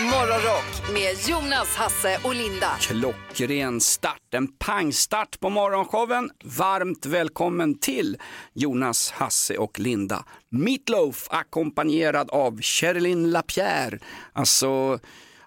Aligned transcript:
Morgonrock 0.00 0.92
med 0.92 1.28
Jonas, 1.28 1.76
Hasse 1.76 2.18
och 2.24 2.34
Linda. 2.34 2.70
Klockren 2.80 3.80
start, 3.80 4.34
en 4.34 4.48
pangstart 4.48 5.40
på 5.40 5.50
morgonshowen. 5.50 6.30
Varmt 6.44 7.06
välkommen 7.06 7.78
till 7.78 8.16
Jonas, 8.52 9.10
Hasse 9.10 9.58
och 9.58 9.78
Linda. 9.78 10.24
Meatloaf 10.50 11.26
ackompanjerad 11.30 12.30
av 12.30 12.60
Sherilyn 12.62 13.30
Lapierre, 13.30 13.98
alltså 14.32 14.98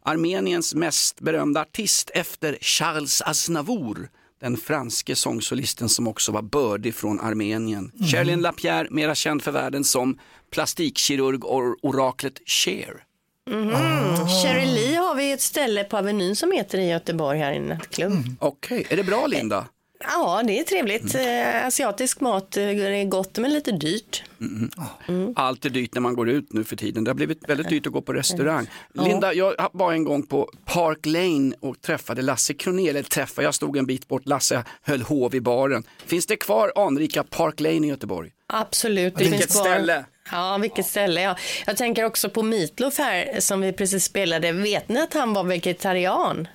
Armeniens 0.01 0.75
mest 0.75 1.21
berömda 1.21 1.61
artist 1.61 2.11
efter 2.13 2.57
Charles 2.61 3.21
Aznavour 3.21 4.09
den 4.41 4.57
franske 4.57 5.15
sångsolisten 5.15 5.89
som 5.89 6.07
också 6.07 6.31
var 6.31 6.41
bördig 6.41 6.95
från 6.95 7.19
Armenien. 7.19 7.91
Mm. 7.95 8.07
Sherilyn 8.07 8.41
Lapierre, 8.41 8.87
mera 8.91 9.15
känd 9.15 9.43
för 9.43 9.51
världen 9.51 9.83
som 9.83 10.19
plastikkirurg 10.51 11.43
och 11.43 11.75
oraklet 11.81 12.41
Cher. 12.45 13.06
Mm. 13.47 13.69
Oh. 13.69 14.43
Cherry 14.43 14.65
Lee 14.65 14.97
har 14.97 15.15
vi 15.15 15.31
ett 15.31 15.41
ställe 15.41 15.83
på 15.83 15.97
Avenyn 15.97 16.35
som 16.35 16.51
heter 16.51 16.77
i 16.77 16.89
Göteborg 16.89 17.39
här 17.39 17.51
i 17.51 17.55
en 17.55 17.65
nattklubb. 17.65 18.11
Mm. 18.11 18.37
Okej, 18.39 18.79
okay. 18.79 18.93
är 18.93 18.97
det 18.97 19.03
bra 19.03 19.27
Linda? 19.27 19.65
Ja, 19.99 20.43
det 20.47 20.59
är 20.59 20.63
trevligt. 20.63 21.15
Mm. 21.15 21.55
Eh, 21.55 21.65
asiatisk 21.65 22.19
mat 22.19 22.57
eh, 22.57 22.63
är 22.63 23.05
gott 23.05 23.37
men 23.37 23.53
lite 23.53 23.71
dyrt. 23.71 24.23
Mm. 24.41 24.69
Mm. 25.07 25.33
Allt 25.35 25.65
är 25.65 25.69
dyrt 25.69 25.93
när 25.93 26.01
man 26.01 26.15
går 26.15 26.29
ut 26.29 26.53
nu 26.53 26.63
för 26.63 26.75
tiden. 26.75 27.03
Det 27.03 27.09
har 27.09 27.15
blivit 27.15 27.49
väldigt 27.49 27.69
dyrt 27.69 27.87
att 27.87 27.93
gå 27.93 28.01
på 28.01 28.13
restaurang. 28.13 28.67
Linda, 28.93 29.33
jag 29.33 29.69
var 29.73 29.93
en 29.93 30.03
gång 30.03 30.23
på 30.23 30.49
Park 30.65 31.05
Lane 31.05 31.55
och 31.59 31.81
träffade 31.81 32.21
Lasse 32.21 32.53
Kronér. 32.53 32.89
Eller 32.89 33.03
träffade, 33.03 33.45
jag 33.45 33.55
stod 33.55 33.77
en 33.77 33.85
bit 33.85 34.07
bort, 34.07 34.25
Lasse 34.25 34.63
höll 34.81 35.01
hov 35.01 35.35
i 35.35 35.41
baren. 35.41 35.83
Finns 36.05 36.25
det 36.25 36.35
kvar 36.35 36.71
anrika 36.75 37.23
Park 37.23 37.59
Lane 37.59 37.87
i 37.87 37.89
Göteborg? 37.89 38.31
Absolut. 38.47 39.15
Det 39.15 39.23
Vilket 39.23 39.39
finns 39.39 39.61
kvar. 39.61 39.63
ställe! 39.63 40.05
Ja, 40.31 40.57
vilket 40.57 40.85
ställe. 40.85 41.21
Ja. 41.21 41.35
Jag 41.65 41.77
tänker 41.77 42.03
också 42.03 42.29
på 42.29 42.43
Meatloaf 42.43 42.97
här 42.97 43.39
som 43.39 43.61
vi 43.61 43.73
precis 43.73 44.03
spelade. 44.03 44.51
Vet 44.51 44.89
ni 44.89 44.99
att 44.99 45.13
han 45.13 45.33
var 45.33 45.43
vegetarian? 45.43 46.47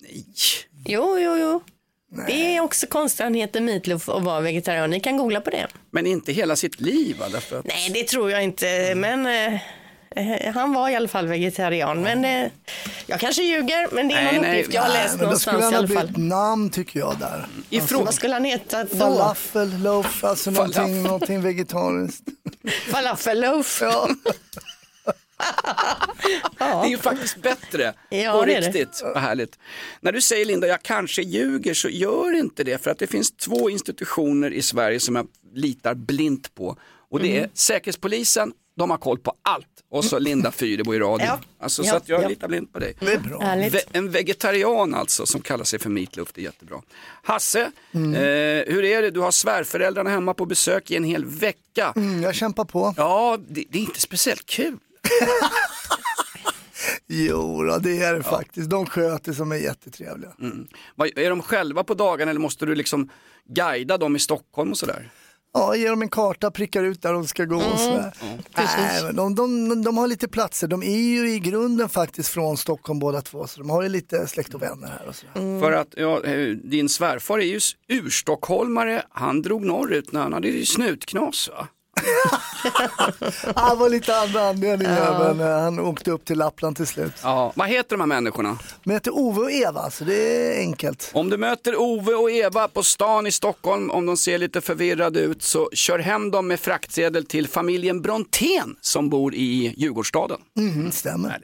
Nej. 0.00 0.24
Jo, 0.86 1.18
jo, 1.18 1.36
jo. 1.36 1.60
Nej. 2.16 2.26
Det 2.26 2.56
är 2.56 2.60
också 2.60 2.86
konstigt 2.86 3.20
han 3.20 3.34
heter 3.34 3.60
Meatloaf 3.60 4.08
och 4.08 4.22
var 4.22 4.40
vegetarian. 4.40 4.90
Ni 4.90 5.00
kan 5.00 5.16
googla 5.16 5.40
på 5.40 5.50
det. 5.50 5.66
Men 5.90 6.06
inte 6.06 6.32
hela 6.32 6.56
sitt 6.56 6.80
liv? 6.80 7.16
Därför 7.32 7.58
att... 7.58 7.66
Nej, 7.66 7.90
det 7.94 8.02
tror 8.04 8.30
jag 8.30 8.44
inte. 8.44 8.94
Men 8.94 9.26
eh, 9.26 9.54
eh, 10.44 10.54
han 10.54 10.72
var 10.72 10.88
i 10.88 10.96
alla 10.96 11.08
fall 11.08 11.26
vegetarian. 11.26 12.02
Men 12.02 12.24
eh, 12.24 12.50
jag 13.06 13.20
kanske 13.20 13.42
ljuger, 13.42 13.88
men 13.94 14.08
det 14.08 14.14
är 14.14 14.24
nej, 14.24 14.34
någon 14.34 14.42
nej, 14.42 14.60
uppgift 14.60 14.74
jag 14.74 14.82
har 14.82 14.88
läst 14.88 15.14
nej, 15.16 15.24
någonstans 15.24 15.62
i 15.62 15.64
alla 15.64 15.72
fall. 15.76 15.82
Då 15.82 15.86
skulle 15.86 16.00
han 16.00 16.06
ha 16.06 16.12
bytt 16.12 16.16
namn 16.16 16.70
tycker 16.70 17.00
jag 17.00 17.18
där. 17.18 17.46
Alltså, 17.80 18.02
vad 18.04 18.14
skulle 18.14 18.34
han 18.34 18.44
heta 18.44 18.84
då? 18.84 18.96
Falafel, 18.96 19.82
loaf, 19.82 20.24
alltså 20.24 20.50
någonting, 20.50 21.02
någonting 21.02 21.42
vegetariskt. 21.42 22.22
Falafel 22.70 23.40
loaf. 23.40 23.82
Ja. 23.82 24.08
Det 26.58 26.64
är 26.64 26.88
ju 26.88 26.98
faktiskt 26.98 27.36
bättre. 27.36 27.94
Ja, 28.08 28.32
på 28.32 28.44
riktigt. 28.44 29.00
Vad 29.02 29.22
härligt. 29.22 29.58
När 30.00 30.12
du 30.12 30.20
säger 30.20 30.44
Linda, 30.44 30.66
jag 30.66 30.82
kanske 30.82 31.22
ljuger, 31.22 31.74
så 31.74 31.88
gör 31.88 32.32
inte 32.32 32.64
det. 32.64 32.82
För 32.82 32.90
att 32.90 32.98
det 32.98 33.06
finns 33.06 33.36
två 33.36 33.70
institutioner 33.70 34.50
i 34.50 34.62
Sverige 34.62 35.00
som 35.00 35.16
jag 35.16 35.26
litar 35.54 35.94
blint 35.94 36.54
på. 36.54 36.76
Och 37.10 37.20
det 37.20 37.30
mm. 37.30 37.44
är 37.44 37.50
Säkerhetspolisen, 37.54 38.52
de 38.76 38.90
har 38.90 38.98
koll 38.98 39.18
på 39.18 39.34
allt. 39.42 39.66
Och 39.94 40.04
så 40.04 40.18
Linda 40.18 40.52
Fyrebo 40.52 40.94
i 40.94 40.98
radio. 40.98 41.26
Ja. 41.26 41.40
Alltså, 41.58 41.82
ja, 41.82 41.90
så 41.90 41.96
att 41.96 42.08
jag 42.08 42.22
ja. 42.22 42.28
litar 42.28 42.48
blint 42.48 42.72
på 42.72 42.78
dig. 42.78 42.94
Det 43.00 43.12
är 43.12 43.18
bra. 43.18 43.54
Ve 43.70 43.80
en 43.92 44.10
vegetarian 44.10 44.94
alltså 44.94 45.26
som 45.26 45.40
kallar 45.40 45.64
sig 45.64 45.78
för 45.78 45.90
Meatloaf, 45.90 46.32
det 46.32 46.40
är 46.40 46.44
jättebra. 46.44 46.82
Hasse, 47.22 47.72
mm. 47.92 48.14
eh, 48.14 48.74
hur 48.74 48.84
är 48.84 49.02
det? 49.02 49.10
Du 49.10 49.20
har 49.20 49.30
svärföräldrarna 49.30 50.10
hemma 50.10 50.34
på 50.34 50.46
besök 50.46 50.90
i 50.90 50.96
en 50.96 51.04
hel 51.04 51.24
vecka. 51.24 51.92
Mm, 51.96 52.22
jag 52.22 52.34
kämpar 52.34 52.64
på. 52.64 52.94
Ja, 52.96 53.38
det, 53.48 53.64
det 53.70 53.78
är 53.78 53.82
inte 53.82 54.00
speciellt 54.00 54.46
kul. 54.46 54.78
jo, 57.06 57.62
då, 57.62 57.78
det 57.78 58.02
är 58.02 58.14
det 58.14 58.22
faktiskt. 58.22 58.70
De 58.70 58.86
sköter 58.86 59.32
som 59.32 59.52
är 59.52 59.56
jättetrevliga. 59.56 60.30
Mm. 60.40 60.66
Är 61.16 61.30
de 61.30 61.42
själva 61.42 61.84
på 61.84 61.94
dagen 61.94 62.28
eller 62.28 62.40
måste 62.40 62.66
du 62.66 62.74
liksom 62.74 63.10
guida 63.44 63.98
dem 63.98 64.16
i 64.16 64.18
Stockholm 64.18 64.70
och 64.70 64.78
sådär? 64.78 65.10
Ja, 65.56 65.76
ge 65.76 65.88
dem 65.88 66.02
en 66.02 66.08
karta, 66.08 66.50
prickar 66.50 66.84
ut 66.84 67.02
där 67.02 67.12
de 67.12 67.26
ska 67.26 67.44
gå 67.44 67.56
och 67.56 67.78
sådär. 67.80 68.12
Mm. 68.22 68.38
Nej, 68.56 69.12
de, 69.12 69.34
de, 69.34 69.82
de, 69.82 69.96
har 69.98 70.06
lite 70.06 70.28
platser. 70.28 70.68
De 70.68 70.82
är 70.82 70.98
ju 70.98 71.30
i 71.30 71.38
grunden 71.38 71.88
faktiskt 71.88 72.28
från 72.28 72.56
Stockholm 72.56 72.98
båda 72.98 73.20
två, 73.20 73.46
så 73.46 73.60
de 73.60 73.70
har 73.70 73.82
ju 73.82 73.88
lite 73.88 74.26
släkt 74.26 74.54
och 74.54 74.62
vänner 74.62 74.88
här. 74.88 75.08
Och 75.08 75.14
så. 75.14 75.26
Mm. 75.34 75.60
För 75.60 75.72
att 75.72 75.88
ja, 75.96 76.24
eh, 76.24 76.48
din 76.48 76.88
svärfar 76.88 77.38
är 77.38 77.44
ju 77.44 77.60
urstockholmare, 77.88 79.02
han 79.10 79.42
drog 79.42 79.64
norrut 79.64 80.12
när 80.12 80.20
han 80.20 80.32
hade 80.32 80.66
snutknas 80.66 81.48
va? 81.48 81.68
Han 83.56 83.78
var 83.78 83.88
lite 83.88 84.16
andra 84.16 84.48
anledningar 84.48 84.98
ja. 84.98 85.34
men 85.34 85.48
eh, 85.48 85.60
han 85.60 85.78
åkte 85.78 86.10
upp 86.10 86.24
till 86.24 86.38
Lappland 86.38 86.76
till 86.76 86.86
slut. 86.86 87.12
Ja. 87.22 87.52
Vad 87.54 87.68
heter 87.68 87.90
de 87.90 88.00
här 88.00 88.06
människorna? 88.06 88.58
De 88.84 88.92
heter 88.92 89.10
Ove 89.18 89.40
och 89.40 89.50
Eva 89.50 89.90
så 89.90 90.04
det 90.04 90.14
är 90.14 90.60
enkelt. 90.60 91.10
Om 91.14 91.30
du 91.30 91.36
möter 91.36 91.76
Ove 91.76 92.14
och 92.14 92.30
Eva 92.30 92.68
på 92.68 92.82
stan 92.82 93.26
i 93.26 93.32
Stockholm, 93.32 93.90
om 93.90 94.06
de 94.06 94.16
ser 94.16 94.38
lite 94.38 94.60
förvirrade 94.60 95.20
ut 95.20 95.42
så 95.42 95.70
kör 95.72 95.98
hem 95.98 96.30
dem 96.30 96.46
med 96.48 96.60
fraktsedel 96.60 97.26
till 97.26 97.48
familjen 97.48 98.02
Brontén 98.02 98.76
som 98.80 99.08
bor 99.08 99.34
i 99.34 99.74
Djurgårdsstaden. 99.76 100.38
Mm, 100.58 100.92
stämmer. 100.92 101.42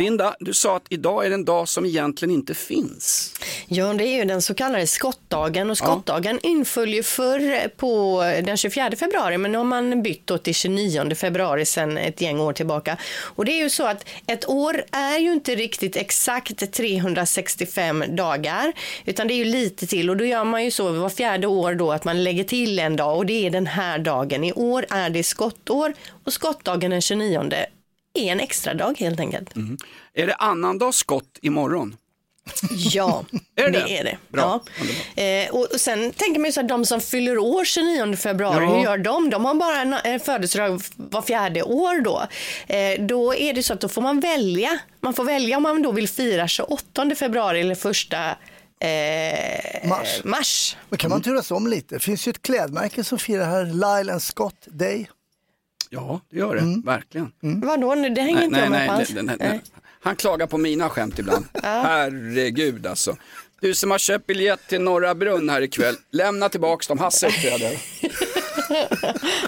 Linda, 0.00 0.34
du 0.40 0.54
sa 0.54 0.76
att 0.76 0.86
idag 0.88 1.26
är 1.26 1.30
en 1.30 1.44
dag 1.44 1.68
som 1.68 1.86
egentligen 1.86 2.34
inte 2.34 2.54
finns. 2.54 3.34
Ja, 3.66 3.92
det 3.92 4.04
är 4.04 4.16
ju 4.16 4.24
den 4.24 4.42
så 4.42 4.54
kallade 4.54 4.86
skottdagen 4.86 5.70
och 5.70 5.78
skottdagen 5.78 6.40
ja. 6.42 6.48
inföll 6.48 6.94
ju 6.94 7.02
förr 7.02 7.68
på 7.68 8.22
den 8.44 8.56
24 8.56 8.90
februari 8.96 9.38
men 9.38 9.52
nu 9.52 9.58
har 9.58 9.64
man 9.64 10.02
bytt 10.02 10.26
då 10.26 10.38
till 10.38 10.54
29 10.54 11.14
februari 11.14 11.64
sedan 11.64 11.98
ett 11.98 12.20
gäng 12.20 12.40
år 12.40 12.52
tillbaka. 12.52 12.96
Och 13.20 13.44
det 13.44 13.52
är 13.52 13.62
ju 13.62 13.70
så 13.70 13.86
att 13.86 14.08
ett 14.26 14.48
år 14.48 14.84
är 14.92 15.18
ju 15.18 15.32
inte 15.32 15.54
riktigt 15.54 15.96
exakt 15.96 16.72
365 16.72 18.04
dagar 18.08 18.72
utan 19.04 19.28
det 19.28 19.34
är 19.34 19.38
ju 19.38 19.44
lite 19.44 19.86
till 19.86 20.10
och 20.10 20.16
då 20.16 20.24
gör 20.24 20.44
man 20.44 20.64
ju 20.64 20.70
så 20.70 20.92
var 20.92 21.08
fjärde 21.08 21.46
år 21.46 21.74
då 21.74 21.92
att 21.92 22.04
man 22.04 22.24
lägger 22.24 22.44
till 22.44 22.78
en 22.78 22.96
dag 22.96 23.16
och 23.16 23.26
det 23.26 23.46
är 23.46 23.50
den 23.50 23.66
här 23.66 23.98
dagen. 23.98 24.44
I 24.44 24.52
år 24.52 24.86
är 24.90 25.10
det 25.10 25.22
skottår 25.22 25.94
och 26.24 26.32
skottdagen 26.32 26.90
den 26.90 27.00
29 27.00 27.50
är 27.52 27.79
en 28.14 28.40
extra 28.40 28.74
dag 28.74 28.98
helt 28.98 29.20
enkelt. 29.20 29.56
Mm. 29.56 29.78
Är 30.14 30.26
det 30.26 30.34
annandag 30.34 30.94
skott 30.94 31.38
imorgon? 31.42 31.96
Ja, 32.70 33.24
är 33.56 33.70
det, 33.70 33.70
det 33.70 33.98
är 33.98 34.04
det. 34.04 34.18
Bra. 34.28 34.60
Ja. 35.16 35.22
Eh, 35.22 35.50
och, 35.50 35.66
sen 35.80 36.12
tänker 36.12 36.40
man 36.40 36.48
ju 36.48 36.52
så 36.52 36.60
här, 36.60 36.68
de 36.68 36.86
som 36.86 37.00
fyller 37.00 37.38
år 37.38 37.64
29 37.64 38.16
februari, 38.16 38.64
ja. 38.64 38.74
hur 38.74 38.82
gör 38.82 38.98
de? 38.98 39.30
De 39.30 39.44
har 39.44 39.54
bara 39.54 39.80
en, 39.80 39.92
en 39.92 40.20
födelsedag 40.20 40.82
var 40.96 41.22
fjärde 41.22 41.62
år 41.62 42.00
då. 42.00 42.26
Eh, 42.66 43.00
då 43.00 43.34
är 43.34 43.52
det 43.52 43.62
så 43.62 43.74
att 43.74 43.80
då 43.80 43.88
får 43.88 44.02
man 44.02 44.20
välja. 44.20 44.78
Man 45.00 45.14
får 45.14 45.24
välja 45.24 45.56
om 45.56 45.62
man 45.62 45.82
då 45.82 45.92
vill 45.92 46.08
fira 46.08 46.48
28 46.48 47.14
februari 47.16 47.60
eller 47.60 47.74
första 47.74 48.36
Eh, 48.82 49.88
mars. 49.88 50.20
mars. 50.24 50.76
Men 50.88 50.98
kan 50.98 51.10
man 51.10 51.22
turas 51.22 51.50
om 51.50 51.66
lite? 51.66 51.94
Det 51.94 51.98
finns 52.00 52.28
ju 52.28 52.30
ett 52.30 52.42
klädmärke 52.42 53.04
som 53.04 53.18
firar 53.18 53.44
här, 53.44 53.64
Lyle 53.64 54.12
and 54.12 54.22
Scott 54.22 54.66
Day. 54.66 55.10
Ja, 55.92 56.20
det 56.30 56.38
gör 56.38 56.54
det, 56.54 56.60
mm. 56.60 56.80
verkligen. 56.80 57.32
Mm. 57.42 57.60
Vadå, 57.60 57.94
det 57.94 58.20
hänger 58.20 58.34
nej, 58.34 58.44
inte 58.44 58.60
jag 58.60 58.70
med 58.70 58.88
på 58.88 58.94
alls. 58.94 59.10
Nej, 59.14 59.36
nej, 59.38 59.60
han 60.00 60.16
klagar 60.16 60.46
på 60.46 60.58
mina 60.58 60.88
skämt 60.88 61.18
ibland. 61.18 61.44
Herregud 61.62 62.86
alltså. 62.86 63.16
Du 63.60 63.74
som 63.74 63.90
har 63.90 63.98
köpt 63.98 64.26
biljett 64.26 64.68
till 64.68 64.80
Norra 64.80 65.14
Brunn 65.14 65.48
här 65.48 65.62
ikväll, 65.62 65.94
lämna 66.10 66.48
tillbaks 66.48 66.86
dem, 66.88 66.98
Hasse 66.98 67.26
uppträder. 67.26 67.78
Okej, 68.70 68.88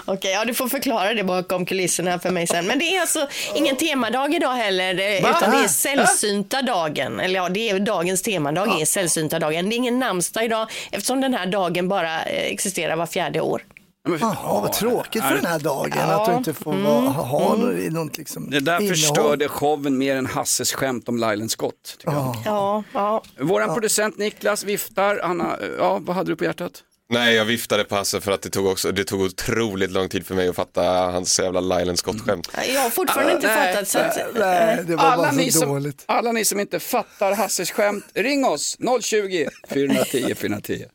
okay, 0.05 0.31
ja 0.31 0.45
du 0.45 0.53
får 0.53 0.67
förklara 0.67 1.13
det 1.13 1.23
bakom 1.23 1.65
kulisserna 1.65 2.19
för 2.19 2.29
mig 2.29 2.47
sen. 2.47 2.67
Men 2.67 2.79
det 2.79 2.85
är 2.85 3.01
alltså 3.01 3.27
ingen 3.55 3.75
temadag 3.75 4.35
idag 4.35 4.53
heller, 4.53 4.99
eh, 4.99 5.23
Va? 5.23 5.37
utan 5.37 5.51
det 5.51 5.63
är 5.63 5.67
sällsynta 5.67 6.61
dagen. 6.61 7.19
Eller 7.19 7.35
ja, 7.35 7.49
det 7.49 7.69
är 7.69 7.79
dagens 7.79 8.21
temadag 8.21 8.67
ja. 8.67 8.81
är 8.81 8.85
sällsynta 8.85 9.39
dagen. 9.39 9.69
Det 9.69 9.75
är 9.75 9.77
ingen 9.77 9.99
namnsdag 9.99 10.45
idag 10.45 10.71
eftersom 10.91 11.21
den 11.21 11.33
här 11.33 11.45
dagen 11.45 11.87
bara 11.87 12.23
eh, 12.23 12.51
existerar 12.51 12.95
var 12.95 13.05
fjärde 13.05 13.41
år. 13.41 13.61
Jaha, 14.05 14.61
vad 14.61 14.73
tråkigt 14.73 15.23
för 15.23 15.35
den 15.35 15.45
här 15.45 15.59
dagen 15.59 15.91
ja. 15.95 16.21
att 16.21 16.29
du 16.29 16.33
inte 16.37 16.53
får 16.53 16.73
mm. 16.73 16.85
ha 17.05 17.55
mm. 17.55 17.93
något 17.93 18.17
liksom 18.17 18.49
Det 18.49 18.59
där 18.59 18.87
förstörde 18.87 19.47
showen 19.47 19.97
mer 19.97 20.15
än 20.15 20.25
Hasses 20.25 20.73
skämt 20.73 21.09
om 21.09 21.17
Lylan 21.17 21.49
Scott. 21.49 21.97
Ja. 22.03 22.41
Ja, 22.45 22.83
ja. 22.93 23.23
Våran 23.39 23.67
ja. 23.67 23.73
producent 23.73 24.17
Niklas 24.17 24.63
viftar, 24.63 25.19
Anna, 25.23 25.57
ja, 25.77 25.99
vad 26.01 26.15
hade 26.15 26.31
du 26.31 26.35
på 26.35 26.43
hjärtat? 26.43 26.83
Nej, 27.09 27.35
jag 27.35 27.45
viftade 27.45 27.83
på 27.83 27.95
Hasse 27.95 28.21
för 28.21 28.31
att 28.31 28.41
det 28.41 28.49
tog, 28.49 28.65
också, 28.65 28.91
det 28.91 29.03
tog 29.03 29.21
otroligt 29.21 29.91
lång 29.91 30.09
tid 30.09 30.25
för 30.25 30.35
mig 30.35 30.47
att 30.47 30.55
fatta 30.55 30.81
hans 30.83 31.39
jävla 31.39 31.59
Lylan 31.59 31.97
Scott-skämt. 31.97 32.49
Jag 32.73 32.81
har 32.81 32.89
fortfarande 32.89 33.33
inte 33.33 33.47
nej, 33.47 33.73
fattat. 33.73 33.87
Så 33.87 33.99
att, 33.99 34.17
nej, 34.35 34.83
det 34.87 34.95
var 34.95 35.03
alla, 35.03 35.17
bara 35.17 35.31
så 35.31 35.37
ni 35.37 35.49
dåligt. 35.49 36.01
Som, 36.01 36.15
alla 36.15 36.31
ni 36.31 36.45
som 36.45 36.59
inte 36.59 36.79
fattar 36.79 37.35
Hasses 37.35 37.71
skämt, 37.71 38.05
ring 38.13 38.45
oss 38.45 38.77
020 39.01 39.47
410 39.69 40.35
410. 40.35 40.85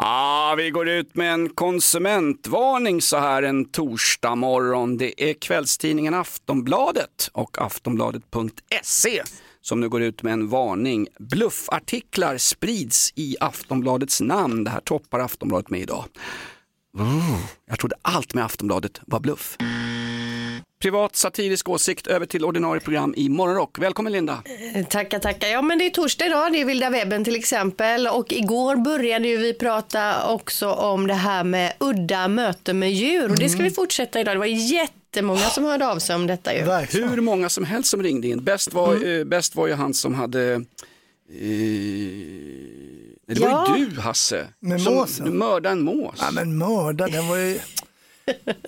Ah, 0.00 0.54
vi 0.54 0.70
går 0.70 0.88
ut 0.88 1.14
med 1.14 1.32
en 1.32 1.48
konsumentvarning 1.48 3.02
så 3.02 3.16
här 3.16 3.42
en 3.42 3.64
torsdag 3.64 4.34
morgon. 4.34 4.96
Det 4.96 5.30
är 5.30 5.34
kvällstidningen 5.34 6.14
Aftonbladet 6.14 7.30
och 7.32 7.62
aftonbladet.se 7.62 9.22
som 9.60 9.80
nu 9.80 9.88
går 9.88 10.02
ut 10.02 10.22
med 10.22 10.32
en 10.32 10.48
varning. 10.48 11.06
Bluffartiklar 11.18 12.38
sprids 12.38 13.12
i 13.16 13.36
Aftonbladets 13.40 14.20
namn. 14.20 14.64
Det 14.64 14.70
här 14.70 14.80
toppar 14.80 15.18
Aftonbladet 15.18 15.70
med 15.70 15.80
idag. 15.80 16.04
Mm. 16.98 17.10
jag 17.66 17.78
trodde 17.78 17.96
allt 18.02 18.34
med 18.34 18.44
Aftonbladet 18.44 19.00
var 19.06 19.20
bluff 19.20 19.56
privat 20.78 21.16
satirisk 21.16 21.68
åsikt 21.68 22.06
över 22.06 22.26
till 22.26 22.44
ordinarie 22.44 22.80
program 22.80 23.14
i 23.16 23.28
Morgonrock. 23.28 23.78
Välkommen 23.78 24.12
Linda. 24.12 24.42
Tackar, 24.90 25.18
tackar. 25.18 25.48
Ja, 25.48 25.62
men 25.62 25.78
det 25.78 25.86
är 25.86 25.90
torsdag 25.90 26.26
idag, 26.26 26.52
det 26.52 26.60
är 26.60 26.64
vilda 26.64 26.90
webben 26.90 27.24
till 27.24 27.36
exempel. 27.36 28.06
Och 28.06 28.32
igår 28.32 28.76
började 28.76 29.28
ju 29.28 29.36
vi 29.36 29.54
prata 29.54 30.26
också 30.28 30.70
om 30.72 31.06
det 31.06 31.14
här 31.14 31.44
med 31.44 31.72
udda 31.80 32.28
möten 32.28 32.78
med 32.78 32.92
djur. 32.92 33.30
Och 33.30 33.36
det 33.38 33.48
ska 33.48 33.62
vi 33.62 33.70
fortsätta 33.70 34.20
idag. 34.20 34.34
Det 34.34 34.38
var 34.38 34.46
jättemånga 34.46 35.40
som 35.40 35.64
hörde 35.64 35.88
av 35.88 35.98
sig 35.98 36.16
om 36.16 36.26
detta 36.26 36.54
ju. 36.56 36.62
Verkligen. 36.62 37.08
Hur 37.08 37.20
många 37.20 37.48
som 37.48 37.64
helst 37.64 37.90
som 37.90 38.02
ringde 38.02 38.28
in. 38.28 38.44
Bäst 38.44 38.72
var, 38.74 39.18
eh, 39.18 39.24
bäst 39.24 39.56
var 39.56 39.66
ju 39.66 39.72
han 39.74 39.94
som 39.94 40.14
hade 40.14 40.52
eh, 40.52 40.60
det 43.26 43.40
var 43.40 43.48
Ja. 43.48 43.76
ju 43.78 43.86
du 43.86 44.00
Hasse, 44.00 44.46
Med 44.60 44.82
som 44.82 44.94
måsen. 44.94 45.38
mördade 45.38 45.68
en 45.68 45.80
mås. 45.80 46.14
Ja, 46.20 46.30
men 46.32 46.58
mörda, 46.58 47.06
den 47.06 47.28
var 47.28 47.36
ju... 47.36 47.58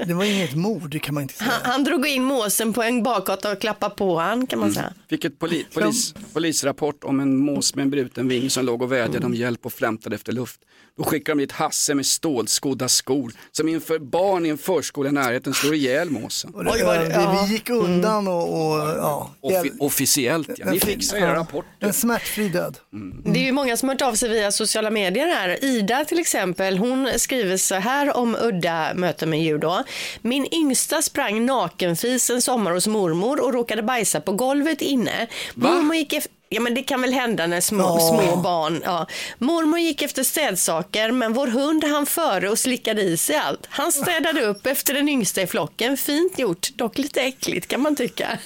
Det 0.07 0.15
var 0.15 0.25
inget 0.25 0.55
mord, 0.55 1.03
kan 1.03 1.15
man 1.15 1.23
inte 1.23 1.35
säga. 1.35 1.51
Han, 1.51 1.73
han 1.73 1.85
drog 1.85 2.07
in 2.07 2.25
måsen 2.25 2.73
på 2.73 2.83
en 2.83 3.03
bakgata 3.03 3.53
och 3.53 3.61
klappade 3.61 3.95
på 3.95 4.19
han 4.19 4.47
kan 4.47 4.59
man 4.59 4.73
säga. 4.73 4.93
Fick 5.09 5.25
ett 5.25 5.39
poli, 5.39 5.67
polis, 5.75 6.15
polisrapport 6.33 7.05
om 7.05 7.21
en 7.21 7.37
mås 7.37 7.75
med 7.75 7.83
en 7.83 7.91
bruten 7.91 8.29
ving 8.29 8.51
som 8.51 8.65
låg 8.65 8.83
och 8.83 8.93
vädjade 8.93 9.27
om 9.27 9.35
hjälp 9.35 9.67
och 9.67 9.73
flämtade 9.73 10.15
efter 10.17 10.33
luft. 10.33 10.61
Då 10.99 11.05
skickar 11.05 11.35
de 11.35 11.39
dit 11.43 11.53
Hasse 11.53 11.95
med 11.95 12.07
stålskodda 12.07 12.89
skor 12.89 13.33
som 13.53 13.69
inför 13.69 13.99
barn 13.99 14.47
i 14.47 14.49
en 14.49 14.59
förskola 14.59 15.09
i 15.09 15.13
närheten 15.13 15.55
slår 15.55 15.75
ihjäl 15.75 16.11
måsen. 16.11 16.53
Oj, 16.55 16.65
det- 16.65 17.05
vi, 17.09 17.13
ja. 17.15 17.45
vi 17.49 17.53
gick 17.55 17.71
undan 17.71 18.29
och, 18.29 18.43
och 18.73 18.79
ja. 18.79 19.31
Offi, 19.41 19.73
officiellt 19.81 20.49
ja, 20.57 20.71
ni 20.71 20.81
fixar 20.81 21.17
era 21.17 21.35
rapporter. 21.35 21.87
En 21.87 21.93
smärtfri 21.93 22.49
död. 22.49 22.79
Det 23.25 23.41
är 23.41 23.45
ju 23.45 23.53
många 23.53 23.77
som 23.77 23.89
har 23.89 23.95
hört 23.95 24.03
av 24.03 24.15
sig 24.15 24.29
via 24.29 24.53
sociala 24.53 24.91
medier 24.91 25.27
här. 25.27 25.65
Ida 25.65 26.05
till 26.05 26.19
exempel, 26.19 26.79
hon 26.79 27.09
skriver 27.17 27.57
så 27.57 27.75
här 27.75 28.17
om 28.17 28.37
udda 28.43 28.95
möten 28.95 29.31
med 29.31 29.43
djur 29.43 29.59
då. 29.59 29.85
Min 30.23 30.47
yngsta 30.55 31.03
sprang 31.03 31.47
nakenfis 31.47 32.31
en 32.31 32.43
sommar 32.43 32.73
hos 32.73 32.87
mormor 32.87 33.41
och 33.45 33.53
råkade 33.55 33.83
bajsa 33.83 34.21
på 34.21 34.33
golvet 34.33 34.81
inne. 34.81 35.27
Mormor 35.55 35.97
gick 35.97 36.13
efter 36.13 36.33
Ja 36.53 36.61
men 36.61 36.75
det 36.75 36.83
kan 36.83 37.01
väl 37.01 37.13
hända 37.13 37.47
när 37.47 37.61
små, 37.61 37.83
Ja. 37.83 38.09
små 38.09 38.37
barn. 38.37 38.83
Ja. 38.85 39.07
Mormor 39.39 39.79
gick 39.79 40.03
efter 40.03 40.23
städsaker 40.25 41.11
men 41.11 41.33
vår 41.33 41.47
hund 41.47 41.85
han 41.85 42.07
före 42.07 42.49
och 42.51 42.59
slickade 42.59 43.03
i 43.03 43.17
sig 43.17 43.37
allt. 43.37 43.67
Han 43.69 43.93
städade 43.93 44.43
upp 44.47 44.67
efter 44.67 44.95
den 44.95 45.09
yngsta 45.09 45.43
i 45.43 45.47
flocken. 45.47 45.97
Fint 45.97 46.39
gjort, 46.39 46.69
dock 46.75 46.99
lite 46.99 47.21
äckligt 47.21 47.69
kan 47.69 47.81
man 47.81 47.97
tycka. 47.97 48.39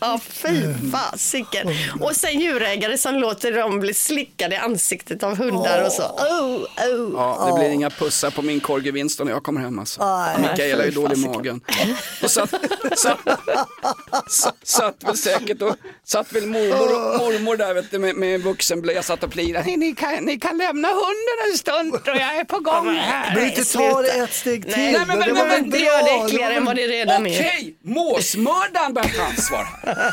ja 0.00 0.20
fy 0.28 0.62
fasiken. 0.92 1.68
Och 2.00 2.16
sen 2.16 2.40
djurägare 2.40 2.98
som 2.98 3.14
låter 3.14 3.52
dem 3.52 3.80
bli 3.80 3.94
slickade 3.94 4.54
i 4.54 4.58
ansiktet 4.58 5.22
av 5.22 5.36
hundar 5.36 5.84
och 5.86 5.92
så. 5.92 6.02
Oh, 6.02 6.56
oh. 6.56 7.12
Ja, 7.14 7.46
det 7.52 7.58
blir 7.60 7.70
inga 7.70 7.90
pussar 7.90 8.30
på 8.30 8.42
min 8.42 8.60
korg 8.60 8.90
Winston 8.90 9.26
när 9.26 9.34
jag 9.34 9.42
kommer 9.42 9.60
hem 9.60 9.78
alltså. 9.78 10.04
Nej. 10.16 10.36
Mikaela 10.50 10.84
är 10.84 10.90
dålig 10.90 11.18
i 11.18 11.26
magen. 11.26 11.60
Och 12.22 12.30
satt, 12.30 12.50
satt, 12.96 13.18
satt, 14.30 14.56
satt 14.62 15.04
väl 15.04 15.16
säkert 15.16 15.62
och 15.62 15.76
satt 16.04 16.32
väl 16.32 16.46
mormor, 16.46 17.09
mormor 17.18 17.56
där 17.56 17.74
vet 17.74 17.90
du, 17.90 17.98
med, 17.98 18.16
med 18.16 18.40
vuxenblöja 18.42 19.02
satt 19.02 19.22
och 19.24 19.30
plirade. 19.30 19.64
Ni, 19.66 19.76
ni, 19.76 19.94
kan, 19.94 20.14
ni 20.24 20.38
kan 20.38 20.58
lämna 20.58 20.88
hunden 20.88 21.50
en 21.52 21.58
stund 21.58 21.94
och 21.94 22.00
jag 22.06 22.36
är 22.36 22.44
på 22.44 22.58
gång 22.58 22.88
här. 22.94 23.34
Men 23.36 23.46
inte 23.46 23.64
ta 23.72 24.02
det 24.02 24.08
ett 24.08 24.32
steg 24.32 24.62
till. 24.62 24.72
Nej, 24.76 24.92
Nej, 24.92 25.02
men- 25.06 25.18
det 25.20 25.26
men- 25.26 25.34
var 25.34 25.46
men- 25.46 25.60
men- 25.60 25.70
Det 25.70 25.78
gör 25.78 26.02
det 26.20 26.24
äckligare 26.26 26.54
än 26.54 26.64
vad 26.64 26.76
det 26.76 26.86
redan 26.86 27.26
är. 27.26 27.40
Okej, 27.40 27.74
måsmördaren 27.84 28.94
bär 28.94 29.02
ta 29.16 29.22
ansvar 29.22 29.66
här. 29.82 30.12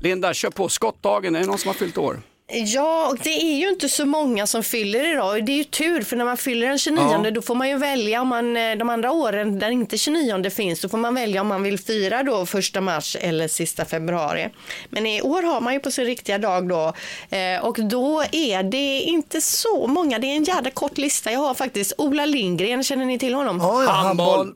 Linda, 0.02 0.34
kör 0.34 0.50
på. 0.50 0.68
Skottdagen, 0.68 1.34
är 1.36 1.40
det 1.40 1.46
någon 1.46 1.58
som 1.58 1.68
har 1.68 1.74
fyllt 1.74 1.98
år? 1.98 2.20
Ja, 2.54 3.08
och 3.10 3.18
det 3.22 3.42
är 3.42 3.56
ju 3.58 3.68
inte 3.68 3.88
så 3.88 4.06
många 4.06 4.46
som 4.46 4.62
fyller 4.62 5.12
idag. 5.12 5.30
Och 5.36 5.44
Det 5.44 5.52
är 5.52 5.56
ju 5.56 5.64
tur, 5.64 6.02
för 6.02 6.16
när 6.16 6.24
man 6.24 6.36
fyller 6.36 6.68
den 6.68 6.78
29 6.78 7.30
då 7.30 7.42
får 7.42 7.54
man 7.54 7.68
ju 7.68 7.78
välja 7.78 8.20
om 8.20 8.28
man, 8.28 8.56
eh, 8.56 8.76
de 8.76 8.90
andra 8.90 9.12
åren 9.12 9.58
där 9.58 9.70
inte 9.70 9.98
29 9.98 10.50
finns, 10.50 10.80
då 10.80 10.88
får 10.88 10.98
man 10.98 11.14
välja 11.14 11.40
om 11.40 11.46
man 11.46 11.62
vill 11.62 11.78
fira 11.78 12.22
då 12.22 12.46
första 12.46 12.80
mars 12.80 13.16
eller 13.20 13.48
sista 13.48 13.84
februari. 13.84 14.48
Men 14.90 15.06
i 15.06 15.22
år 15.22 15.42
har 15.42 15.60
man 15.60 15.72
ju 15.72 15.80
på 15.80 15.90
sin 15.90 16.04
riktiga 16.04 16.38
dag 16.38 16.68
då 16.68 16.92
eh, 17.36 17.64
och 17.64 17.76
då 17.80 18.24
är 18.32 18.62
det 18.62 19.00
inte 19.00 19.40
så 19.40 19.86
många, 19.86 20.18
det 20.18 20.26
är 20.26 20.36
en 20.36 20.44
jävla 20.44 20.70
kort 20.70 20.98
lista. 20.98 21.32
Jag 21.32 21.40
har 21.40 21.54
faktiskt 21.54 21.92
Ola 21.98 22.26
Lindgren, 22.26 22.84
känner 22.84 23.04
ni 23.04 23.18
till 23.18 23.34
honom? 23.34 23.58
Ja, 23.58 23.84
ja, 23.84 23.90
Handboll. 23.90 24.52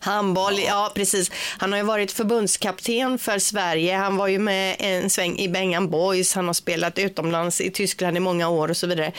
Handboll. 0.00 0.58
Ja 0.58 0.92
precis. 0.94 1.30
Han 1.58 1.72
har 1.72 1.78
ju 1.78 1.84
varit 1.84 2.12
förbundskapten 2.12 3.18
för 3.18 3.38
Sverige. 3.38 3.96
Han 3.96 4.16
var 4.16 4.28
ju 4.28 4.38
med 4.38 4.76
en 4.78 5.10
sväng 5.10 5.38
i 5.38 5.48
Bengan 5.48 5.90
Boys. 5.90 6.34
Han 6.34 6.46
har 6.46 6.54
spelat 6.54 6.98
utomlands 6.98 7.60
i 7.60 7.70
Tyskland 7.70 8.16
i 8.16 8.20
många 8.20 8.48
år 8.48 8.70
och 8.70 8.76
så 8.76 8.86
vidare. 8.86 9.12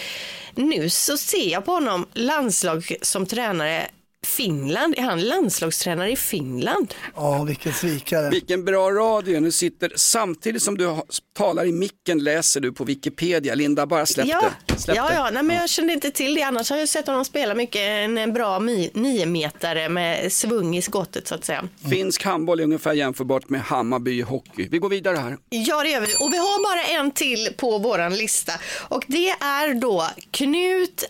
Nu 0.56 0.90
så 0.90 1.18
ser 1.18 1.52
jag 1.52 1.66
på 1.66 1.72
honom 1.72 2.06
landslag 2.14 2.96
som 3.02 3.26
tränare 3.26 3.88
Finland. 4.26 4.94
Är 4.98 5.02
han 5.02 5.22
landslagstränare 5.22 6.12
i 6.12 6.16
Finland? 6.16 6.94
Ja, 7.16 7.44
vilken 7.44 7.74
svikare. 7.74 8.30
Vilken 8.30 8.66
bra 8.66 8.92
radio. 8.92 9.40
Nu 9.40 9.52
sitter, 9.52 9.92
samtidigt 9.96 10.62
som 10.62 10.78
du 10.78 10.96
talar 11.38 11.66
i 11.66 11.72
micken 11.72 12.24
läser 12.24 12.62
du 12.62 12.72
på 12.72 12.84
Wikipedia. 12.84 13.56
Linda, 13.56 13.86
bara 13.86 14.06
släpp 14.06 14.28
ja, 14.28 14.50
det. 14.66 14.78
Släpp 14.78 14.98
ja, 14.98 15.14
ja. 15.14 15.30
Nej, 15.34 15.44
men 15.44 15.56
jag 15.56 15.70
kände 15.70 15.94
inte 15.94 16.12
till 16.12 16.36
det. 16.36 16.42
Annars 16.44 16.70
har 16.70 16.78
jag 16.78 16.90
sett 16.90 17.08
honom 17.08 17.26
spela 17.26 17.56
mycket. 17.56 17.82
En, 17.82 18.34
bra 18.34 18.60
niometare 18.60 19.90
med 19.90 20.34
svung 20.34 20.78
i 20.78 20.82
skottet 20.82 21.28
så 21.28 21.36
att 21.36 21.46
säga. 21.46 21.68
Finsk 21.90 22.24
handboll 22.24 22.60
är 22.60 22.64
ungefär 22.64 22.94
jämförbart 22.94 23.50
med 23.50 23.62
Hammarby 23.62 24.22
hockey. 24.22 24.68
Vi 24.72 24.78
går 24.78 24.90
vidare 24.90 25.18
här. 25.18 25.38
Ja, 25.50 25.84
det 25.84 25.90
gör 25.90 26.02
vi. 26.02 26.08
Och 26.08 26.34
vi 26.34 26.38
har 26.38 26.64
bara 26.64 27.00
en 27.00 27.12
till 27.12 27.50
på 27.58 27.78
våran 27.78 28.16
lista. 28.16 28.54
Och 28.90 29.04
det 29.08 29.30
är 29.30 29.74
då 29.74 30.10
Knut 30.32 31.06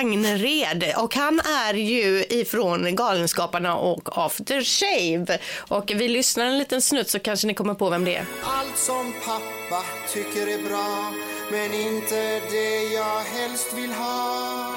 Agnred 0.00 0.94
och 0.96 1.14
han 1.14 1.40
är 1.40 1.74
ju 1.74 2.24
ifrån 2.28 2.96
Galenskaparna 2.96 3.76
och 3.76 4.18
After 4.18 4.60
Shave. 4.62 5.38
Och 5.58 5.92
vi 5.94 6.08
lyssnar 6.08 6.44
en 6.44 6.58
liten 6.58 6.82
snutt 6.82 7.10
så 7.10 7.18
kanske 7.18 7.46
ni 7.46 7.54
kommer 7.54 7.74
på 7.74 7.90
vem 7.90 8.04
det 8.04 8.16
är. 8.16 8.24
Allt 8.44 8.78
som 8.78 9.12
pappa 9.26 9.82
tycker 10.12 10.46
är 10.46 10.68
bra 10.68 11.12
Men 11.50 11.74
inte 11.74 12.40
det 12.50 12.94
jag 12.94 13.20
helst 13.20 13.72
vill 13.76 13.92
ha 13.92 14.76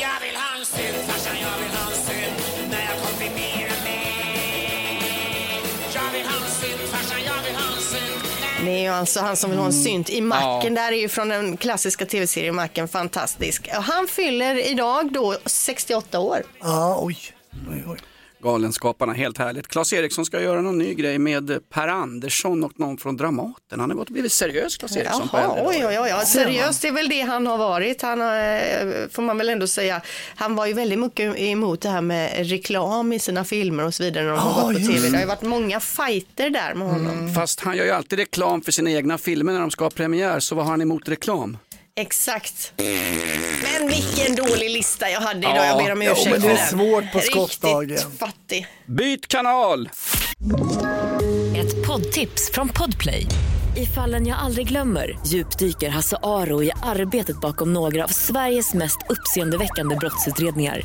Jag 0.00 0.20
vill 0.26 0.36
ha 0.36 0.58
en 0.58 0.66
synt, 0.66 1.06
farsan, 1.06 1.36
jag 1.42 1.58
vill 1.62 1.76
ha 1.76 1.90
en 1.90 1.96
synt 1.96 2.25
Det 8.66 8.72
är 8.72 8.82
ju 8.82 8.88
alltså 8.88 9.20
han 9.20 9.36
som 9.36 9.50
vill 9.50 9.58
ha 9.58 9.66
en 9.66 9.72
synt 9.72 10.10
i 10.10 10.20
Macken. 10.20 10.74
Det 10.74 10.80
här 10.80 10.92
är 10.92 10.96
ju 10.96 11.08
från 11.08 11.28
den 11.28 11.56
klassiska 11.56 12.06
tv-serien 12.06 12.54
Macken, 12.54 12.88
fantastisk. 12.88 13.68
Och 13.76 13.82
Han 13.82 14.06
fyller 14.06 14.68
idag 14.70 15.12
då 15.12 15.36
68 15.46 16.18
år. 16.18 16.42
Ja, 16.60 16.98
oj. 17.02 17.18
oj, 17.70 17.84
oj. 17.86 17.98
Galenskaparna, 18.46 19.12
helt 19.12 19.38
härligt. 19.38 19.68
Claes 19.68 19.92
Eriksson 19.92 20.24
ska 20.26 20.40
göra 20.40 20.60
någon 20.60 20.78
ny 20.78 20.94
grej 20.94 21.18
med 21.18 21.60
Per 21.70 21.88
Andersson 21.88 22.64
och 22.64 22.72
någon 22.80 22.98
från 22.98 23.16
Dramaten. 23.16 23.80
Han 23.80 23.90
har 23.90 23.96
gått 23.96 24.08
och 24.08 24.12
blivit 24.12 24.32
seriös, 24.32 24.76
Claes 24.76 24.96
Eriksson. 24.96 25.28
på 25.28 25.36
Jaha, 25.38 25.44
äldre 25.58 25.66
oj, 25.68 25.80
dagar. 25.82 26.02
oj, 26.02 26.14
oj. 26.20 26.26
Seriöst 26.26 26.84
är 26.84 26.90
väl 26.92 27.08
det 27.08 27.20
han 27.20 27.46
har 27.46 27.58
varit. 27.58 28.02
Han 28.02 28.20
har, 28.20 28.36
eh, 28.36 29.08
får 29.12 29.22
man 29.22 29.38
väl 29.38 29.48
ändå 29.48 29.66
säga. 29.66 30.00
Han 30.36 30.54
var 30.54 30.66
ju 30.66 30.72
väldigt 30.72 30.98
mycket 30.98 31.38
emot 31.38 31.80
det 31.80 31.88
här 31.88 32.00
med 32.00 32.48
reklam 32.50 33.12
i 33.12 33.18
sina 33.18 33.44
filmer 33.44 33.84
och 33.84 33.94
så 33.94 34.02
vidare 34.02 34.24
när 34.24 34.30
de 34.30 34.38
har 34.38 34.50
Ja, 34.50 34.66
gått 34.66 34.74
på 34.74 34.80
just 34.80 34.92
tv. 34.92 35.08
Det 35.08 35.16
har 35.16 35.22
ju 35.22 35.28
varit 35.28 35.42
många 35.42 35.80
fighter 35.80 36.50
där 36.50 36.74
med 36.74 36.88
honom. 36.88 37.34
Fast 37.34 37.60
han 37.60 37.76
gör 37.76 37.84
ju 37.84 37.90
alltid 37.90 38.18
reklam 38.18 38.62
för 38.62 38.72
sina 38.72 38.90
egna 38.90 39.18
filmer 39.18 39.52
när 39.52 39.60
de 39.60 39.70
ska 39.70 39.84
ha 39.84 39.90
premiär, 39.90 40.40
så 40.40 40.54
vad 40.54 40.64
har 40.64 40.70
han 40.70 40.80
emot 40.82 41.08
reklam? 41.08 41.58
Exakt. 42.00 42.72
Men 43.62 43.88
vilken 43.88 44.34
dålig 44.36 44.70
lista 44.70 45.10
jag 45.10 45.20
hade 45.20 45.38
idag. 45.38 45.66
Jag 45.66 45.84
ber 45.84 45.92
om 45.92 46.02
ursäkt 46.02 46.30
men 46.30 46.40
det 46.40 46.48
är 46.48 46.56
för 46.56 46.56
den. 46.56 46.68
svårt 46.68 47.12
på 47.12 47.20
skottdagen. 47.20 47.88
Riktigt 47.90 48.18
fattig. 48.18 48.66
Byt 48.86 49.26
kanal! 49.26 49.88
Ett 51.56 51.86
poddtips 51.86 52.50
från 52.52 52.68
Podplay. 52.68 53.26
I 53.76 53.86
fallen 53.86 54.26
jag 54.26 54.38
aldrig 54.38 54.68
glömmer 54.68 55.18
djupdyker 55.26 55.88
Hasse 55.88 56.16
Aro 56.22 56.62
i 56.62 56.70
arbetet 56.82 57.40
bakom 57.40 57.72
några 57.72 58.04
av 58.04 58.08
Sveriges 58.08 58.74
mest 58.74 58.98
uppseendeväckande 59.08 59.96
brottsutredningar. 59.96 60.80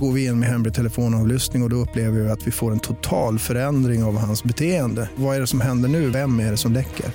Går 0.00 0.12
vi 0.12 0.24
in 0.24 0.40
med 0.40 0.48
hemlig 0.48 0.74
telefonavlyssning 0.74 1.62
och, 1.62 1.66
och 1.66 1.70
då 1.70 1.76
upplever 1.76 2.20
vi 2.20 2.30
att 2.30 2.46
vi 2.46 2.50
får 2.50 2.72
en 2.72 2.80
total 2.80 3.38
förändring 3.38 4.04
av 4.04 4.18
hans 4.18 4.44
beteende. 4.44 5.08
Vad 5.14 5.36
är 5.36 5.40
det 5.40 5.46
som 5.46 5.60
händer 5.60 5.88
nu? 5.88 6.10
Vem 6.10 6.40
är 6.40 6.50
det 6.50 6.56
som 6.56 6.72
läcker? 6.72 7.06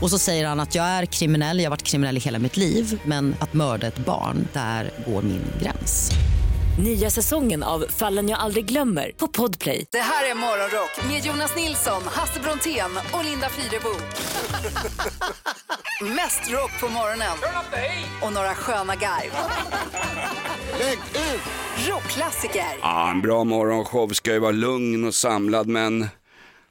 Och 0.00 0.10
så 0.10 0.18
säger 0.18 0.46
han 0.46 0.60
att 0.60 0.74
jag 0.74 0.84
är 0.84 1.06
kriminell, 1.06 1.58
jag 1.58 1.64
har 1.64 1.70
varit 1.70 1.82
kriminell 1.82 2.16
i 2.16 2.20
hela 2.20 2.38
mitt 2.38 2.56
liv 2.56 3.00
men 3.04 3.34
att 3.40 3.52
mörda 3.52 3.86
ett 3.86 3.98
barn, 3.98 4.48
där 4.52 4.90
går 5.06 5.22
min 5.22 5.44
gräns. 5.62 6.10
Nya 6.84 7.10
säsongen 7.10 7.62
av 7.62 7.84
Fallen 7.88 8.28
jag 8.28 8.38
aldrig 8.38 8.64
glömmer 8.64 9.12
på 9.16 9.28
Podplay. 9.28 9.86
Det 9.92 9.98
här 9.98 10.30
är 10.30 10.34
Morgonrock 10.34 11.08
med 11.08 11.26
Jonas 11.26 11.56
Nilsson, 11.56 12.02
Hasse 12.06 12.40
Brontén 12.40 12.90
och 13.12 13.24
Linda 13.24 13.48
Fyrebo. 13.48 13.88
Mest 16.16 16.50
rock 16.50 16.80
på 16.80 16.88
morgonen 16.88 17.36
och 18.22 18.32
några 18.32 18.54
sköna 18.54 18.94
garv. 18.96 19.32
Rockklassiker. 21.88 22.78
Ja, 22.82 23.10
en 23.10 23.20
bra 23.20 23.44
morgonshow 23.44 24.08
ska 24.08 24.32
ju 24.32 24.38
vara 24.38 24.50
lugn 24.50 25.04
och 25.04 25.14
samlad, 25.14 25.66
men 25.66 26.08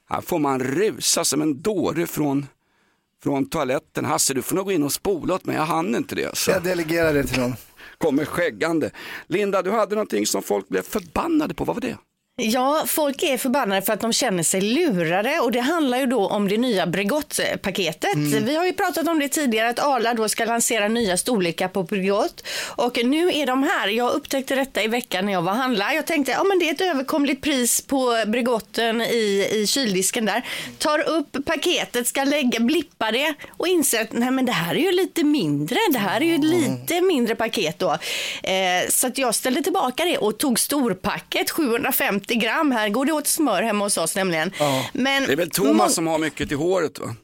här 0.10 0.22
får 0.22 0.40
man 0.40 0.60
rusa 0.60 1.26
som 1.26 1.42
en 1.42 1.62
dåre 1.62 2.08
från, 2.08 2.48
från 3.24 3.50
toaletten. 3.50 4.06
Hasse, 4.06 4.34
du 4.34 4.42
får 4.42 4.56
nog 4.56 4.66
gå 4.66 4.72
in 4.72 4.84
och 4.84 4.92
spola 4.94 5.36
åt 5.36 5.46
mig, 5.46 5.56
jag 5.56 5.64
hann 5.64 5.96
inte 5.96 6.16
det. 6.16 6.38
Så. 6.38 6.52
Jag 6.52 6.64
delegerar 6.64 7.14
det 7.14 7.24
till 7.24 7.40
någon. 7.40 7.54
kommer 7.98 8.26
skäggande. 8.26 8.92
Linda, 9.28 9.62
du 9.62 9.72
hade 9.72 9.96
någonting 9.96 10.26
som 10.26 10.42
folk 10.42 10.68
blev 10.68 10.82
förbannade 10.82 11.54
på, 11.54 11.64
vad 11.64 11.76
var 11.76 11.82
det? 11.82 11.98
Ja, 12.42 12.84
folk 12.88 13.24
är 13.24 13.38
förbannade 13.38 13.82
för 13.82 13.94
att 13.94 14.02
de 14.02 14.14
känner 14.14 14.44
sig 14.44 14.62
lurade 14.62 15.40
och 15.40 15.52
det 15.52 15.60
handlar 15.60 15.98
ju 15.98 16.06
då 16.06 16.28
om 16.28 16.48
det 16.48 16.58
nya 16.58 16.88
Bregott-paketet. 16.88 18.16
Vi 18.42 18.56
har 18.56 18.66
ju 18.66 18.74
pratat 18.74 19.08
om 19.08 19.20
det 19.20 19.28
tidigare 19.28 19.70
att 19.70 19.80
Arla 19.80 20.14
då 20.14 20.30
ska 20.30 20.46
lansera 20.46 20.88
nya 20.88 21.18
storlekar 21.18 21.68
på 21.68 21.84
Bregott 21.84 22.44
och 22.66 23.00
nu 23.06 23.32
är 23.34 23.46
de 23.46 23.64
här. 23.64 23.88
Jag 23.88 24.14
upptäckte 24.14 24.56
detta 24.56 24.84
i 24.84 24.88
veckan 24.88 25.26
när 25.26 25.34
jag 25.34 25.42
var 25.42 25.52
och 25.52 25.58
handlade. 25.58 25.94
Jag 25.94 26.06
tänkte, 26.06 26.32
ja 26.32 26.44
men 26.44 26.60
det 26.60 26.70
är 26.70 26.74
ett 26.74 26.82
överkomligt 26.82 27.42
pris 27.42 27.82
på 27.82 28.24
Bregotten 28.28 29.02
i, 29.02 29.48
i 29.52 29.68
kyldisken 29.68 30.26
där. 30.26 30.46
Tar 30.78 31.10
upp 31.10 31.38
paketet, 31.46 32.08
ska 32.08 32.24
lägga, 32.24 32.60
blippa 32.60 33.12
det 33.12 33.34
och 33.58 33.68
inser 33.68 34.02
att 34.02 34.12
nej 34.12 34.32
men 34.32 34.46
det 34.46 34.52
här 34.52 34.76
är 34.76 34.80
ju 34.80 34.92
lite 34.92 35.24
mindre. 35.24 35.78
Det 35.92 36.00
här 36.00 36.22
är 36.22 36.26
ju 36.26 36.38
lite 36.38 37.02
mindre 37.02 37.36
paket 37.36 37.80
då. 37.80 37.92
Eh, 38.44 38.90
så 38.90 39.08
att 39.08 39.18
jag 39.18 39.36
ställde 39.36 39.62
tillbaka 39.62 40.06
det 40.06 40.18
och 40.18 40.38
tog 40.38 40.60
storpacket 40.60 41.50
750 41.50 42.29
gram. 42.36 42.72
Här 42.72 42.90
går 42.90 43.06
det 43.06 43.12
åt 43.12 43.28
smör 43.28 43.62
hemma 43.64 43.86
hos 43.86 43.98
oss 43.98 44.16
nämligen. 44.16 44.52
Men 44.94 45.24
Det 45.24 45.32
är 45.32 45.36
väl 45.36 45.50
Thomas 45.50 45.96
som 45.96 46.08
har 46.08 46.18
mycket 46.20 46.48
till 46.48 46.58
håret 46.58 47.00
va? 47.00 47.16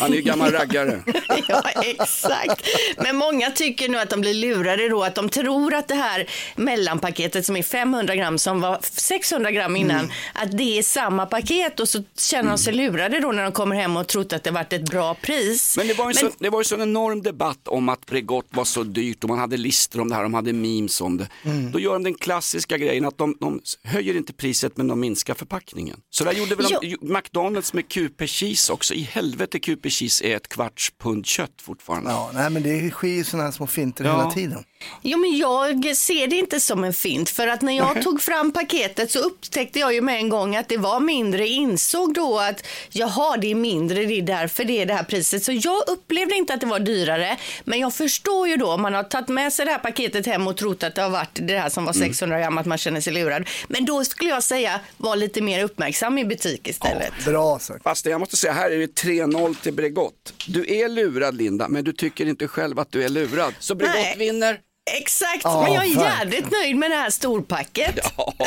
Han 0.00 0.12
är 0.12 0.16
ju 0.16 0.22
gammal 0.22 0.52
raggare. 0.52 1.02
ja, 1.48 1.62
exakt. 1.82 2.66
Men 2.96 3.16
många 3.16 3.50
tycker 3.50 3.88
nu 3.88 3.98
att 3.98 4.10
de 4.10 4.20
blir 4.20 4.34
lurade 4.34 4.88
då, 4.88 5.02
att 5.04 5.14
de 5.14 5.28
tror 5.28 5.74
att 5.74 5.88
det 5.88 5.94
här 5.94 6.30
mellanpaketet 6.56 7.46
som 7.46 7.56
är 7.56 7.62
500 7.62 8.16
gram 8.16 8.38
som 8.38 8.60
var 8.60 8.78
600 8.82 9.50
gram 9.50 9.76
innan, 9.76 10.12
att 10.34 10.58
det 10.58 10.78
är 10.78 10.82
samma 10.82 11.26
paket 11.26 11.80
och 11.80 11.88
så 11.88 12.02
känner 12.18 12.48
de 12.50 12.58
sig 12.58 12.72
lurade 12.72 13.20
då 13.20 13.32
när 13.32 13.42
de 13.42 13.52
kommer 13.52 13.76
hem 13.76 13.96
och 13.96 14.06
trott 14.06 14.32
att 14.32 14.44
det 14.44 14.50
varit 14.50 14.72
ett 14.72 14.90
bra 14.90 15.14
pris. 15.14 15.76
Men 15.76 15.86
det 15.88 15.94
var 15.94 16.04
ju 16.04 16.14
Men- 16.22 16.30
så, 16.32 16.36
det 16.38 16.50
var 16.50 16.60
ju 16.60 16.64
så 16.64 16.74
en 16.74 16.82
enorm 16.82 17.22
debatt 17.22 17.68
om 17.68 17.88
att 17.88 18.06
Bregott 18.06 18.46
var 18.50 18.64
så 18.64 18.82
dyrt 18.82 19.24
och 19.24 19.28
man 19.30 19.38
hade 19.38 19.56
listor 19.56 20.00
om 20.00 20.08
det 20.08 20.14
här, 20.14 20.22
de 20.22 20.34
hade 20.34 20.52
memes 20.52 21.00
om 21.00 21.16
det. 21.16 21.28
Då 21.72 21.80
gör 21.80 21.92
de 21.92 22.02
den 22.04 22.14
klassiska 22.14 22.78
grejen 22.78 23.04
att 23.04 23.18
de, 23.18 23.36
de 23.40 23.60
höjer 23.84 24.16
inte 24.16 24.32
priset 24.32 24.76
men 24.76 24.88
de 24.88 25.00
minskar 25.00 25.34
förpackningen. 25.34 26.00
Så 26.10 26.24
där 26.24 26.32
gjorde 26.32 26.54
väl 26.54 26.66
de, 26.80 26.96
McDonalds 27.00 27.72
med 27.72 27.88
QP 27.88 28.26
cheese 28.26 28.72
också. 28.72 28.94
I 28.94 29.02
helvete 29.02 29.58
QP 29.76 29.90
cheese 29.90 30.24
är 30.24 30.36
ett 30.36 30.48
kvarts 30.48 30.92
pund 30.98 31.26
kött 31.26 31.62
fortfarande. 31.62 32.10
Ja, 32.10 32.30
nej 32.34 32.50
men 32.50 32.62
det 32.62 32.90
sker 32.90 33.08
ju 33.08 33.24
sådana 33.24 33.44
här 33.44 33.52
små 33.52 33.66
finter 33.66 34.04
Ja. 34.04 34.16
hela 34.18 34.30
tiden. 34.30 34.64
Jo, 35.02 35.18
men 35.18 35.36
jag 35.36 35.96
ser 35.96 36.26
det 36.26 36.36
inte 36.36 36.60
som 36.60 36.84
en 36.84 36.92
fint 36.92 37.30
för 37.30 37.46
att 37.48 37.62
när 37.62 37.72
jag 37.72 38.02
tog 38.02 38.22
fram 38.22 38.52
paketet 38.52 39.10
så 39.10 39.18
upptäckte 39.18 39.78
jag 39.78 39.94
ju 39.94 40.00
med 40.00 40.16
en 40.16 40.28
gång 40.28 40.56
att 40.56 40.68
det 40.68 40.76
var 40.76 41.00
mindre. 41.00 41.48
Insåg 41.48 42.14
då 42.14 42.38
att 42.38 42.66
jaha, 42.90 43.36
det 43.36 43.50
är 43.50 43.54
mindre, 43.54 44.04
det 44.04 44.18
är 44.18 44.22
därför 44.22 44.64
det 44.64 44.82
är 44.82 44.86
det 44.86 44.94
här 44.94 45.04
priset. 45.04 45.44
Så 45.44 45.52
jag 45.52 45.88
upplevde 45.88 46.34
inte 46.34 46.54
att 46.54 46.60
det 46.60 46.66
var 46.66 46.78
dyrare. 46.80 47.36
Men 47.64 47.78
jag 47.78 47.94
förstår 47.94 48.48
ju 48.48 48.56
då 48.56 48.72
om 48.72 48.82
man 48.82 48.94
har 48.94 49.02
tagit 49.02 49.28
med 49.28 49.52
sig 49.52 49.64
det 49.64 49.72
här 49.72 49.78
paketet 49.78 50.26
hem 50.26 50.46
och 50.46 50.56
trott 50.56 50.82
att 50.82 50.94
det 50.94 51.02
har 51.02 51.10
varit 51.10 51.38
det 51.42 51.58
här 51.58 51.68
som 51.68 51.84
var 51.84 51.92
600 51.92 52.40
gram, 52.40 52.58
att 52.58 52.66
man 52.66 52.78
känner 52.78 53.00
sig 53.00 53.12
lurad. 53.12 53.48
Men 53.68 53.84
då 53.84 54.04
skulle 54.04 54.30
jag 54.30 54.42
säga 54.42 54.80
var 54.96 55.16
lite 55.16 55.40
mer 55.40 55.64
uppmärksam 55.64 56.18
i 56.18 56.24
butik 56.24 56.68
istället. 56.68 57.12
Bra 57.24 57.58
sagt. 57.58 57.82
Fast 57.82 58.06
jag 58.06 58.20
måste 58.20 58.36
säga, 58.36 58.52
här 58.52 58.70
är 58.70 58.78
det 58.78 59.02
3-0 59.02 59.54
till 59.62 59.72
Bregott. 59.72 60.32
Du 60.46 60.74
är 60.74 60.88
lurad 60.88 61.36
Linda, 61.36 61.68
men 61.68 61.84
du 61.84 61.92
tycker 61.92 62.26
inte 62.26 62.48
själv 62.48 62.78
att 62.78 62.92
du 62.92 63.04
är 63.04 63.08
lurad. 63.08 63.54
Så 63.58 63.74
Bregott 63.74 63.94
Nej. 63.94 64.14
vinner. 64.18 64.60
Exakt, 64.96 65.40
Ja, 65.44 65.62
men 65.62 65.72
jag 65.72 65.84
är 65.84 65.88
verkligen. 65.88 66.18
jävligt 66.18 66.50
nöjd 66.50 66.76
med 66.76 66.90
det 66.90 66.96
här 66.96 67.10
storpacket. 67.10 67.94
Ja. 68.16 68.34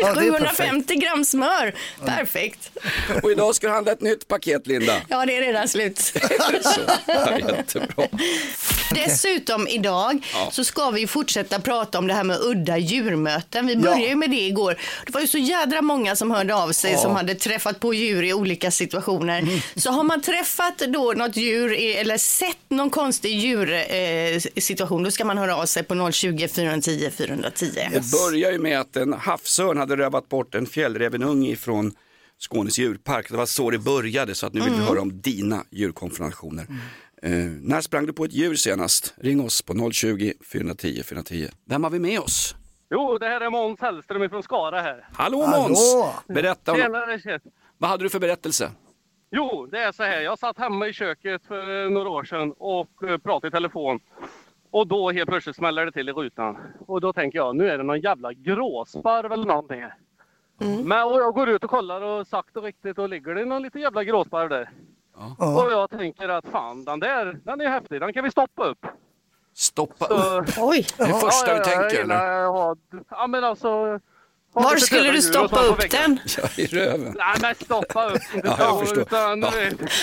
Ja, 0.00 0.14
det 0.14 0.20
är 0.26 0.32
750 0.32 0.94
gram 0.96 1.24
smör, 1.24 1.74
perfekt. 2.06 2.70
Och 3.22 3.30
idag 3.32 3.54
ska 3.54 3.66
du 3.66 3.72
handla 3.72 3.92
ett 3.92 4.00
nytt 4.00 4.28
paket 4.28 4.66
Linda. 4.66 5.00
Ja, 5.08 5.26
det 5.26 5.36
är 5.36 5.40
redan 5.40 5.68
slut. 5.68 5.98
Så, 6.62 6.80
ja, 7.06 7.38
jättebra. 7.38 8.06
Dessutom 8.94 9.68
idag 9.68 10.26
så 10.52 10.64
ska 10.64 10.90
vi 10.90 11.06
fortsätta 11.06 11.60
prata 11.60 11.98
om 11.98 12.06
det 12.06 12.14
här 12.14 12.24
med 12.24 12.38
udda 12.40 12.78
djurmöten. 12.78 13.66
Vi 13.66 13.76
började 13.76 14.00
Ja. 14.02 14.08
ju 14.08 14.16
med 14.16 14.30
det 14.30 14.40
igår. 14.40 14.76
Det 15.06 15.12
var 15.12 15.20
ju 15.20 15.26
så 15.26 15.38
jädra 15.38 15.82
många 15.82 16.16
som 16.16 16.30
hörde 16.30 16.54
av 16.54 16.72
sig 16.72 16.98
som 16.98 17.16
hade 17.16 17.34
träffat 17.34 17.80
på 17.80 17.94
djur 17.94 18.22
i 18.22 18.32
olika 18.34 18.70
situationer. 18.70 19.62
Så 19.76 19.90
har 19.90 20.04
man 20.04 20.20
träffat 20.22 20.78
då 20.78 21.12
något 21.16 21.36
djur 21.36 21.72
eller 21.72 22.18
sett 22.18 22.56
någon 22.70 22.90
konstig 22.90 23.38
djursituation 23.38 25.00
eh, 25.00 25.04
då 25.04 25.10
ska 25.10 25.24
man 25.24 25.38
höra 25.38 25.56
av 25.56 25.66
sig 25.66 25.82
på 25.82 26.10
020 26.12 26.48
410 26.48 27.10
410. 27.16 27.66
Det 27.92 28.10
börjar 28.10 28.52
ju 28.52 28.58
med 28.58 28.80
att 28.80 28.96
en 28.96 29.12
havsörn 29.12 29.78
hade 29.78 29.96
rövat 29.96 30.28
bort 30.28 30.54
en 30.54 30.66
fjällrävenung 30.66 31.46
ifrån 31.46 31.92
Skånes 32.38 32.78
djurpark. 32.78 33.30
Det 33.30 33.36
var 33.36 33.46
så 33.46 33.70
det 33.70 33.78
började, 33.78 34.34
så 34.34 34.46
att 34.46 34.54
nu 34.54 34.60
vill 34.60 34.72
vi 34.72 34.78
höra 34.78 35.00
om 35.00 35.20
dina 35.20 35.64
djurkonfrontationer. 35.70 36.66
Eh, 37.24 37.30
när 37.62 37.80
sprang 37.80 38.06
du 38.06 38.12
på 38.12 38.24
ett 38.24 38.32
djur 38.32 38.54
senast? 38.54 39.14
Ring 39.16 39.40
oss 39.40 39.62
på 39.62 39.90
020 39.92 40.32
410 40.52 41.02
410. 41.04 41.48
Vem 41.64 41.84
har 41.84 41.90
vi 41.90 41.98
med 41.98 42.20
oss? 42.20 42.54
Jo, 42.90 43.18
det 43.18 43.26
här 43.26 43.40
är 43.40 43.50
Måns 43.50 43.80
Hellström 43.80 44.30
från 44.30 44.42
Skara 44.42 44.80
här. 44.80 45.08
Hallå 45.12 45.42
Hallå! 45.42 45.62
Måns! 45.68 45.96
Berätta, 46.28 46.72
om, 46.72 46.78
Tjenare, 46.78 47.20
tjena. 47.20 47.38
vad 47.78 47.90
hade 47.90 48.04
du 48.04 48.10
för 48.10 48.18
berättelse? 48.20 48.70
Jo, 49.30 49.66
det 49.72 49.78
är 49.78 49.92
så 49.92 50.02
här. 50.02 50.20
Jag 50.20 50.38
satt 50.38 50.58
hemma 50.58 50.88
i 50.88 50.92
köket 50.92 51.46
för 51.46 51.90
några 51.90 52.08
år 52.08 52.24
sedan 52.24 52.54
och 52.58 53.02
eh, 53.08 53.18
pratade 53.18 53.48
i 53.48 53.50
telefon. 53.50 54.00
Och 54.70 54.86
då 54.86 55.10
helt 55.10 55.28
plötsligt 55.28 55.56
smäller 55.56 55.86
det 55.86 55.92
till 55.92 56.08
i 56.08 56.12
rutan. 56.12 56.56
Och 56.86 57.00
då 57.00 57.12
tänker 57.12 57.38
jag, 57.38 57.56
nu 57.56 57.68
är 57.68 57.78
det 57.78 57.84
någon 57.84 58.00
jävla 58.00 58.32
gråsparv 58.32 59.32
eller 59.32 59.44
någonting. 59.46 59.80
här. 59.80 59.94
Men 60.84 61.06
och 61.06 61.20
jag 61.20 61.34
går 61.34 61.48
ut 61.48 61.64
och 61.64 61.70
kollar 61.70 62.00
och 62.00 62.26
sakta 62.26 62.58
och 62.58 62.64
riktigt 62.64 62.98
och 62.98 63.08
ligger 63.08 63.34
det 63.34 63.44
någon 63.44 63.62
liten 63.62 63.80
jävla 63.80 64.04
gråsparv 64.04 64.48
där. 64.48 64.70
Ja. 65.38 65.62
Och 65.64 65.72
jag 65.72 65.90
tänker 65.90 66.28
att 66.28 66.44
fan, 66.52 66.84
den 66.84 67.00
där, 67.00 67.38
den 67.44 67.60
är 67.60 67.68
häftig. 67.68 68.00
Den 68.00 68.12
kan 68.12 68.24
vi 68.24 68.30
stoppa 68.30 68.64
upp. 68.64 68.86
Stoppa 69.54 70.06
Så, 70.06 70.38
upp. 70.38 70.48
Oj, 70.58 70.86
Det 70.96 71.02
är 71.02 71.12
första 71.12 71.48
Ja, 71.48 71.52
du 71.54 71.58
ja, 71.58 71.64
tänker 71.64 71.82
jag 71.82 71.92
gillar 71.92 72.26
eller? 72.26 72.44
att 72.44 72.52
ha- 72.52 72.76
Ja 73.10 73.26
men 73.26 73.44
alltså. 73.44 73.98
var 74.52 74.76
skulle 74.76 75.10
du 75.12 75.22
stoppa 75.22 75.60
upp 75.62 75.90
den? 75.90 76.20
Ja, 76.38 76.48
i 76.56 76.66
röven. 76.66 77.14
Nej 77.18 77.34
men 77.42 77.54
stoppa 77.54 78.10
upp, 78.10 78.22
Ja, 78.44 78.56
jag 78.58 78.80
förstår. 78.80 79.00
utan 79.02 79.42
Ja. 79.42 79.50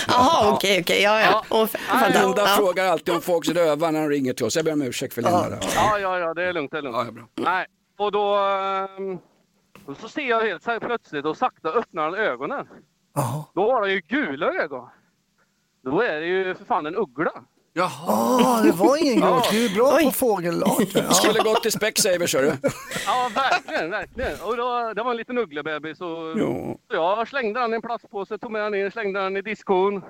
Jaha, 0.08 0.52
okej, 0.54 0.80
okej, 0.80 1.02
ja, 1.02 1.20
ja. 1.20 1.44
Ja. 1.50 1.66
Fattar. 1.66 2.22
Linda 2.22 2.42
Ja. 2.42 2.46
frågar 2.46 2.86
alltid 2.86 3.14
om 3.14 3.20
folks 3.20 3.48
rövar 3.48 3.92
när 3.92 4.00
de 4.00 4.08
ringer 4.08 4.32
till 4.32 4.46
oss. 4.46 4.56
Jag 4.56 4.64
ber 4.64 4.72
om 4.72 4.82
ursäkt 4.82 5.14
för 5.14 5.22
Linda. 5.22 5.48
där. 5.48 5.58
Ja, 5.76 5.98
ja, 5.98 6.18
ja, 6.18 6.34
det 6.34 6.44
är 6.44 6.52
lugnt, 6.52 6.70
det 6.70 6.78
är 6.78 6.82
lugnt. 6.82 6.96
Ja, 6.96 7.04
ja, 7.04 7.10
bra. 7.12 7.24
Nej, 7.36 7.66
och 7.98 8.12
då, 8.12 8.34
ehm, 8.36 9.18
och 9.86 9.96
så 9.96 10.08
ser 10.08 10.22
jag 10.28 10.40
helt 10.40 10.62
så 10.62 10.70
här 10.70 10.80
plötsligt 10.80 11.24
och 11.24 11.36
sakta 11.36 11.68
öppnar 11.68 12.02
han 12.04 12.14
ögonen. 12.14 12.66
Jaha. 13.14 13.44
Då 13.54 13.72
har 13.72 13.80
han 13.80 13.90
ju 13.90 14.00
gula 14.00 14.46
ögon. 14.46 14.88
Då 15.82 16.00
är 16.02 16.20
det 16.20 16.26
ju 16.26 16.54
för 16.54 16.64
fan 16.64 16.86
en 16.86 16.96
uggla. 16.96 17.32
Jaha. 17.72 17.88
Ja, 18.06 18.60
det 18.64 18.72
var 18.72 18.96
ingen 18.96 19.20
gråt. 19.20 19.50
Du 19.50 19.66
är 19.66 19.74
bra 19.74 19.92
Oj. 19.96 20.04
på 20.04 20.10
fågelarter. 20.10 21.02
Ja. 21.08 21.10
Skulle 21.12 21.42
gått 21.42 21.62
till 21.62 21.72
Specsavers 21.72 22.34
hörru. 22.34 22.52
Ja, 23.06 23.30
verkligen, 23.34 23.90
verkligen. 23.90 24.32
Och 24.44 24.56
då, 24.56 24.92
det 24.94 25.02
var 25.02 25.10
en 25.10 25.16
liten 25.16 25.38
ugglebebis 25.38 26.00
och 26.00 26.06
så 26.38 26.76
jag 26.88 27.28
slängde 27.28 27.60
den 27.60 27.72
i 27.72 27.76
en 27.76 27.82
plastpåse, 27.82 28.38
tog 28.38 28.50
med 28.52 28.62
den 28.62 28.74
in, 28.74 28.90
slängde 28.90 29.20
den 29.20 29.36
i 29.36 29.42
diskon, 29.42 30.02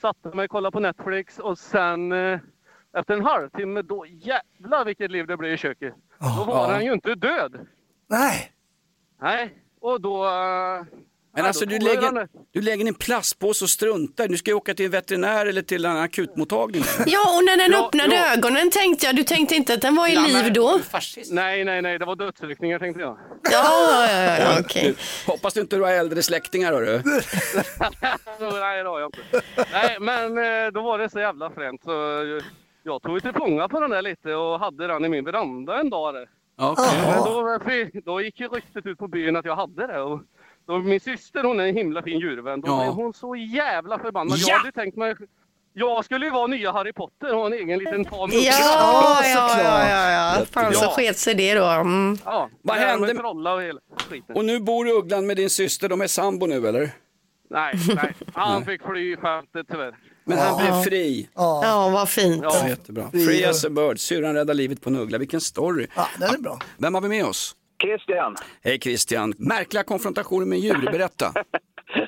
satte 0.00 0.28
mig 0.28 0.44
och 0.44 0.50
kollade 0.50 0.72
på 0.72 0.80
Netflix 0.80 1.38
och 1.38 1.58
sen 1.58 2.12
eh, 2.12 2.38
efter 2.98 3.14
en 3.14 3.24
halvtimme, 3.24 3.82
då 3.82 4.06
jävlar 4.06 4.84
vilket 4.84 5.10
liv 5.10 5.26
det 5.26 5.36
blev 5.36 5.52
i 5.52 5.56
köket. 5.56 5.94
Då 6.38 6.44
var 6.44 6.72
den 6.72 6.84
ju 6.84 6.92
inte 6.92 7.14
död. 7.14 7.66
Nej, 8.06 8.52
Nej, 9.22 9.54
och 9.80 10.00
då... 10.00 10.24
eh, 10.24 10.84
Men 11.34 11.44
alltså 11.46 11.66
du 11.66 11.78
lägger, 11.78 12.28
du 12.52 12.60
lägger 12.62 12.80
in 12.80 12.86
en 12.88 12.94
plastpåse 12.94 13.64
och 13.64 13.70
struntar. 13.70 14.28
Du 14.28 14.36
ska 14.36 14.50
ju 14.50 14.54
åka 14.54 14.74
till 14.74 14.84
en 14.84 14.90
veterinär 14.90 15.46
eller 15.46 15.62
till 15.62 15.84
en 15.84 15.96
akutmottagning. 15.96 16.82
Ja, 17.06 17.36
och 17.38 17.44
när 17.44 17.56
den 17.56 17.72
Ja, 17.72 17.86
öppnade 17.86 18.14
ja. 18.14 18.32
ögonen 18.32 18.70
tänkte 18.70 19.06
jag, 19.06 19.16
du 19.16 19.22
tänkte 19.22 19.54
inte 19.54 19.74
att 19.74 19.80
den 19.82 19.94
var 19.94 20.08
i 20.08 20.14
Ja, 20.14 20.20
liv 20.20 20.32
men- 20.44 20.52
då? 20.52 20.80
Nej, 21.30 21.64
nej, 21.64 21.82
nej, 21.82 21.98
det 21.98 22.04
var 22.04 22.16
dödsryckningar 22.16 22.78
tänkte 22.78 23.00
jag. 23.00 23.18
Ja, 23.42 23.50
ja, 23.52 24.12
ja, 24.12 24.38
ja 24.40 24.56
okej. 24.60 24.94
Hoppas 25.26 25.54
du 25.54 25.60
inte 25.60 25.76
du 25.76 25.82
har 25.82 25.90
äldre 25.92 26.22
släktingar 26.22 26.72
hörru. 26.72 27.02
nej, 28.40 28.82
det 28.82 28.88
har 28.88 29.00
jag 29.00 29.06
inte. 29.08 29.42
Nej, 29.72 29.96
men 30.00 30.38
eh, 30.38 30.72
då 30.72 30.82
var 30.82 30.98
det 30.98 31.10
så 31.10 31.18
jävla 31.20 31.50
fränt 31.50 31.82
så 31.84 31.90
jag 32.82 33.02
tog 33.02 33.14
ju 33.14 33.20
till 33.20 33.32
fånga 33.32 33.68
på 33.68 33.80
den 33.80 33.90
där 33.90 34.02
lite 34.02 34.34
och 34.34 34.60
hade 34.60 34.86
den 34.86 35.04
i 35.04 35.08
min 35.08 35.24
veranda 35.24 35.80
en 35.80 35.90
dag. 35.90 36.14
Där. 36.14 36.28
Okej. 36.58 37.00
Men 37.02 37.16
då, 37.24 37.58
då 38.12 38.20
gick 38.20 38.40
ju 38.40 38.48
ryktet 38.48 38.86
ut 38.86 38.98
på 38.98 39.08
byn 39.08 39.36
att 39.36 39.44
jag 39.44 39.56
hade 39.56 39.86
det. 39.86 40.00
Och 40.00 40.20
då, 40.70 40.78
min 40.78 41.00
syster 41.00 41.42
hon 41.44 41.60
är 41.60 41.64
en 41.66 41.76
himla 41.76 42.02
fin 42.02 42.18
djurvän. 42.18 42.60
Då 42.60 42.68
Ja. 42.68 42.76
blev 42.82 42.92
hon 42.92 43.12
så 43.12 43.36
jävla 43.36 43.98
förbannad. 43.98 44.38
Ja! 44.38 44.44
Jag 44.48 44.58
hade 44.58 44.72
tänkt 44.72 44.96
mig... 44.96 45.14
Jag 45.72 46.04
skulle 46.04 46.24
ju 46.26 46.30
vara 46.32 46.46
nya 46.46 46.72
Harry 46.72 46.92
Potter 46.92 47.32
och 47.34 47.38
ha 47.40 47.46
en 47.46 47.52
egen 47.52 47.78
liten 47.78 48.04
tam. 48.04 48.30
Ja, 48.32 48.38
Ja, 48.40 49.20
ja, 49.24 49.48
såklart. 49.48 49.64
ja, 49.64 49.88
ja, 49.88 50.36
ja. 50.38 50.44
Fan 50.50 50.74
så 50.74 50.84
Ja. 50.84 50.90
sket 50.90 51.18
sig 51.18 51.34
det 51.34 51.54
då. 51.54 51.64
Mm. 51.64 52.18
Ja, 52.24 52.50
Vad 52.62 52.76
hände- 52.76 53.12
och 53.22 53.62
hela 53.62 53.80
skiten. 54.10 54.36
Och 54.36 54.44
nu 54.44 54.60
bor 54.60 54.88
Ugglan 54.88 55.26
med 55.26 55.36
din 55.36 55.50
syster, 55.50 55.88
de 55.88 56.00
är 56.00 56.06
sambo 56.06 56.46
nu 56.46 56.68
eller? 56.68 56.90
Nej, 57.50 57.74
nej. 57.94 58.14
Han 58.34 58.64
fick 58.64 58.82
fly 58.82 59.16
skämtet 59.16 59.66
tyvärr. 59.70 59.94
Men 60.24 60.38
han 60.38 60.58
blev 60.62 60.82
fri. 60.82 61.28
ja. 61.34 61.60
Ja, 61.64 61.88
vad 61.88 62.08
fint. 62.08 62.42
Ja. 62.42 62.68
Jättebra. 62.68 63.10
Free 63.10 63.44
as 63.44 63.64
a 63.64 63.70
bird, 63.70 63.98
syrran 63.98 64.34
räddar 64.34 64.54
livet 64.54 64.80
på 64.82 64.90
en 64.90 64.96
uggla. 64.96 65.18
Vilken 65.18 65.40
story. 65.40 65.86
ja, 65.96 66.08
den 66.18 66.34
är 66.34 66.38
bra. 66.38 66.58
Vem 66.78 66.94
har 66.94 67.00
vi 67.00 67.08
med 67.08 67.24
oss? 67.24 67.56
Christian. 67.82 68.36
Hej 68.62 68.78
Christian. 68.78 69.32
Märkliga 69.38 69.82
konfrontationer 69.82 70.46
med 70.46 70.58
djur, 70.58 70.90
berätta. 70.92 71.26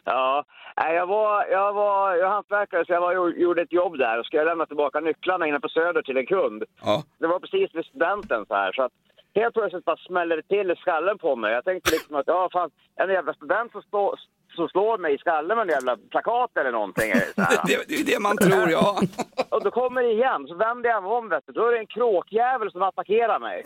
Ja, 0.05 0.45
jag 0.77 1.07
var, 1.07 1.47
jag 1.47 1.73
var, 1.73 2.15
jag 2.17 2.29
hantverkare 2.31 2.85
så 2.87 2.93
jag 2.93 3.01
var, 3.01 3.29
gjorde 3.37 3.63
ett 3.63 3.73
jobb 3.73 3.99
där 3.99 4.19
och 4.19 4.27
skulle 4.27 4.45
lämna 4.45 4.67
tillbaka 4.67 5.01
nycklarna 5.01 5.47
inne 5.47 5.61
på 5.61 5.69
Söder 5.69 6.03
till 6.03 6.17
en 6.17 6.27
kund. 6.27 6.65
Ja. 6.83 7.03
Det 7.19 7.27
var 7.27 7.39
precis 7.39 7.75
vid 7.75 7.85
studenten 7.85 8.47
så 8.49 8.55
här 8.55 8.73
så 8.73 8.83
att 8.83 8.93
helt 9.35 9.55
plötsligt 9.55 9.85
bara 9.85 9.97
smäller 9.97 10.37
det 10.37 10.43
till 10.43 10.71
i 10.71 10.77
skallen 10.77 11.19
på 11.19 11.37
mig. 11.37 11.53
Jag 11.53 11.65
tänkte 11.65 11.91
liksom 11.91 12.17
att 12.17 12.27
ja 12.27 12.49
fan, 12.53 12.71
en 12.97 13.11
jävla 13.11 13.35
student 13.35 13.73
som, 13.73 13.83
stå, 13.83 14.17
som 14.55 14.69
slår 14.69 14.99
mig 14.99 15.15
i 15.15 15.19
skallen 15.19 15.57
med 15.57 15.63
en 15.63 15.69
jävla 15.75 15.97
plakat 16.11 16.57
eller 16.57 16.73
någonting. 16.73 17.13
Så. 17.35 17.41
Det, 17.67 17.89
det 17.89 17.95
är 17.95 18.05
det 18.05 18.19
man 18.21 18.37
tror, 18.37 18.71
ja. 18.71 19.01
Och 19.49 19.63
då 19.65 19.71
kommer 19.71 20.03
det 20.03 20.13
igen, 20.13 20.47
så 20.49 20.55
vänder 20.55 20.91
jag 20.91 21.03
mig 21.03 21.13
om 21.13 21.29
vet 21.29 21.45
du. 21.47 21.53
Då 21.53 21.67
är 21.67 21.73
det 21.73 21.79
en 21.79 21.87
kråkjävel 21.87 22.73
som 22.73 22.83
attackerar 22.83 23.39
mig. 23.39 23.63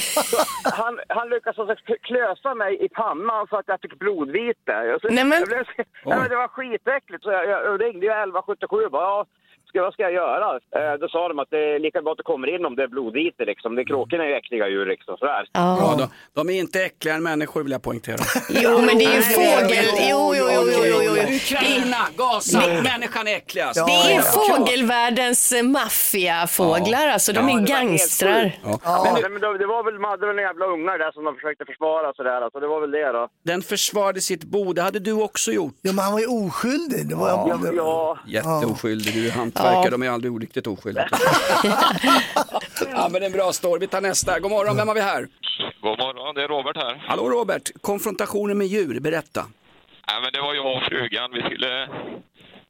Så 0.00 0.36
han, 0.82 0.98
han 1.08 1.28
lyckas 1.28 1.58
alltså 1.58 1.74
klösa 2.02 2.54
mig 2.54 2.84
i 2.84 2.88
pannan 2.88 3.46
så 3.50 3.56
att 3.56 3.68
jag 3.68 3.80
fick 3.80 3.98
blodvite. 3.98 4.72
Jag, 4.72 5.00
Nej, 5.02 5.24
men- 5.24 5.38
jag 5.38 5.48
blev, 5.48 5.64
nej, 5.76 6.18
men 6.18 6.28
det 6.28 6.36
var 6.36 6.48
skitäckligt 6.48 7.22
så 7.24 7.30
jag, 7.30 7.48
jag 7.48 7.80
ringde 7.80 8.06
ju 8.06 8.12
1177 8.12 8.76
och 8.84 8.90
bara 8.90 9.02
ja, 9.04 9.26
ska, 9.72 9.82
vad 9.82 9.92
ska 9.94 10.02
jag 10.02 10.12
göra? 10.12 10.46
Eh, 10.76 10.98
då 11.00 11.08
sa 11.08 11.28
de 11.28 11.38
att 11.38 11.50
det 11.50 11.74
är 11.74 11.78
lika 11.78 12.02
bra 12.02 12.12
att 12.12 12.18
du 12.18 12.22
kommer 12.22 12.54
in 12.54 12.64
om 12.64 12.76
det 12.76 12.82
är 12.82 12.88
blodvite 12.88 13.44
liksom. 13.44 13.74
Det, 13.74 13.84
kråkorna 13.84 14.24
är 14.24 14.28
ju 14.28 14.34
äckliga 14.34 14.68
djur 14.68 14.86
liksom 14.86 15.16
sådär. 15.16 15.44
Ja, 15.52 15.94
de, 15.98 16.06
de 16.34 16.50
är 16.54 16.58
inte 16.60 16.82
äckligare 16.84 17.16
än 17.16 17.22
människor 17.22 17.62
vill 17.62 17.72
jag 17.72 17.82
poängtera. 17.82 18.16
Jo, 18.50 18.70
men 18.86 18.98
det 18.98 19.04
är 19.04 19.14
ju 19.16 19.22
fågel... 19.22 19.84
Jo, 20.10 20.34
jo, 20.38 20.46
jo, 20.54 20.62
jo, 20.76 20.82
jo, 20.84 21.00
jo. 21.06 21.12
Ukraina, 21.36 21.96
Gaza, 22.16 22.60
människan 22.82 23.28
är 23.28 23.36
äckligast. 23.36 23.74
Det 23.86 24.14
är 24.14 24.22
fågelvärldens 24.22 25.54
maffiafåglar, 25.62 27.08
alltså 27.08 27.32
de 27.32 27.48
Ja, 27.48 27.56
är 27.56 27.60
det 27.60 27.66
gangstrar. 27.66 28.52
Ja, 28.64 29.18
men 29.22 29.40
det, 29.40 29.58
det 29.58 29.66
var 29.66 29.84
väl 29.84 29.94
de 29.94 30.04
hade 30.04 30.26
väl 30.26 30.36
några 30.36 30.48
jävla 30.48 30.66
ungar 30.66 30.98
där 30.98 31.12
som 31.12 31.24
de 31.24 31.34
försökte 31.34 31.64
försvara 31.64 32.12
sådär. 32.16 32.40
Alltså, 32.42 32.60
det 32.60 32.66
var 32.66 32.80
väl 32.80 32.90
det 32.90 33.12
då. 33.12 33.28
Den 33.44 33.62
försvarade 33.62 34.20
sitt 34.20 34.44
bo, 34.44 34.72
det 34.72 34.82
hade 34.82 34.98
du 34.98 35.12
också 35.12 35.52
gjort. 35.52 35.74
Ja, 35.82 35.92
men 35.92 36.04
han 36.04 36.12
var 36.12 36.20
ju 36.20 36.26
oskyldig. 36.26 37.08
Det 37.08 37.14
var, 37.14 37.28
Ja. 37.28 37.58
det- 37.62 37.76
Ja. 37.76 38.18
Jätteoskyldig, 38.26 39.14
du 39.14 39.26
är 39.28 39.30
hantverkare, 39.32 39.61
Ja. 39.64 39.90
de 39.90 40.02
är 40.02 40.10
aldrig 40.10 40.32
oriktigt 40.32 40.66
oskyldiga. 40.66 41.08
ja, 42.92 43.08
men 43.10 43.12
det 43.12 43.18
är 43.18 43.26
en 43.26 43.32
bra 43.32 43.52
story. 43.52 43.80
Vi 43.80 43.86
tar 43.86 44.00
nästa. 44.00 44.40
God 44.40 44.50
morgon, 44.50 44.76
vem 44.76 44.88
har 44.88 44.94
vi 44.94 45.00
här? 45.00 45.28
God 45.80 45.98
morgon, 45.98 46.34
det 46.34 46.42
är 46.42 46.48
Robert 46.48 46.76
här. 46.76 47.04
Hallå 47.06 47.28
Robert, 47.28 47.70
konfrontationer 47.80 48.54
med 48.54 48.66
djur, 48.66 49.00
berätta. 49.00 49.46
Nej, 50.08 50.20
men 50.22 50.32
det 50.32 50.40
var 50.40 50.54
jag 50.54 50.76
och 50.76 50.82
frugan. 50.82 51.30
Vi 51.34 51.40
skulle 51.42 51.88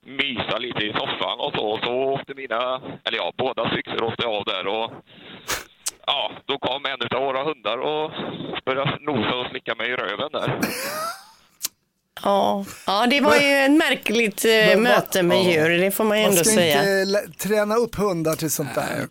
mysa 0.06 0.58
lite 0.58 0.84
i 0.84 0.92
soffan 0.92 1.40
och 1.40 1.52
så. 1.54 1.64
Och 1.66 1.80
så 1.84 1.92
åkte 1.92 2.34
mina, 2.34 2.80
eller 3.04 3.18
ja, 3.18 3.32
båda 3.36 3.68
byxor 3.74 4.02
åkte 4.02 4.26
av 4.26 4.44
där 4.44 4.66
och 4.66 4.90
ja, 6.06 6.30
då 6.46 6.58
kom 6.58 6.86
en 6.86 7.16
av 7.16 7.22
våra 7.26 7.44
hundar 7.44 7.78
och 7.78 8.10
började 8.64 8.98
nosa 9.00 9.34
och 9.36 9.46
slicka 9.50 9.74
mig 9.74 9.90
i 9.90 9.96
röven 9.96 10.28
där. 10.32 10.58
Ja. 12.24 12.64
ja, 12.86 13.06
det 13.10 13.20
var 13.20 13.36
ju 13.36 13.56
ett 13.56 13.70
märkligt 13.72 14.44
eh, 14.44 14.78
möte 14.78 15.22
med 15.22 15.44
djur, 15.44 15.68
det 15.78 15.90
får 15.90 16.04
man 16.04 16.18
ju 16.18 16.24
Man 16.24 16.32
ändå 16.32 16.44
ska 16.44 16.54
säga. 16.54 16.78
inte 16.78 17.04
lä- 17.04 17.28
träna 17.38 17.76
upp 17.76 17.94
hundar 17.94 18.36
till 18.36 18.50
sånt 18.50 18.74
där. 18.74 19.06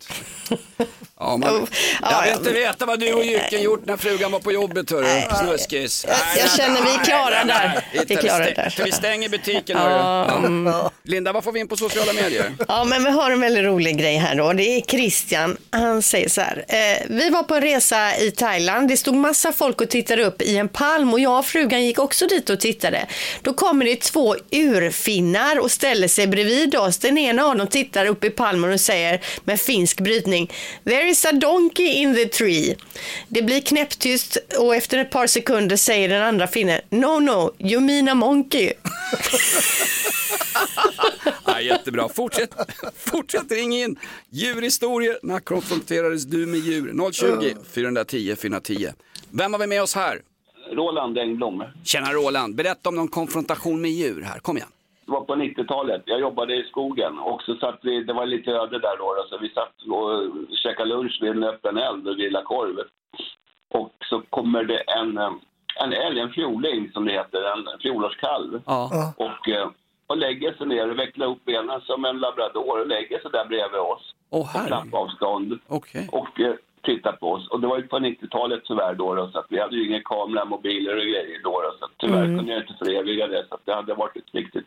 Ja, 1.24 1.36
man, 1.36 1.50
Oh, 1.50 1.68
jag 2.02 2.12
ja, 2.12 2.20
vill 2.20 2.30
ja, 2.30 2.36
inte 2.38 2.52
veta 2.52 2.86
vad 2.86 3.00
du 3.00 3.12
och 3.12 3.24
Jycken 3.24 3.62
gjort 3.62 3.86
när 3.86 3.96
frugan 3.96 4.32
var 4.32 4.40
på 4.40 4.52
jobbet, 4.52 4.90
hörru. 4.90 5.22
Snuskis. 5.40 6.04
Jag 6.08 6.16
nej, 6.36 6.48
känner 6.56 6.82
vi 6.82 6.90
är 6.94 7.04
klara 7.04 7.44
där. 7.44 7.84
Vi 7.92 7.98
är 7.98 8.02
Inte, 8.02 8.16
klara 8.16 8.44
stäng- 8.44 8.54
där. 8.54 8.82
Vi 8.84 8.92
stänger 8.92 9.28
butiken, 9.28 9.76
hörru. 9.76 10.46
mm. 10.46 10.74
Linda, 11.04 11.32
vad 11.32 11.44
får 11.44 11.52
vi 11.52 11.60
in 11.60 11.68
på 11.68 11.76
sociala 11.76 12.12
medier? 12.12 12.52
Ja, 12.68 12.84
men 12.84 13.04
vi 13.04 13.10
har 13.10 13.30
en 13.30 13.40
väldigt 13.40 13.64
rolig 13.64 13.98
grej 13.98 14.16
här 14.16 14.34
då. 14.34 14.52
Det 14.52 14.62
är 14.62 14.80
Christian. 14.80 15.56
Han 15.70 16.02
säger 16.02 16.28
så 16.28 16.40
här. 16.40 16.64
Eh, 16.68 17.06
vi 17.08 17.30
var 17.30 17.42
på 17.42 17.54
en 17.54 17.60
resa 17.62 18.16
i 18.16 18.30
Thailand. 18.30 18.88
Det 18.88 18.96
stod 18.96 19.14
massa 19.14 19.52
folk 19.52 19.80
och 19.80 19.88
tittade 19.90 20.24
upp 20.24 20.42
i 20.42 20.56
en 20.56 20.68
palm 20.68 21.12
och 21.12 21.20
jag 21.20 21.38
och 21.38 21.46
frugan 21.46 21.84
gick 21.84 21.98
också 21.98 22.26
dit 22.26 22.50
och 22.50 22.60
tittade. 22.60 23.06
Då 23.42 23.54
kommer 23.54 23.84
det 23.84 24.00
två 24.00 24.36
urfinnar 24.50 25.58
och 25.60 25.70
ställer 25.70 26.08
sig 26.08 26.26
bredvid 26.26 26.76
oss. 26.76 26.98
Den 26.98 27.18
ena 27.18 27.44
av 27.44 27.56
dem 27.56 27.66
tittar 27.66 28.06
upp 28.06 28.24
i 28.24 28.30
palmen 28.30 28.72
och 28.72 28.80
säger 28.80 29.20
med 29.44 29.60
finsk 29.60 30.00
brytning. 30.00 30.52
There 30.84 31.11
is 31.12 31.24
a 31.24 31.32
donkey 31.32 31.86
in 31.86 32.14
the 32.14 32.28
tree. 32.28 32.76
Det 33.28 33.42
blir 33.42 33.60
knäpptyst 33.60 34.36
och 34.58 34.76
efter 34.76 34.98
ett 34.98 35.10
par 35.10 35.26
sekunder 35.26 35.76
säger 35.76 36.08
den 36.08 36.22
andra 36.22 36.46
finnen. 36.46 36.80
No, 36.90 37.20
no, 37.20 37.54
you 37.58 37.80
mean 37.80 38.08
a 38.08 38.14
monkey. 38.14 38.72
Ja, 41.46 41.60
jättebra. 41.60 42.08
Fortsätt, 42.08 42.54
fortsätt 42.96 43.52
ring 43.52 43.72
in. 43.76 43.96
Djurhistorier. 44.30 45.18
När 45.22 45.40
konfronterades 45.40 46.24
du 46.24 46.46
med 46.46 46.60
djur? 46.60 47.12
020 47.12 47.54
410 47.74 48.36
410. 48.36 48.88
Vem 49.30 49.52
har 49.52 49.60
vi 49.60 49.66
med 49.66 49.82
oss 49.82 49.94
här? 49.94 50.20
Roland 50.72 51.18
Engblom. 51.18 51.62
Tjena 51.84 52.12
Roland, 52.12 52.54
berätta 52.54 52.88
om 52.88 52.94
någon 52.94 53.08
konfrontation 53.08 53.80
med 53.80 53.90
djur 53.90 54.22
här. 54.22 54.38
Kom 54.38 54.56
igen. 54.56 54.68
Det 55.04 55.12
var 55.12 55.24
på 55.24 55.34
90-talet. 55.34 56.02
Jag 56.04 56.20
jobbade 56.20 56.54
i 56.54 56.64
skogen 56.64 57.18
och 57.18 57.42
så 57.42 57.54
satt 57.54 57.78
vi, 57.82 58.04
det 58.04 58.12
var 58.12 58.26
lite 58.26 58.50
öde 58.50 58.78
där 58.78 58.96
då, 58.98 59.14
då, 59.14 59.24
så 59.28 59.38
vi 59.38 59.48
satt 59.48 59.82
och 59.90 60.56
käkade 60.56 60.88
lunch 60.88 61.18
vid 61.20 61.30
en 61.30 61.44
öppen 61.44 61.78
eld 61.78 62.08
och 62.08 62.16
grillade 62.16 62.44
korv. 62.44 62.76
Och 63.68 63.92
så 64.10 64.20
kommer 64.30 64.64
det 64.64 64.78
en, 64.78 65.18
eh, 65.18 65.32
en 65.80 65.92
älg, 65.92 66.20
en 66.20 66.32
fjoling 66.32 66.90
som 66.92 67.04
det 67.04 67.12
heter, 67.12 67.42
en 67.52 67.80
fjolårskalv. 67.80 68.62
Ja. 68.66 69.14
Och, 69.16 69.48
eh, 69.48 69.68
och 70.06 70.16
lägger 70.16 70.52
sig 70.54 70.66
ner 70.66 70.90
och 70.90 70.98
vecklar 70.98 71.26
upp 71.26 71.44
benen 71.44 71.80
som 71.80 72.04
en 72.04 72.18
labrador 72.18 72.80
och 72.80 72.86
lägger 72.86 73.20
sig 73.20 73.30
där 73.30 73.44
bredvid 73.44 73.80
oss. 73.80 74.14
Åh, 74.30 74.52
på 74.52 74.66
klappavstånd. 74.66 75.58
Okej. 75.68 76.08
Och 76.12 76.40
tittar 76.82 77.12
på 77.12 77.32
oss. 77.32 77.48
Och 77.48 77.60
det 77.60 77.66
var 77.66 77.76
ju 77.78 77.86
på 77.88 77.98
90-talet 77.98 78.60
tyvärr 78.64 78.94
då, 78.94 79.14
då 79.14 79.30
så 79.32 79.38
att 79.38 79.46
vi 79.48 79.60
hade 79.60 79.76
ju 79.76 79.86
ingen 79.88 80.02
kamera, 80.04 80.44
mobiler 80.44 80.96
och 80.96 81.02
grejer 81.02 81.40
då, 81.44 81.50
då 81.62 81.74
så 81.78 81.84
att 81.84 81.90
tyvärr 81.98 82.24
Mm. 82.24 82.36
kunde 82.38 82.52
jag 82.52 82.62
inte 82.62 82.74
föreviga 82.78 83.26
det. 83.26 83.44
Så 83.48 83.54
att 83.54 83.60
det 83.66 83.74
hade 83.74 83.94
varit 83.94 84.16
ett 84.16 84.34
viktigt 84.34 84.66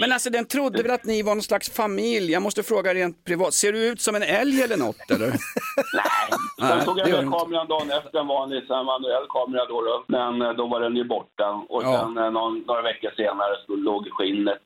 Men 0.00 0.12
alltså 0.12 0.30
den 0.30 0.44
trodde 0.46 0.82
väl 0.82 0.90
att 0.92 1.04
ni 1.04 1.22
var 1.22 1.34
någon 1.34 1.42
slags 1.42 1.70
familj? 1.76 2.32
Jag 2.32 2.42
måste 2.42 2.62
fråga 2.62 2.94
rent 2.94 3.24
privat, 3.24 3.54
ser 3.54 3.72
du 3.72 3.88
ut 3.88 4.00
som 4.00 4.14
en 4.14 4.22
älg 4.22 4.62
eller 4.62 4.76
något 4.76 5.10
eller? 5.10 5.30
Sen 6.68 6.84
tog 6.84 6.98
jag 6.98 7.08
med 7.24 7.32
kameran 7.38 7.66
dagen 7.68 7.90
efter, 7.90 8.18
en 8.18 8.26
vanlig 8.26 8.62
här 8.68 8.84
manuell 8.84 9.26
kamera 9.28 9.64
då, 9.64 9.80
då. 9.82 10.04
Men 10.06 10.42
eh, 10.42 10.52
då 10.52 10.66
var 10.66 10.80
den 10.80 10.96
ju 10.96 11.04
borta. 11.04 11.48
Och 11.68 11.82
Ja. 11.82 11.98
sen 12.00 12.18
eh, 12.18 12.30
någon, 12.30 12.58
några 12.66 12.82
veckor 12.82 13.10
senare 13.16 13.54
så 13.66 13.76
låg 13.76 14.08
skinnet, 14.12 14.62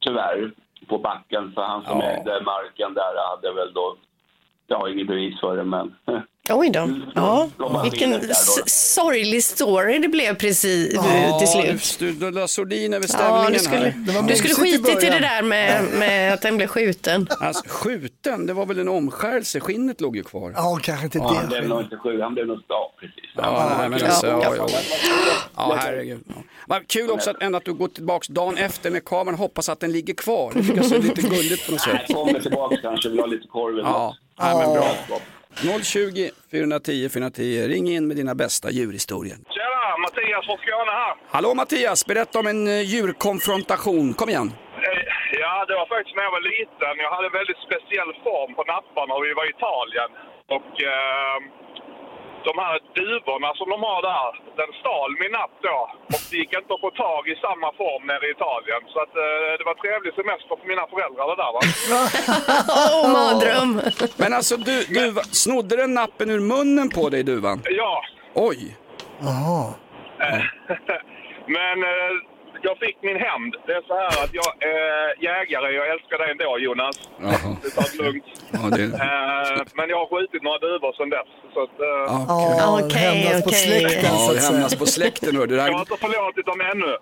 tyvärr, 0.00 0.52
på 0.88 0.98
backen. 0.98 1.52
För 1.54 1.62
han 1.62 1.84
som 1.84 1.98
Ja. 2.00 2.04
ägde 2.06 2.40
marken 2.44 2.94
där 2.94 3.14
hade 3.30 3.52
väl 3.52 3.72
då, 3.72 3.96
jag 4.66 4.78
har 4.78 4.88
inget 4.88 5.06
bevis 5.06 5.40
för 5.40 5.56
det 5.56 5.64
men 5.64 5.92
Oj 6.50 6.70
då. 6.70 6.90
Ja, 7.14 7.48
de 7.58 7.82
vilken 7.82 8.20
sorglig 8.66 9.44
story 9.44 9.98
det 9.98 10.08
blev 10.08 10.34
precis 10.34 10.94
Ja, 10.94 11.38
till 11.38 11.48
slut. 11.48 11.96
Du, 11.98 12.12
du 12.12 12.30
la 12.30 12.48
sordin 12.48 12.94
över 12.94 13.06
stämningen 13.06 13.42
Ja, 13.44 13.50
du 13.50 13.58
skulle, 13.58 13.76
här. 13.76 14.28
du 14.28 14.34
skulle 14.36 14.54
skitit 14.54 15.02
i 15.02 15.06
det 15.06 15.18
där 15.18 15.42
med, 15.42 15.84
med 15.98 16.32
att 16.34 16.42
den 16.42 16.56
blev 16.56 16.66
skjuten. 16.66 17.28
Alltså, 17.40 17.62
skjuten, 17.68 18.46
det 18.46 18.52
var 18.52 18.66
väl 18.66 18.78
en 18.78 18.88
omskärelse, 18.88 19.60
skinnet 19.60 20.00
låg 20.00 20.16
ju 20.16 20.22
kvar. 20.22 20.52
Ja, 20.56 20.78
kanske 20.82 21.04
inte 21.04 21.18
ja, 21.18 21.34
han 21.34 21.48
blev 21.48 21.68
nog 21.68 21.80
inte 21.80 21.96
sjuk, 21.96 22.20
han 22.22 22.34
blev 22.34 22.46
nog, 22.46 22.60
ja 22.68 22.92
precis. 23.00 23.14
Ja, 23.36 23.74
nej, 23.78 23.88
men 23.88 23.98
Ja. 23.98 24.06
alltså, 24.06 24.26
ja, 24.26 24.42
Ja. 24.56 24.66
ja. 24.68 24.78
ja 25.56 25.74
herregud. 25.80 26.24
Ja. 26.68 26.80
Kul 26.86 27.10
också 27.10 27.30
att, 27.30 27.42
ändå 27.42 27.58
att 27.58 27.64
du 27.64 27.74
går 27.74 27.88
tillbaks 27.88 28.28
dagen 28.28 28.56
efter 28.56 28.90
med 28.90 29.04
kameran 29.04 29.38
hoppas 29.38 29.68
att 29.68 29.80
den 29.80 29.92
ligger 29.92 30.14
kvar. 30.14 30.52
Det 30.54 30.60
tycker 30.62 30.76
jag 30.76 30.86
ser 30.86 30.98
lite 31.02 31.20
gulligt 31.22 31.66
på 31.66 31.72
något 31.72 31.80
sätt. 31.80 31.92
Nej, 31.94 32.06
kommer 32.14 32.40
tillbaka 32.40 32.76
kanske, 32.82 33.08
vill 33.08 33.18
ha 33.20 33.26
lite 33.26 33.48
korv 33.48 33.74
eller 33.78 33.88
Ja, 33.88 34.06
något. 34.06 34.16
Nej, 34.38 34.54
men 34.56 34.72
bra. 34.72 35.18
020 35.82 36.30
410 36.50 37.08
410, 37.08 37.68
ring 37.68 37.88
in 37.88 38.08
med 38.08 38.16
dina 38.16 38.34
bästa 38.34 38.70
djurhistorier. 38.70 39.36
Tjena, 39.56 39.96
Mattias 40.02 40.46
från 40.46 40.58
Skåne 40.64 40.92
här. 41.02 41.14
Hallå 41.34 41.54
Mattias, 41.54 42.06
berätta 42.06 42.38
om 42.38 42.46
en 42.46 42.66
eh, 42.68 42.80
djurkonfrontation. 42.80 44.14
Kom 44.14 44.28
igen. 44.28 44.52
Eh, 44.76 45.02
Ja, 45.44 45.54
det 45.68 45.74
var 45.80 45.86
faktiskt 45.94 46.16
när 46.16 46.24
jag 46.28 46.34
var 46.38 46.44
liten. 46.56 46.94
Jag 47.04 47.10
hade 47.16 47.26
en 47.32 47.38
väldigt 47.40 47.60
speciell 47.68 48.10
form 48.26 48.50
på 48.58 48.62
napparna 48.74 49.12
och 49.16 49.24
vi 49.26 49.32
var 49.38 49.44
i 49.48 49.52
Italien. 49.58 50.10
Och 50.56 50.70
eh, 50.92 51.38
de 52.48 52.54
här 52.64 52.76
duvorna 53.00 53.50
som 53.60 53.68
de 53.74 53.78
har 53.88 54.00
där, 54.12 54.30
den 54.60 54.70
stal 54.80 55.10
min 55.22 55.32
napp 55.38 55.54
då. 55.68 55.78
Och 56.14 56.22
det 56.30 56.36
gick 56.42 56.52
inte 56.60 56.70
att 56.74 56.84
få 56.86 56.90
tag 57.06 57.22
i 57.32 57.34
samma 57.46 57.68
form 57.82 58.02
nere 58.10 58.24
i 58.28 58.30
Italien. 58.36 58.80
Så 58.92 58.98
att, 59.04 59.14
eh, 59.24 59.50
det 59.58 59.64
var 59.70 59.76
trevlig 59.84 60.12
semester 60.20 60.54
för 60.60 60.66
mina 60.72 60.84
föräldrar 60.92 61.24
det 61.32 61.38
där 61.44 61.52
va. 61.56 61.60
Åh, 62.96 63.06
mardröm. 63.16 63.70
Men 64.22 64.30
alltså, 64.38 64.54
du, 64.68 64.76
du 64.96 65.04
snodde 65.42 65.74
den 65.82 65.92
nappen 66.00 66.28
ur 66.34 66.42
munnen 66.52 66.88
på 66.96 67.04
dig 67.14 67.22
duvan? 67.30 67.58
Ja, 67.82 67.94
Oj. 68.38 68.76
Jaha. 69.20 69.74
Men 71.56 71.76
eh, 71.82 72.14
jag 72.70 72.76
fick 72.84 72.96
min 73.08 73.18
hämnd. 73.28 73.52
Det 73.66 73.72
är 73.80 73.82
så 73.90 73.94
här 74.02 74.14
att 74.24 74.32
jag 74.40 74.50
är 74.78 75.06
jägare. 75.28 75.68
Jag 75.80 75.86
älskar 75.94 76.16
dig 76.22 76.28
ändå 76.34 76.50
Jonas. 76.66 76.96
Jaha. 77.20 77.50
Du 77.62 77.68
tar 77.76 77.86
det 77.90 77.96
lugnt. 78.04 78.24
Ja, 78.56 78.60
det... 78.76 78.84
Eh, 79.06 79.58
men 79.78 79.86
jag 79.92 79.98
har 80.02 80.08
skjutit 80.12 80.42
några 80.46 80.58
duvor 80.66 80.92
sedan 80.98 81.10
dess. 81.16 81.30
Så 81.54 81.58
att, 81.66 81.76
eh, 81.88 82.04
Ja, 82.60 82.80
Okej, 82.84 82.98
hämnas 83.06 83.42
på 83.48 83.50
släkten 83.66 84.10
Ja, 84.12 84.18
så 84.26 84.32
det 84.32 84.38
att 84.38 84.42
säga. 84.44 84.52
hämnas 84.52 84.74
på 84.82 84.86
släkten. 84.96 85.30
Det 85.48 85.54
jag 85.56 85.72
har 85.78 85.80
inte 85.88 85.96
förlåtit 86.06 86.46
dem 86.50 86.60
ännu. 86.72 86.92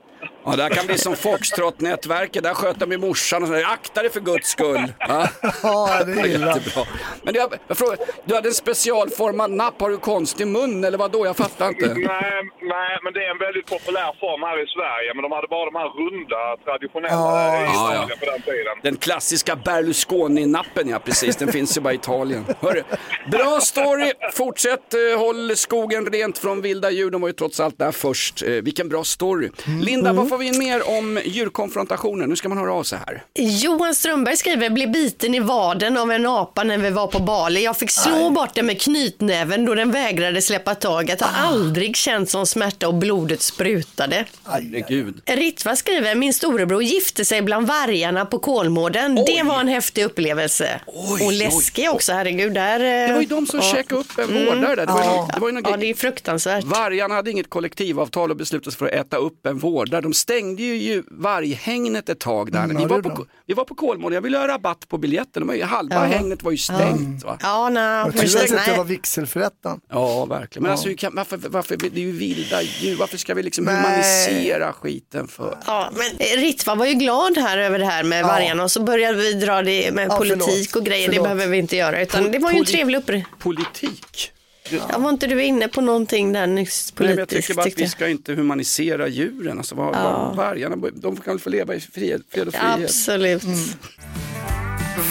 Ja, 0.44 0.56
det 0.56 0.62
här 0.62 0.70
kan 0.70 0.86
bli 0.86 0.98
som 0.98 1.16
Foxtrot-nätverket. 1.16 2.42
Där 2.42 2.54
sköt 2.54 2.78
de 2.80 2.92
i 2.92 2.96
morsan 2.96 3.42
och 3.42 3.48
så 3.48 3.54
där, 3.54 3.64
akta 3.64 4.02
dig 4.02 4.10
för 4.10 4.20
guds 4.20 4.48
skull. 4.48 4.92
Ja. 4.98 5.28
Ja, 5.62 6.04
det 6.04 6.12
är 6.12 6.26
illa. 6.26 6.46
Jättebra. 6.46 6.84
Men 7.22 7.34
jag, 7.34 7.54
jag 7.68 7.76
frågar, 7.78 7.98
du 8.24 8.34
hade 8.34 8.48
en 8.48 8.54
specialformad 8.54 9.50
napp. 9.50 9.80
Har 9.80 9.90
du 9.90 9.96
konstig 9.96 10.46
mun 10.46 10.84
eller 10.84 10.98
vad 10.98 11.10
då? 11.12 11.26
Jag 11.26 11.36
fattar 11.36 11.68
inte. 11.68 11.86
Nej, 11.94 12.32
nej, 12.62 12.98
men 13.04 13.12
det 13.12 13.20
är 13.26 13.30
en 13.30 13.38
väldigt 13.38 13.66
populär 13.66 14.12
form 14.20 14.42
här 14.42 14.64
i 14.64 14.66
Sverige. 14.66 15.14
Men 15.14 15.22
de 15.22 15.32
hade 15.32 15.48
bara 15.48 15.64
de 15.64 15.74
här 15.74 15.88
runda, 16.00 16.56
traditionella 16.64 17.14
Ja, 17.14 17.60
i 17.60 17.64
ja, 17.64 17.94
Italien 17.94 18.18
på 18.18 18.24
den 18.24 18.42
tiden. 18.42 18.74
Den 18.82 18.96
klassiska 18.96 19.56
Berlusconi-nappen, 19.56 20.88
ja 20.88 20.98
precis. 20.98 21.36
Den 21.36 21.52
finns 21.52 21.76
ju 21.76 21.80
bara 21.80 21.92
i 21.92 21.96
Italien. 21.96 22.44
Hörru, 22.60 22.82
bra 23.30 23.60
story. 23.60 24.12
Fortsätt 24.32 24.94
eh, 24.94 25.18
håll 25.18 25.56
skogen 25.56 26.06
rent 26.06 26.38
från 26.38 26.62
vilda 26.62 26.90
djur. 26.90 27.10
De 27.10 27.20
var 27.20 27.28
ju 27.28 27.32
trots 27.32 27.60
allt 27.60 27.78
där 27.78 27.92
först. 27.92 28.42
Eh, 28.42 28.48
vilken 28.48 28.88
bra 28.88 29.04
story. 29.04 29.50
Linda, 29.80 30.12
vad 30.12 30.28
får 30.34 30.38
vi 30.38 30.46
in 30.46 30.58
mer 30.58 30.88
om 30.88 31.20
djurkonfrontationer? 31.24 32.26
Nu 32.26 32.36
ska 32.36 32.48
man 32.48 32.58
höra 32.58 32.72
av 32.72 32.82
sig 32.84 32.98
här. 33.06 33.24
Johan 33.38 33.94
Strömberg 33.94 34.36
skriver, 34.36 34.70
blev 34.70 34.92
biten 34.92 35.34
i 35.34 35.40
vaden 35.40 35.96
av 35.96 36.10
en 36.12 36.26
apa 36.26 36.64
när 36.64 36.78
vi 36.78 36.90
var 36.90 37.06
på 37.06 37.18
Bali. 37.18 37.64
Jag 37.64 37.76
fick 37.76 37.90
slå 37.90 38.30
bort 38.30 38.54
den 38.54 38.66
med 38.66 38.80
knytnäven 38.80 39.64
då 39.64 39.74
den 39.74 39.90
vägrade 39.90 40.42
släppa 40.42 40.74
taget. 40.74 41.20
Har 41.20 41.46
aldrig 41.48 41.96
känt 41.96 42.30
sån 42.30 42.46
smärta 42.46 42.88
och 42.88 42.94
blodet 42.94 43.42
sprutade. 43.42 44.24
Herregud. 44.44 45.20
Ritva 45.26 45.76
skriver, 45.76 46.14
min 46.14 46.34
storebror 46.34 46.82
gifte 46.82 47.24
sig 47.24 47.42
bland 47.42 47.66
vargarna 47.66 48.24
på 48.26 48.38
Kolmården. 48.38 49.14
Det 49.14 49.42
var 49.44 49.60
en 49.60 49.68
häftig 49.68 50.04
upplevelse. 50.04 50.80
och 51.26 51.32
läskig 51.32 51.90
också, 51.90 52.12
herregud. 52.12 52.54
Där, 52.54 52.78
Det 53.08 53.12
var 53.14 53.20
ju 53.20 53.26
de 53.26 53.46
som 53.46 53.60
käkade 53.62 54.00
upp 54.00 54.18
en 54.18 54.44
vårdare 54.46 54.74
där. 54.76 54.86
Det 54.86 54.92
var 54.92 55.02
ju 55.02 55.06
någon- 55.16 55.28
det 55.34 55.40
var 55.40 55.48
ju 55.48 55.54
någon 55.54 55.62
ja, 55.70 55.76
det 55.76 55.90
är 55.90 55.94
fruktansvärt. 55.94 56.64
Vargarna 56.64 57.14
hade 57.14 57.30
inget 57.30 57.50
kollektivavtal 57.50 58.30
och 58.30 58.36
beslutade 58.36 58.70
sig 58.70 58.78
för 58.78 58.86
att 58.86 58.92
äta 58.92 59.16
upp 59.16 59.46
en 59.46 59.58
vårdare. 59.58 60.00
De 60.00 60.14
stängde 60.24 60.62
ju 60.62 60.76
ju 60.76 61.02
varghägnet 61.10 62.08
ett 62.08 62.20
tag 62.20 62.52
där. 62.52 62.64
Mm, 62.64 62.76
vi, 62.76 62.82
ja, 62.82 62.88
var 62.88 63.02
på, 63.02 63.26
vi 63.46 63.54
var 63.54 63.64
på 63.64 63.74
Kolmården, 63.74 64.14
jag 64.14 64.22
ville 64.22 64.38
ha 64.38 64.48
rabatt 64.48 64.88
på 64.88 64.98
biljetten. 64.98 65.40
De 65.40 65.46
var 65.48 65.54
ju, 65.54 65.62
halva 65.62 65.94
Ja. 65.94 66.00
hägnet 66.00 66.42
var 66.42 66.50
ju 66.50 66.56
stängt. 66.58 67.24
Va? 67.24 67.38
Ja, 67.42 67.68
nej, 67.68 68.04
Vad 68.04 68.12
precis. 68.20 68.52
att 68.52 68.66
det 68.66 68.76
var 68.76 68.84
vigselförrättaren. 68.84 69.80
Ja, 69.90 70.24
verkligen. 70.24 70.62
Men 70.62 70.68
Ja. 70.70 70.72
alltså, 70.72 70.88
kan, 70.96 71.14
varför, 71.14 71.36
varför, 71.48 71.76
det 71.76 71.86
är 71.86 71.98
ju 71.98 72.12
vilda 72.12 72.62
djur. 72.62 72.96
Varför 72.96 73.16
ska 73.16 73.34
vi 73.34 73.42
liksom 73.42 73.64
Nej. 73.64 73.74
humanisera 73.76 74.72
skiten 74.72 75.28
för? 75.28 75.58
Ja, 75.66 75.90
men 75.96 76.06
eh, 76.26 76.36
Ritva 76.40 76.74
var 76.74 76.86
ju 76.86 76.94
glad 76.94 77.38
här 77.38 77.58
över 77.58 77.78
det 77.78 77.86
här 77.86 78.02
med 78.04 78.22
Ja. 78.22 78.26
vargarna 78.26 78.62
och 78.62 78.70
så 78.70 78.82
började 78.82 79.18
vi 79.18 79.32
dra 79.32 79.62
det 79.62 79.92
med 79.94 80.06
Ja, 80.10 80.16
politik 80.18 80.40
förlåt. 80.44 80.76
och 80.76 80.84
grejer. 80.86 81.08
Förlåt. 81.08 81.24
Det 81.24 81.34
behöver 81.34 81.46
vi 81.52 81.58
inte 81.58 81.76
göra. 81.76 82.02
Utan 82.02 82.30
det 82.30 82.38
var 82.38 82.52
ju 82.52 82.58
en 82.58 82.64
trevlig 82.64 82.98
upplevelse. 82.98 83.30
Politik? 83.38 84.30
Ja, 84.70 84.98
var 84.98 85.10
inte 85.10 85.26
du 85.26 85.42
inne 85.44 85.68
på 85.68 85.80
någonting 85.80 86.32
där 86.32 86.46
nyss 86.46 86.92
Nej, 86.98 87.08
men 87.08 87.18
jag 87.18 87.28
politiskt? 87.28 87.46
tycker 87.48 87.54
bara 87.56 87.66
att 87.66 87.78
vi 87.78 87.88
ska 87.88 88.08
inte 88.08 88.34
humanisera 88.34 89.08
djuren. 89.08 89.58
Alltså, 89.58 89.74
vad, 89.74 89.94
Ja. 89.94 90.34
vargarna, 90.36 90.76
de 90.94 91.16
kan 91.16 91.32
väl 91.34 91.38
få 91.40 91.50
leva 91.50 91.74
i 91.74 91.80
fred, 91.80 92.22
fred 92.30 92.48
och 92.48 92.54
frihet. 92.54 92.80
Absolut. 92.84 93.42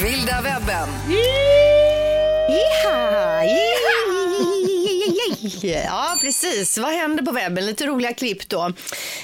Vilda 0.03 0.41
webben. 0.41 0.89
Jiha, 2.49 3.43
Ja, 5.85 6.17
precis. 6.21 6.77
Vad 6.77 6.91
händer 6.91 7.23
på 7.23 7.31
webben? 7.31 7.65
Lite 7.65 7.85
roliga 7.85 8.13
klipp 8.13 8.49
då. 8.49 8.61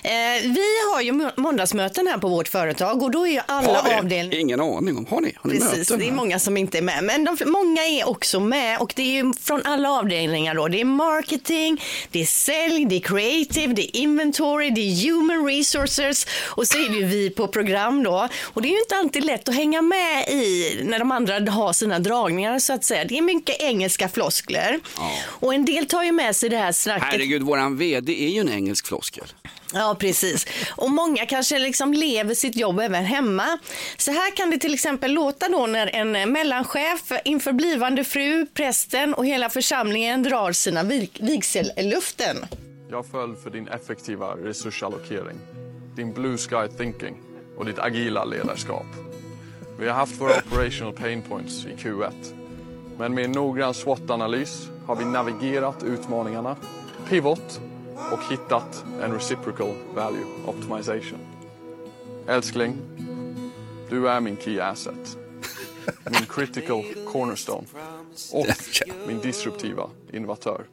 Eh, 0.03 0.41
vi 0.43 0.65
har 0.93 1.01
ju 1.01 1.11
må- 1.11 1.31
måndagsmöten 1.37 2.07
här 2.07 2.17
på 2.17 2.27
vårt 2.27 2.47
företag 2.47 3.03
och 3.03 3.11
då 3.11 3.27
är 3.27 3.31
ju 3.31 3.39
alla 3.45 3.81
Har 3.81 3.97
avdelningar 3.97 4.39
Ingen 4.39 4.61
aning 4.61 4.97
om. 4.97 5.05
Har 5.09 5.21
ni, 5.21 5.33
har 5.37 5.49
ni 5.51 5.59
Precis, 5.59 5.77
möten? 5.89 5.99
det 5.99 6.07
är 6.07 6.11
många 6.11 6.39
som 6.39 6.57
inte 6.57 6.77
är 6.77 6.81
med. 6.81 7.03
Men 7.03 7.25
de, 7.25 7.37
många 7.45 7.85
är 7.85 8.07
också 8.09 8.39
med 8.39 8.79
och 8.79 8.93
det 8.95 9.01
är 9.01 9.23
ju 9.23 9.33
från 9.41 9.61
alla 9.65 9.91
avdelningar 9.91 10.55
då. 10.55 10.67
Det 10.67 10.81
är 10.81 10.85
marketing, 10.85 11.81
det 12.11 12.21
är 12.21 12.25
sälj, 12.25 12.85
det 12.85 12.95
är 12.95 12.99
creative, 12.99 13.73
det 13.73 13.97
är 13.97 14.01
inventory, 14.01 14.69
det 14.69 14.81
är 14.81 15.09
human 15.11 15.45
resources 15.47 16.27
och 16.45 16.67
så 16.67 16.77
är 16.77 16.89
det 16.89 16.95
ju 16.95 17.05
vi 17.05 17.29
på 17.29 17.47
program 17.47 18.03
då. 18.03 18.27
Och 18.43 18.61
det 18.61 18.67
är 18.67 18.71
ju 18.71 18.79
inte 18.79 18.95
alltid 18.95 19.23
lätt 19.25 19.49
att 19.49 19.55
hänga 19.55 19.81
med 19.81 20.27
i 20.29 20.79
när 20.83 20.99
de 20.99 21.11
andra 21.11 21.51
har 21.51 21.73
sina 21.73 21.99
dragningar 21.99 22.59
så 22.59 22.73
att 22.73 22.83
säga. 22.83 23.05
Det 23.05 23.17
är 23.17 23.21
mycket 23.21 23.61
engelska 23.61 24.09
floskler. 24.09 24.79
Och 25.25 25.53
en 25.53 25.65
del 25.75 25.86
tar 25.86 26.03
ju 26.03 26.12
med 26.12 26.36
sig 26.36 26.49
det 26.49 26.58
här 26.58 26.71
snacket. 26.71 27.03
Herregud, 27.12 27.43
våran 27.43 27.77
vd 27.77 28.25
är 28.25 28.29
ju 28.29 28.39
en 28.39 28.49
engelsk 28.49 28.88
floskel. 28.88 29.25
Ja, 29.73 29.95
precis. 29.99 30.47
Och 30.75 30.89
många 30.91 31.25
kanske 31.25 31.60
liksom 31.60 31.93
lever 31.93 32.34
sitt 32.36 32.55
jobb 32.55 32.79
även 32.79 33.05
hemma. 33.05 33.58
Så 33.97 34.12
här 34.12 34.36
kan 34.36 34.49
det 34.49 34.58
till 34.58 34.73
exempel 34.73 35.12
låta 35.12 35.49
då 35.49 35.65
när 35.67 35.88
en 35.95 36.32
mellanchef 36.32 37.12
inför 37.25 37.51
blivande 37.53 38.03
fru, 38.03 38.45
prästen 38.45 39.13
och 39.13 39.25
hela 39.25 39.49
församlingen 39.49 40.23
drar 40.23 40.51
sina 40.51 40.84
vig- 40.84 41.17
vigsel 41.21 41.71
i 41.77 41.84
luften. 41.84 42.38
Jag 42.91 43.05
föll 43.05 43.36
för 43.36 43.49
din 43.49 43.67
effektiva 43.67 44.27
resursallokering, 44.36 45.38
din 45.95 46.13
blue 46.13 46.38
sky 46.38 46.67
thinking 46.77 47.17
och 47.58 47.65
ditt 47.65 47.79
agila 47.79 48.25
ledarskap. 48.25 48.86
Vi 49.79 49.88
har 49.88 49.95
haft 49.95 50.21
våra 50.21 50.32
operational 50.47 50.93
pain 50.93 51.21
points 51.21 51.65
i 51.65 51.84
Q1. 51.84 52.12
Men 52.99 53.13
med 53.13 53.25
en 53.25 53.31
noggrann 53.31 53.73
SWOT-analys 53.73 54.69
har 54.85 54.95
vi 54.95 55.05
navigerat 55.05 55.83
utmaningarna, 55.83 56.55
pivot 57.07 57.62
och 58.12 58.19
hittat 58.31 58.85
en 59.01 59.13
reciprocal 59.13 59.73
value 59.95 60.25
optimization. 60.45 61.19
Älskling, 62.27 62.77
du 63.89 64.09
är 64.09 64.19
min 64.19 64.38
key 64.38 64.59
asset. 64.59 65.17
Min 66.05 66.25
critical 66.29 66.83
cornerstone 67.12 67.67
och 68.33 68.47
min 69.07 69.19
disruptiva 69.19 69.89
innovatör. 70.13 70.65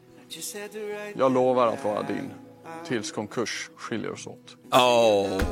Jag 1.17 1.33
lovar 1.33 1.67
att 1.67 1.85
vara 1.85 2.03
din 2.03 2.31
tills 2.87 3.13
konkurs 3.13 3.71
skiljer 3.77 4.13
oss 4.13 4.27
åt. 4.27 4.57
Oh. 4.71 5.43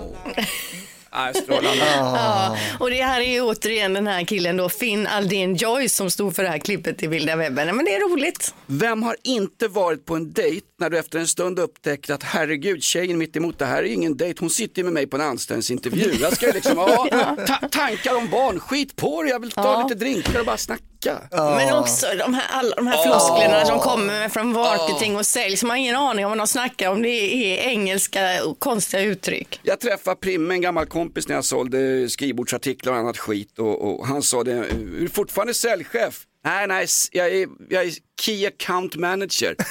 Nej, 1.15 1.35
strålande. 1.35 1.85
Ja, 1.95 2.57
och 2.81 2.91
det 2.91 3.03
här 3.03 3.21
är 3.21 3.33
ju 3.33 3.41
återigen 3.41 3.93
den 3.93 4.07
här 4.07 4.25
killen 4.25 4.57
då, 4.57 4.69
Finn 4.69 5.07
Aldén 5.07 5.55
Joyce 5.57 5.97
som 5.97 6.11
stod 6.11 6.37
för 6.37 6.43
det 6.43 6.49
här 6.49 6.59
klippet 6.59 7.03
i 7.03 7.07
vilda 7.07 7.37
webben. 7.37 7.77
Men 7.77 7.85
det 7.85 7.95
är 7.95 8.11
roligt. 8.11 8.55
Vem 8.67 9.03
har 9.03 9.17
inte 9.25 9.69
varit 9.69 10.07
på 10.07 10.17
en 10.17 10.33
dejt 10.33 10.67
när 10.85 10.91
du 10.91 10.99
efter 10.99 11.19
en 11.19 11.27
stund 11.27 11.59
upptäckte 11.59 12.15
att 12.15 12.23
herregud, 12.23 12.83
tjejen 12.83 13.19
mitt 13.19 13.37
emot 13.37 13.59
det 13.59 13.65
här 13.67 13.79
är 13.83 13.87
ingen 13.87 14.17
dejt, 14.17 14.41
hon 14.41 14.51
sitter 14.51 14.79
ju 14.79 14.85
med 14.85 14.93
mig 14.93 15.07
på 15.07 15.17
en 15.17 15.23
anställningsintervju. 15.23 16.13
Jag 16.21 16.37
ska 16.37 16.47
ju 16.47 16.53
liksom 16.53 16.79
ha 16.79 17.07
ta- 17.47 17.69
tankar 17.69 18.15
om 18.17 18.31
barn, 18.31 18.61
skit 18.61 18.97
på 18.97 19.23
det, 19.23 19.29
jag 19.29 19.41
vill 19.41 19.51
ta 19.51 19.63
Ja. 19.63 19.83
lite 19.83 19.95
drinkar 20.05 20.41
och 20.41 20.47
bara 20.47 20.57
snacka. 20.57 21.19
Men 21.31 21.75
också 21.79 22.07
de 22.19 22.35
här, 22.35 22.45
alla 22.51 22.77
de 22.77 22.87
här 22.87 22.95
Ja. 22.97 23.03
flosklerna 23.03 23.67
som 23.67 23.79
kommer 23.79 24.29
från 24.29 24.53
marketing 24.53 25.17
och 25.17 25.27
sälj 25.27 25.57
som 25.57 25.71
har 25.71 25.77
ingen 25.77 25.97
aning 25.97 26.25
om 26.25 26.31
vad 26.31 26.39
de 26.39 26.47
snackar 26.47 26.91
om. 26.91 27.03
Det 27.03 27.09
är 27.09 27.69
engelska 27.69 28.45
och 28.45 28.59
konstiga 28.59 29.03
uttryck. 29.03 29.61
Jag 29.63 29.81
träffade 29.81 30.17
Primme, 30.17 30.55
en 30.55 30.61
gammal 30.61 30.87
kompis 30.87 31.29
när 31.29 31.35
jag 31.35 31.45
sålde 31.45 32.09
skrivbordsartiklar 32.09 32.93
och 32.93 32.99
annat 32.99 33.19
skit 33.19 33.59
och, 33.59 33.83
och 33.99 34.07
han 34.07 34.23
sa 34.23 34.45
det, 34.45 34.53
är 34.53 35.01
du 35.01 35.09
fortfarande 35.09 35.55
säljchef? 35.55 36.23
Nej, 36.45 36.67
nej, 36.67 36.87
jag 37.13 37.27
är, 37.29 37.49
jag 37.71 37.85
är 37.85 37.93
Key 38.21 38.47
Account 38.47 38.97
Manager. 38.97 39.57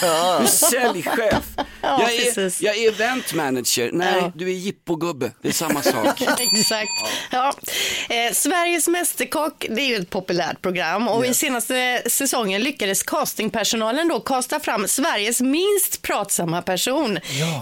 Du 0.00 0.06
är 0.06 0.46
säljchef. 0.46 1.44
Ja, 1.82 2.02
jag, 2.02 2.14
är, 2.14 2.64
jag 2.64 2.76
är 2.76 2.88
event 2.88 3.34
manager. 3.34 3.90
Nej, 3.92 4.14
Ja. 4.20 4.32
du 4.34 4.46
är 4.48 4.52
jippogubbe. 4.54 5.30
Det 5.42 5.48
är 5.48 5.52
samma 5.52 5.82
sak. 5.82 6.20
Exakt. 6.52 6.90
Ja. 7.30 7.52
Eh, 8.08 8.32
Sveriges 8.32 8.88
Mästerkock, 8.88 9.66
det 9.70 9.82
är 9.82 9.86
ju 9.88 9.96
ett 9.96 10.10
populärt 10.10 10.62
program 10.62 11.08
och 11.08 11.26
i 11.26 11.34
senaste 11.34 12.02
säsongen 12.06 12.62
lyckades 12.62 13.02
castingpersonalen 13.02 14.08
då 14.08 14.20
kasta 14.20 14.60
fram 14.60 14.88
Sveriges 14.88 15.40
minst 15.40 16.02
pratsamma 16.02 16.62
person. 16.62 17.16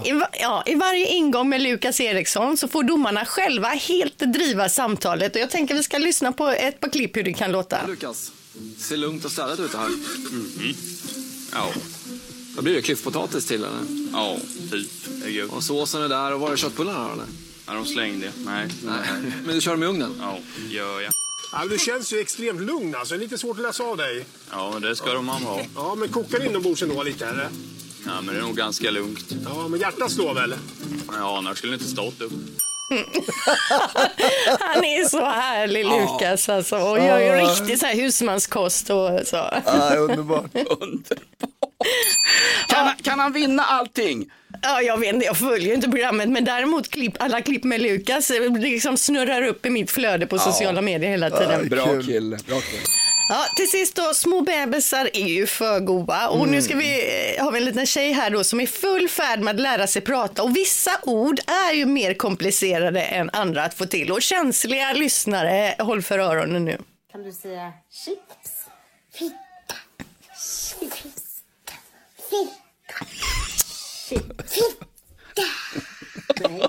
I, 0.05 0.21
ja, 0.41 0.63
I 0.65 0.75
varje 0.75 1.07
ingång 1.07 1.49
med 1.49 1.61
Lukas 1.61 1.99
Eriksson 2.01 2.57
så 2.57 2.67
får 2.67 2.83
domarna 2.83 3.25
själva 3.25 3.67
helt 3.67 4.19
driva 4.19 4.69
samtalet 4.69 5.35
och 5.35 5.41
jag 5.41 5.49
tänker 5.49 5.75
vi 5.75 5.83
ska 5.83 5.97
lyssna 5.97 6.31
på 6.31 6.47
ett 6.47 6.79
par 6.79 6.89
klipp 6.89 7.17
hur 7.17 7.23
det 7.23 7.33
kan 7.33 7.51
låta. 7.51 7.77
Lukas, 7.87 8.31
ser 8.77 8.97
lugnt 8.97 9.25
och 9.25 9.31
städat 9.31 9.59
ut 9.59 9.71
det 9.71 9.77
här. 9.77 9.91
Ja. 11.51 11.73
Vad 12.55 12.63
blir 12.63 12.73
det? 12.75 12.81
Klyftpotatis 12.81 13.45
till 13.45 13.63
eller? 13.63 13.85
Ja, 14.13 14.37
typ. 14.71 14.89
Det 15.05 15.39
är 15.39 15.41
gott. 15.43 15.53
Och 15.53 15.63
såsen 15.63 16.01
är 16.01 16.09
där 16.09 16.33
och 16.33 16.39
var 16.39 16.51
är 16.51 16.55
köttbullarna 16.55 17.07
då 17.07 17.13
eller? 17.13 17.25
Ja, 17.67 17.73
de 17.73 17.85
slängde. 17.85 18.31
Nej. 18.45 18.67
Nej. 18.85 19.07
Men 19.45 19.55
du 19.55 19.61
kör 19.61 19.71
dem 19.71 19.83
i 19.83 19.85
ugnen? 19.85 20.15
Ja, 20.19 20.39
gör 20.69 21.01
jag. 21.01 21.13
Ja, 21.51 21.65
du 21.69 21.77
känns 21.77 22.13
ju 22.13 22.19
extremt 22.19 22.61
lugn 22.61 22.95
alltså. 22.95 23.13
Det 23.13 23.19
är 23.19 23.23
lite 23.23 23.37
svårt 23.37 23.57
att 23.57 23.63
läsa 23.63 23.83
av 23.83 23.97
dig. 23.97 24.25
Ja, 24.51 24.79
det 24.81 24.95
ska 24.95 25.13
de 25.13 25.27
ha. 25.29 25.61
Ja, 25.75 25.95
men 25.95 26.09
kokar 26.09 26.45
inombords 26.45 26.83
ändå 26.83 27.03
lite 27.03 27.25
eller? 27.27 27.49
Ja, 28.05 28.21
men 28.21 28.35
det 28.35 28.41
är 28.41 28.45
nog 28.45 28.55
ganska 28.55 28.91
lugnt. 28.91 29.35
Ja, 29.45 29.67
men 29.67 29.79
hjärtat 29.79 30.11
slår 30.11 30.33
väl? 30.33 30.55
Ja, 31.13 31.37
annars 31.37 31.57
skulle 31.57 31.73
det 31.73 31.75
inte 31.75 31.89
stått 31.89 32.21
upp. 32.21 32.33
Han 34.59 34.83
är 34.85 35.09
så 35.09 35.25
härlig 35.25 35.85
Ja. 35.85 35.89
Lukas 35.99 36.49
alltså 36.49 36.77
och 36.77 36.97
gör 36.99 37.19
ju 37.19 37.25
Ja. 37.25 37.35
riktigt 37.41 37.79
så 37.79 37.85
här 37.85 37.95
husmanskost 37.95 38.89
och 38.89 39.09
så. 39.25 39.35
Ja, 39.65 39.95
underbart. 39.95 40.53
Kan, 42.67 42.85
han, 42.85 42.95
kan 43.01 43.19
han 43.19 43.33
vinna 43.33 43.63
allting? 43.63 44.31
Ja, 44.61 44.81
jag 44.81 44.97
vet 44.97 45.13
inte, 45.13 45.25
jag 45.25 45.37
följer 45.37 45.73
inte 45.73 45.89
programmet, 45.89 46.29
men 46.29 46.45
däremot 46.45 46.89
klipp, 46.89 47.13
alla 47.19 47.41
klipp 47.41 47.63
med 47.63 47.81
Lukas 47.81 48.31
eh, 48.31 48.53
liksom 48.59 48.97
snurrar 48.97 49.41
upp 49.43 49.65
i 49.65 49.69
mitt 49.69 49.91
flöde 49.91 50.25
på 50.27 50.35
Ja. 50.35 50.39
sociala 50.39 50.81
medier 50.81 51.09
hela 51.11 51.29
tiden. 51.29 51.69
Bra 51.69 51.85
kille. 51.85 52.37
Bra 52.47 52.59
kille. 52.61 52.81
Ja, 53.29 53.45
till 53.55 53.69
sist 53.69 53.95
då, 53.95 54.13
små 54.13 54.41
bebisar 54.41 55.09
är 55.13 55.27
ju 55.27 55.47
för 55.47 55.79
goa 55.79 56.27
och 56.27 56.47
nu 56.47 56.61
ska 56.61 56.75
vi, 56.75 57.35
eh, 57.37 57.43
har 57.43 57.51
vi 57.51 57.57
en 57.59 57.65
liten 57.65 57.85
tjej 57.85 58.11
här 58.11 58.29
då 58.29 58.43
som 58.43 58.59
är 58.59 58.67
full 58.67 59.09
färd 59.09 59.39
med 59.39 59.55
att 59.55 59.61
lära 59.61 59.87
sig 59.87 60.01
prata 60.01 60.43
och 60.43 60.57
vissa 60.57 60.91
ord 61.03 61.39
är 61.47 61.73
ju 61.73 61.85
mer 61.85 62.13
komplicerade 62.13 63.01
än 63.01 63.29
andra 63.33 63.63
att 63.63 63.73
få 63.73 63.85
till 63.85 64.11
och 64.11 64.21
känsliga 64.21 64.93
lyssnare, 64.93 65.75
håll 65.79 66.01
för 66.01 66.19
öronen 66.19 66.65
nu. 66.65 66.77
Kan 67.11 67.23
du 67.23 67.31
säga 67.31 67.73
chips? 67.91 68.65
Fitta. 69.13 69.75
Chips. 70.79 71.41
Fitta. 72.29 73.05
Fitta. 74.43 75.43
Nej. 76.49 76.67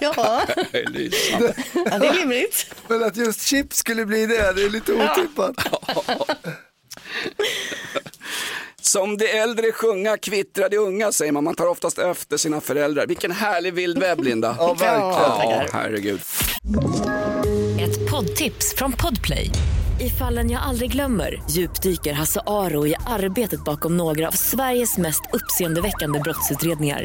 är 0.72 0.90
lysande. 0.90 1.54
Ja, 1.72 1.98
det 1.98 2.06
är 2.06 2.12
rimligt. 2.12 2.74
Men 2.88 3.04
att 3.04 3.16
just 3.16 3.42
chips 3.42 3.76
skulle 3.76 4.06
bli 4.06 4.26
det, 4.26 4.52
det 4.52 4.62
är 4.62 4.70
lite 4.70 4.92
otippat. 4.92 5.54
Som 8.80 9.16
de 9.16 9.26
äldre 9.38 9.72
sjunga 9.72 10.16
kvittrar 10.16 10.68
de 10.68 10.78
unga 10.78 11.12
säger 11.12 11.32
man. 11.32 11.44
Man 11.44 11.54
tar 11.54 11.66
oftast 11.66 11.98
efter 11.98 12.36
sina 12.36 12.60
föräldrar. 12.60 13.06
Vilken 13.06 13.32
härlig 13.32 13.74
vild 13.74 13.98
webb 13.98 14.20
Linda. 14.24 14.56
Ja, 14.58 14.74
verkligen. 14.74 15.60
Ja, 15.60 15.66
herregud. 15.72 16.20
Ett 17.80 18.10
poddtips 18.10 18.74
från 18.74 18.92
Podplay. 18.92 19.50
I 20.00 20.10
fallen 20.10 20.50
jag 20.50 20.62
aldrig 20.62 20.92
glömmer 20.92 21.42
djupdyker 21.50 22.12
Hasse 22.12 22.40
Aro 22.46 22.86
i 22.86 22.94
arbetet 23.06 23.64
bakom 23.64 23.96
några 23.96 24.28
av 24.28 24.32
Sveriges 24.32 24.98
mest 24.98 25.22
uppseendeväckande 25.32 26.20
brottsutredningar. 26.20 27.04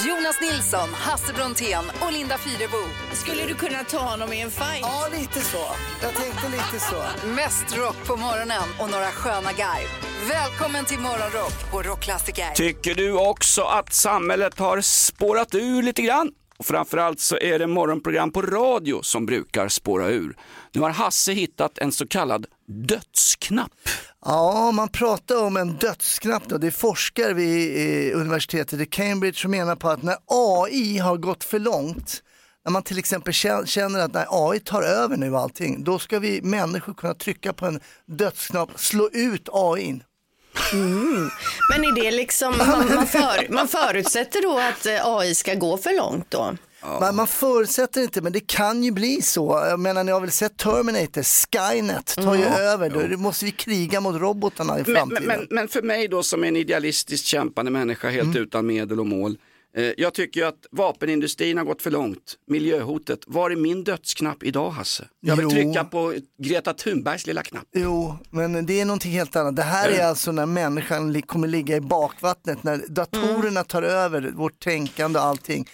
Jonas 0.00 0.40
Nilsson, 0.40 0.88
Hasse 0.94 1.32
Brontén 1.32 1.84
och 2.00 2.12
Linda 2.12 2.38
Fyrebo. 2.38 2.76
Skulle 3.12 3.46
du 3.46 3.54
kunna 3.54 3.84
ta 3.84 3.98
honom 3.98 4.32
i 4.32 4.40
en 4.40 4.50
fight? 4.50 4.80
Ja, 4.80 5.08
lite 5.18 5.40
så. 5.40 5.64
Jag 6.02 6.14
tänkte 6.14 6.48
lite 6.48 6.84
så. 6.90 7.26
Mest 7.26 7.76
rock 7.76 7.96
på 8.06 8.16
morgonen 8.16 8.62
och 8.78 8.90
några 8.90 9.06
sköna 9.06 9.52
garv. 9.52 9.88
Välkommen 10.28 10.84
till 10.84 10.98
Morgonrock 10.98 11.70
på 11.70 11.82
Rockklassiker. 11.82 12.50
Tycker 12.54 12.94
du 12.94 13.12
också 13.12 13.62
att 13.62 13.92
samhället 13.92 14.58
har 14.58 14.80
spårat 14.80 15.54
ur 15.54 15.82
lite 15.82 16.02
grann? 16.02 16.30
Och 16.62 16.66
framförallt 16.66 17.20
så 17.20 17.38
är 17.38 17.58
det 17.58 17.66
morgonprogram 17.66 18.30
på 18.30 18.42
radio 18.42 19.02
som 19.02 19.26
brukar 19.26 19.68
spåra 19.68 20.08
ur. 20.08 20.36
Nu 20.72 20.80
har 20.80 20.90
Hasse 20.90 21.32
hittat 21.32 21.78
en 21.78 21.92
så 21.92 22.06
kallad 22.06 22.46
dödsknapp. 22.66 23.72
Ja, 24.24 24.72
man 24.72 24.88
pratar 24.88 25.44
om 25.44 25.56
en 25.56 25.76
dödsknapp 25.76 26.42
då. 26.48 26.58
Det 26.58 26.66
är 26.66 26.70
forskare 26.70 27.34
vid 27.34 28.10
eh, 28.10 28.20
universitetet 28.20 28.80
i 28.80 28.86
Cambridge 28.86 29.38
som 29.38 29.50
menar 29.50 29.76
på 29.76 29.88
att 29.88 30.02
när 30.02 30.16
AI 30.26 30.98
har 30.98 31.16
gått 31.16 31.44
för 31.44 31.58
långt, 31.58 32.22
när 32.64 32.72
man 32.72 32.82
till 32.82 32.98
exempel 32.98 33.34
känner 33.66 33.98
att 33.98 34.14
när 34.14 34.26
AI 34.30 34.60
tar 34.60 34.82
över 34.82 35.16
nu 35.16 35.36
allting, 35.36 35.84
då 35.84 35.98
ska 35.98 36.18
vi 36.18 36.42
människor 36.42 36.94
kunna 36.94 37.14
trycka 37.14 37.52
på 37.52 37.66
en 37.66 37.80
dödsknapp, 38.06 38.70
slå 38.76 39.08
ut 39.12 39.48
AI. 39.52 40.00
Mm. 40.72 41.30
Men 41.70 41.84
är 41.84 42.02
det 42.04 42.10
liksom, 42.10 42.58
man, 42.58 42.94
man, 42.94 43.06
för, 43.06 43.52
man 43.52 43.68
förutsätter 43.68 44.42
då 44.42 44.58
att 44.58 44.86
eh, 44.86 45.06
AI 45.06 45.34
ska 45.34 45.54
gå 45.54 45.76
för 45.76 45.96
långt 45.96 46.26
då? 46.30 46.56
Man, 47.00 47.16
man 47.16 47.26
förutsätter 47.26 48.02
inte, 48.02 48.20
men 48.20 48.32
det 48.32 48.40
kan 48.46 48.84
ju 48.84 48.90
bli 48.90 49.22
så. 49.22 49.64
Jag 49.68 49.80
menar, 49.80 50.04
ni 50.04 50.12
har 50.12 50.20
väl 50.20 50.30
sett 50.30 50.56
Terminator, 50.56 51.22
Skynet 51.22 52.06
tar 52.16 52.34
ju 52.34 52.42
Mm. 52.44 52.52
över. 52.60 53.08
Då 53.10 53.16
måste 53.16 53.44
vi 53.44 53.50
kriga 53.50 54.00
mot 54.00 54.16
robotarna 54.20 54.78
i 54.78 54.82
Men, 54.86 54.94
framtiden. 54.96 55.24
men, 55.26 55.38
men, 55.38 55.46
men 55.50 55.68
för 55.68 55.82
mig 55.82 56.08
då 56.08 56.22
som 56.22 56.44
en 56.44 56.56
idealistiskt 56.56 57.26
kämpande 57.26 57.70
människa 57.70 58.08
helt 58.10 58.22
Mm. 58.28 58.42
utan 58.42 58.66
medel 58.66 59.00
och 59.00 59.06
mål. 59.06 59.36
Eh, 59.76 59.92
jag 59.96 60.14
tycker 60.14 60.44
att 60.44 60.66
vapenindustrin 60.70 61.58
har 61.58 61.64
gått 61.64 61.82
för 61.82 61.90
långt. 61.90 62.34
Miljöhotet. 62.48 63.18
Var 63.26 63.50
är 63.50 63.56
min 63.56 63.84
dödsknapp 63.84 64.42
idag 64.42 64.70
Hasse? 64.70 65.04
Jag 65.20 65.36
vill 65.36 65.42
Jo. 65.42 65.50
trycka 65.50 65.84
på 65.84 66.14
Greta 66.38 66.72
Thunbergs 66.74 67.26
lilla 67.26 67.42
knapp. 67.42 67.64
Jo, 67.74 68.16
men 68.30 68.66
det 68.66 68.80
är 68.80 68.84
någonting 68.84 69.12
helt 69.12 69.36
annat. 69.36 69.56
Det 69.56 69.62
här 69.62 69.88
är 69.88 70.04
alltså 70.06 70.32
när 70.32 70.46
människan 70.46 71.22
kommer 71.22 71.48
ligga 71.48 71.76
i 71.76 71.80
bakvattnet, 71.80 72.62
när 72.62 72.84
datorerna 72.88 73.64
tar 73.64 73.82
över 73.82 74.32
vårt 74.34 74.60
tänkande 74.60 75.18
och 75.18 75.24
allting 75.24 75.68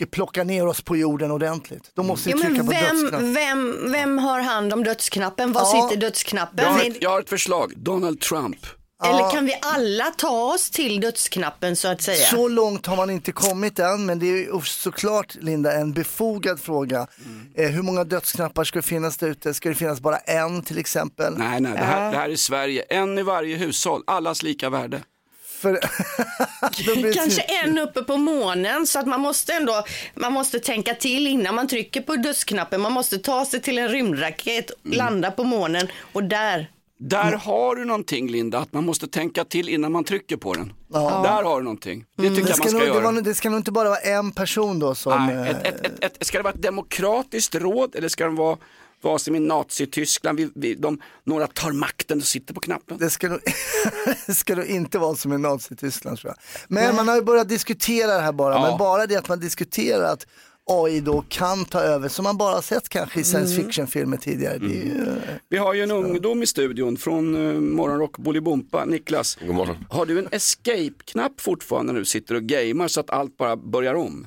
och 0.00 0.10
plockar 0.10 0.44
ner 0.44 0.66
oss 0.66 0.82
på 0.82 0.96
jorden 0.96 1.30
ordentligt. 1.30 1.90
Då 1.94 2.02
måste 2.02 2.28
vi 2.28 2.32
trycka 2.32 2.48
men 2.62 2.66
på 2.66 2.72
dödsknapp. 2.72 3.20
vem, 3.22 3.34
vem, 3.34 3.92
vem 3.92 4.18
har 4.18 4.40
hand 4.40 4.72
om 4.72 4.84
dödsknappen? 4.84 5.52
Var 5.52 5.60
Ja. 5.60 5.88
sitter 5.88 6.00
dödsknappen? 6.00 6.64
Jag 6.64 6.72
har, 6.72 6.80
ett, 6.84 6.96
jag 7.02 7.10
har 7.10 7.20
ett 7.20 7.28
förslag. 7.28 7.72
Donald 7.76 8.20
Trump. 8.20 8.56
Eller 9.04 9.30
kan 9.30 9.46
vi 9.46 9.58
alla 9.62 10.04
ta 10.04 10.28
oss 10.54 10.70
till 10.70 11.00
dödsknappen 11.00 11.76
så 11.76 11.88
att 11.88 12.02
säga? 12.02 12.26
Så 12.26 12.48
långt 12.48 12.86
har 12.86 12.96
man 12.96 13.10
inte 13.10 13.32
kommit 13.32 13.78
än, 13.78 14.06
men 14.06 14.18
det 14.18 14.26
är 14.26 14.36
ju 14.36 14.60
såklart 14.64 15.34
Linda 15.40 15.72
en 15.72 15.92
befogad 15.92 16.60
fråga. 16.60 17.06
Eh, 17.54 17.68
hur 17.70 17.82
många 17.82 18.04
dödsknappar 18.04 18.64
ska 18.64 18.78
det 18.78 18.82
finnas 18.86 19.16
där 19.16 19.28
ute? 19.28 19.54
Ska 19.54 19.68
det 19.68 19.74
finnas 19.74 20.00
bara 20.00 20.18
en 20.18 20.62
till 20.62 20.78
exempel? 20.78 21.34
Nej, 21.38 21.60
nej, 21.60 21.72
det 21.72 21.78
här, 21.78 22.12
det 22.12 22.16
här 22.18 22.28
är 22.28 22.36
Sverige. 22.36 22.82
En 22.88 23.18
i 23.18 23.22
varje 23.22 23.56
hushåll. 23.56 24.02
Allas 24.06 24.42
lika 24.42 24.70
värde. 24.70 25.00
För... 25.60 25.80
Kanske 27.14 27.42
en 27.42 27.78
uppe 27.78 28.02
på 28.02 28.16
månen 28.16 28.86
så 28.86 28.98
att 28.98 29.06
man 29.06 29.20
måste 29.20 29.52
ändå 29.52 29.84
man 30.14 30.32
måste 30.32 30.58
tänka 30.58 30.94
till 30.94 31.26
innan 31.26 31.54
man 31.54 31.68
trycker 31.68 32.00
på 32.00 32.16
dödsknappen. 32.16 32.80
Man 32.80 32.92
måste 32.92 33.18
ta 33.18 33.44
sig 33.44 33.62
till 33.62 33.78
en 33.78 33.88
rymdraket, 33.88 34.70
Mm. 34.84 34.98
landa 34.98 35.30
på 35.30 35.44
månen 35.44 35.88
och 36.12 36.24
där. 36.24 36.70
Där 37.08 37.32
har 37.32 37.76
du 37.76 37.84
någonting 37.84 38.28
Linda, 38.28 38.58
att 38.58 38.72
man 38.72 38.84
måste 38.86 39.06
tänka 39.06 39.44
till 39.44 39.68
innan 39.68 39.92
man 39.92 40.04
trycker 40.04 40.36
på 40.36 40.54
den. 40.54 40.72
Ja. 40.92 41.22
Där 41.24 41.42
har 41.42 41.56
du 41.58 41.64
någonting. 41.64 42.04
Det 42.16 42.28
tycker 42.28 42.42
det, 42.42 42.48
jag 42.48 42.56
ska 42.56 42.62
man 42.64 42.68
ska 42.68 42.78
nog, 42.78 42.88
det, 42.88 42.94
göra. 42.94 43.12
var, 43.12 43.20
det 43.22 43.34
ska 43.34 43.50
nog 43.50 43.60
inte 43.60 43.72
bara 43.72 43.88
vara 43.88 43.98
en 43.98 44.30
person 44.30 44.78
då 44.78 44.94
som... 44.94 45.26
Nej, 45.26 45.36
eh, 45.36 45.50
ett, 45.50 45.86
ett, 45.86 46.04
ett, 46.04 46.26
ska 46.26 46.38
det 46.38 46.44
vara 46.44 46.54
ett 46.54 46.62
demokratiskt 46.62 47.54
råd 47.54 47.94
eller 47.94 48.08
ska 48.08 48.24
det 48.24 48.30
vara 48.30 48.56
vad 49.02 49.20
som 49.20 49.34
i 49.36 49.40
Nazityskland, 49.40 50.38
vi, 50.38 50.50
vi, 50.54 50.74
de, 50.74 51.00
några 51.24 51.46
tar 51.46 51.72
makten 51.72 52.18
och 52.18 52.24
sitter 52.24 52.54
på 52.54 52.60
knappen? 52.60 52.98
Det 52.98 53.10
ska 53.10 53.28
nog, 53.28 53.40
det 54.26 54.34
ska 54.34 54.56
nog 54.56 54.64
inte 54.66 54.98
vara 54.98 55.14
som 55.14 55.32
i 55.32 55.38
Nazityskland 55.38 56.18
tror 56.18 56.32
jag. 56.36 56.38
Men 56.68 56.96
man 56.96 57.08
har 57.08 57.16
ju 57.16 57.22
börjat 57.22 57.48
diskutera 57.48 58.14
det 58.14 58.20
här 58.20 58.32
bara, 58.32 58.54
Ja. 58.54 58.68
men 58.68 58.78
bara 58.78 59.06
det 59.06 59.16
att 59.16 59.28
man 59.28 59.40
diskuterar 59.40 60.12
att 60.12 60.26
AI 60.70 61.00
då 61.00 61.24
kan 61.28 61.64
ta 61.64 61.80
över, 61.80 62.08
som 62.08 62.22
man 62.22 62.36
bara 62.36 62.62
sett 62.62 62.88
kanske 62.88 63.20
i 63.20 63.24
science 63.24 63.54
Mm. 63.54 63.64
fiction-filmer 63.66 64.16
tidigare. 64.16 64.58
Det 64.58 64.66
är 64.66 64.84
ju, 64.84 65.06
Vi 65.48 65.56
har 65.56 65.74
ju 65.74 65.82
en 65.82 65.90
ungdom 65.90 66.42
i 66.42 66.46
studion 66.46 66.96
från 66.96 67.36
uh, 67.36 67.60
Morgonrock 67.60 68.18
Bolibompa, 68.18 68.84
Niklas. 68.84 69.38
God 69.46 69.54
morgon. 69.54 69.76
Har 69.90 70.06
du 70.06 70.18
en 70.18 70.28
escape-knapp 70.32 71.40
fortfarande 71.40 71.92
när 71.92 72.00
du 72.00 72.04
sitter 72.06 72.34
och 72.34 72.42
gamer 72.42 72.88
så 72.88 73.00
att 73.00 73.10
allt 73.10 73.36
bara 73.36 73.56
börjar 73.56 73.94
om? 73.94 74.26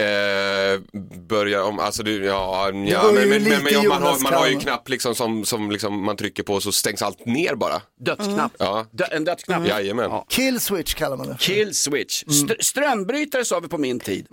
Eh, 0.00 0.80
börja 1.28 1.64
om, 1.64 1.78
alltså 1.78 2.02
det, 2.02 2.10
ja, 2.10 2.66
ja 2.66 2.70
men, 3.14 3.28
men, 3.28 3.42
men, 3.42 3.42
men 3.64 3.72
ja, 3.72 3.82
man, 3.88 4.02
har, 4.02 4.22
man 4.22 4.32
har 4.34 4.46
ju 4.46 4.54
en 4.54 4.60
knapp 4.60 4.88
liksom 4.88 5.14
som, 5.14 5.44
som 5.44 5.70
liksom 5.70 6.04
man 6.04 6.16
trycker 6.16 6.42
på 6.42 6.60
så 6.60 6.72
stängs 6.72 7.02
allt 7.02 7.26
ner 7.26 7.54
bara. 7.54 7.82
Dödsknapp? 8.00 8.52
Ja. 8.58 8.86
Dö, 8.90 9.04
en 9.10 9.24
dödsknapp? 9.24 9.66
Jajamän. 9.66 10.10
Kill 10.28 10.60
switch 10.60 10.94
kallar 10.94 11.16
man 11.16 11.28
det. 11.28 11.36
Kill 11.40 11.74
switch. 11.74 12.24
Str- 12.24 12.62
strömbrytare 12.62 13.44
sa 13.44 13.60
vi 13.60 13.68
på 13.68 13.78
min 13.78 14.00
tid. 14.00 14.26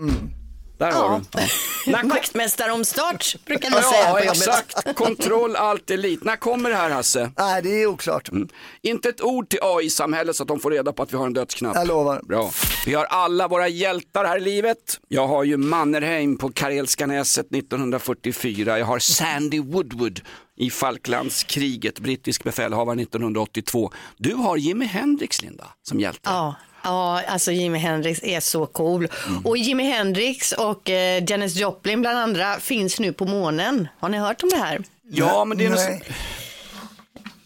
Där 0.77 0.91
har 0.91 1.19
du. 1.31 1.41
Ja. 1.91 1.99
Vaktmästaromstart 2.03 3.35
brukar 3.45 3.69
vi 3.69 3.75
säga 3.75 4.07
Ja, 4.07 4.13
på 4.13 4.19
jobbet. 4.19 4.37
exakt. 4.37 4.95
Kontroll 4.95 5.55
allt 5.55 5.91
elit. 5.91 6.23
När 6.23 6.35
kommer 6.35 6.69
det 6.69 6.75
här 6.75 6.89
Hasse? 6.89 7.31
Nej, 7.37 7.61
det 7.61 7.69
är 7.81 7.85
oklart. 7.87 8.29
Mm. 8.29 8.47
Inte 8.81 9.09
ett 9.09 9.21
ord 9.21 9.49
till 9.49 9.59
AI-samhället 9.61 10.35
så 10.35 10.43
att 10.43 10.47
de 10.47 10.59
får 10.59 10.71
reda 10.71 10.93
på 10.93 11.03
att 11.03 11.13
vi 11.13 11.17
har 11.17 11.25
en 11.25 11.33
dödsknapp. 11.33 11.75
Jag 11.75 11.87
lovar. 11.87 12.21
Bra. 12.23 12.51
Vi 12.85 12.93
har 12.93 13.05
alla 13.05 13.47
våra 13.47 13.67
hjältar 13.67 14.25
här 14.25 14.37
i 14.37 14.41
livet. 14.41 14.77
Jag 15.07 15.27
har 15.27 15.43
ju 15.43 15.57
Mannerheim 15.57 16.37
på 16.37 16.49
Karelska 16.51 17.05
näset 17.07 17.45
1944. 17.55 18.79
Jag 18.79 18.85
har 18.85 18.99
Sandy 18.99 19.59
Woodward 19.59 20.21
i 20.57 20.69
Falklandskriget, 20.69 21.99
brittisk 21.99 22.43
befälhavare 22.43 23.01
1982. 23.01 23.91
Du 24.17 24.33
har 24.33 24.57
Jimi 24.57 24.85
Hendrix, 24.85 25.41
Linda, 25.41 25.65
som 25.83 25.99
hjälte. 25.99 26.19
Ja. 26.23 26.55
Ja, 26.83 27.21
alltså 27.27 27.51
Jimi 27.51 27.79
Hendrix 27.79 28.23
är 28.23 28.39
så 28.39 28.65
cool. 28.65 29.07
Mm. 29.27 29.45
Och 29.45 29.57
Jimi 29.57 29.83
Hendrix 29.83 30.51
och 30.51 30.89
eh, 30.89 31.23
Janis 31.27 31.55
Joplin 31.55 32.01
bland 32.01 32.17
andra 32.19 32.59
finns 32.59 32.99
nu 32.99 33.13
på 33.13 33.25
månen. 33.25 33.87
Har 33.99 34.09
ni 34.09 34.17
hört 34.17 34.43
om 34.43 34.49
det 34.49 34.57
här? 34.57 34.83
Ja, 35.11 35.45
men 35.45 35.57
det 35.57 35.65
är 35.65 35.69
något 35.69 35.79
Nej. 35.79 36.01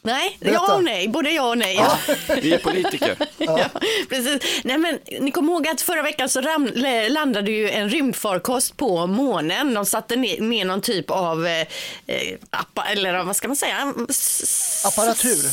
Nej, 0.03 0.37
Berätta. 0.39 0.55
ja 0.67 0.75
och 0.75 0.83
nej, 0.83 1.07
både 1.07 1.29
ja 1.31 1.49
och 1.49 1.57
nej. 1.57 1.75
Ja. 1.75 1.97
Vi 2.41 2.53
är 2.53 2.57
politiker. 2.57 3.15
Ja, 3.37 3.69
precis. 4.09 4.61
Nej, 4.63 4.77
men, 4.77 4.99
ni 5.19 5.31
kommer 5.31 5.53
ihåg 5.53 5.67
att 5.67 5.81
förra 5.81 6.01
veckan 6.01 6.29
så 6.29 6.41
ram, 6.41 6.69
landade 7.09 7.51
ju 7.51 7.69
en 7.69 7.89
rymdfarkost 7.89 8.77
på 8.77 9.07
månen. 9.07 9.73
De 9.73 9.85
satte 9.85 10.15
ner, 10.15 10.41
ner 10.41 10.65
någon 10.65 10.81
typ 10.81 11.09
av 11.11 11.47
eh, 11.47 11.59
eh, 12.07 12.37
appa, 12.49 12.83
eller 12.83 13.23
vad 13.23 13.35
ska 13.35 13.47
man 13.47 13.57
säga? 13.57 13.93
S- 14.09 14.83
Apparatur. 14.87 15.49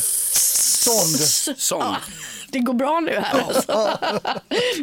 Sond. 0.79 1.19
Sån. 1.59 1.79
Ja, 1.79 1.95
det 2.53 2.59
går 2.59 2.73
bra 2.73 2.99
nu 2.99 3.11
här 3.11 3.39
alltså. 3.47 3.71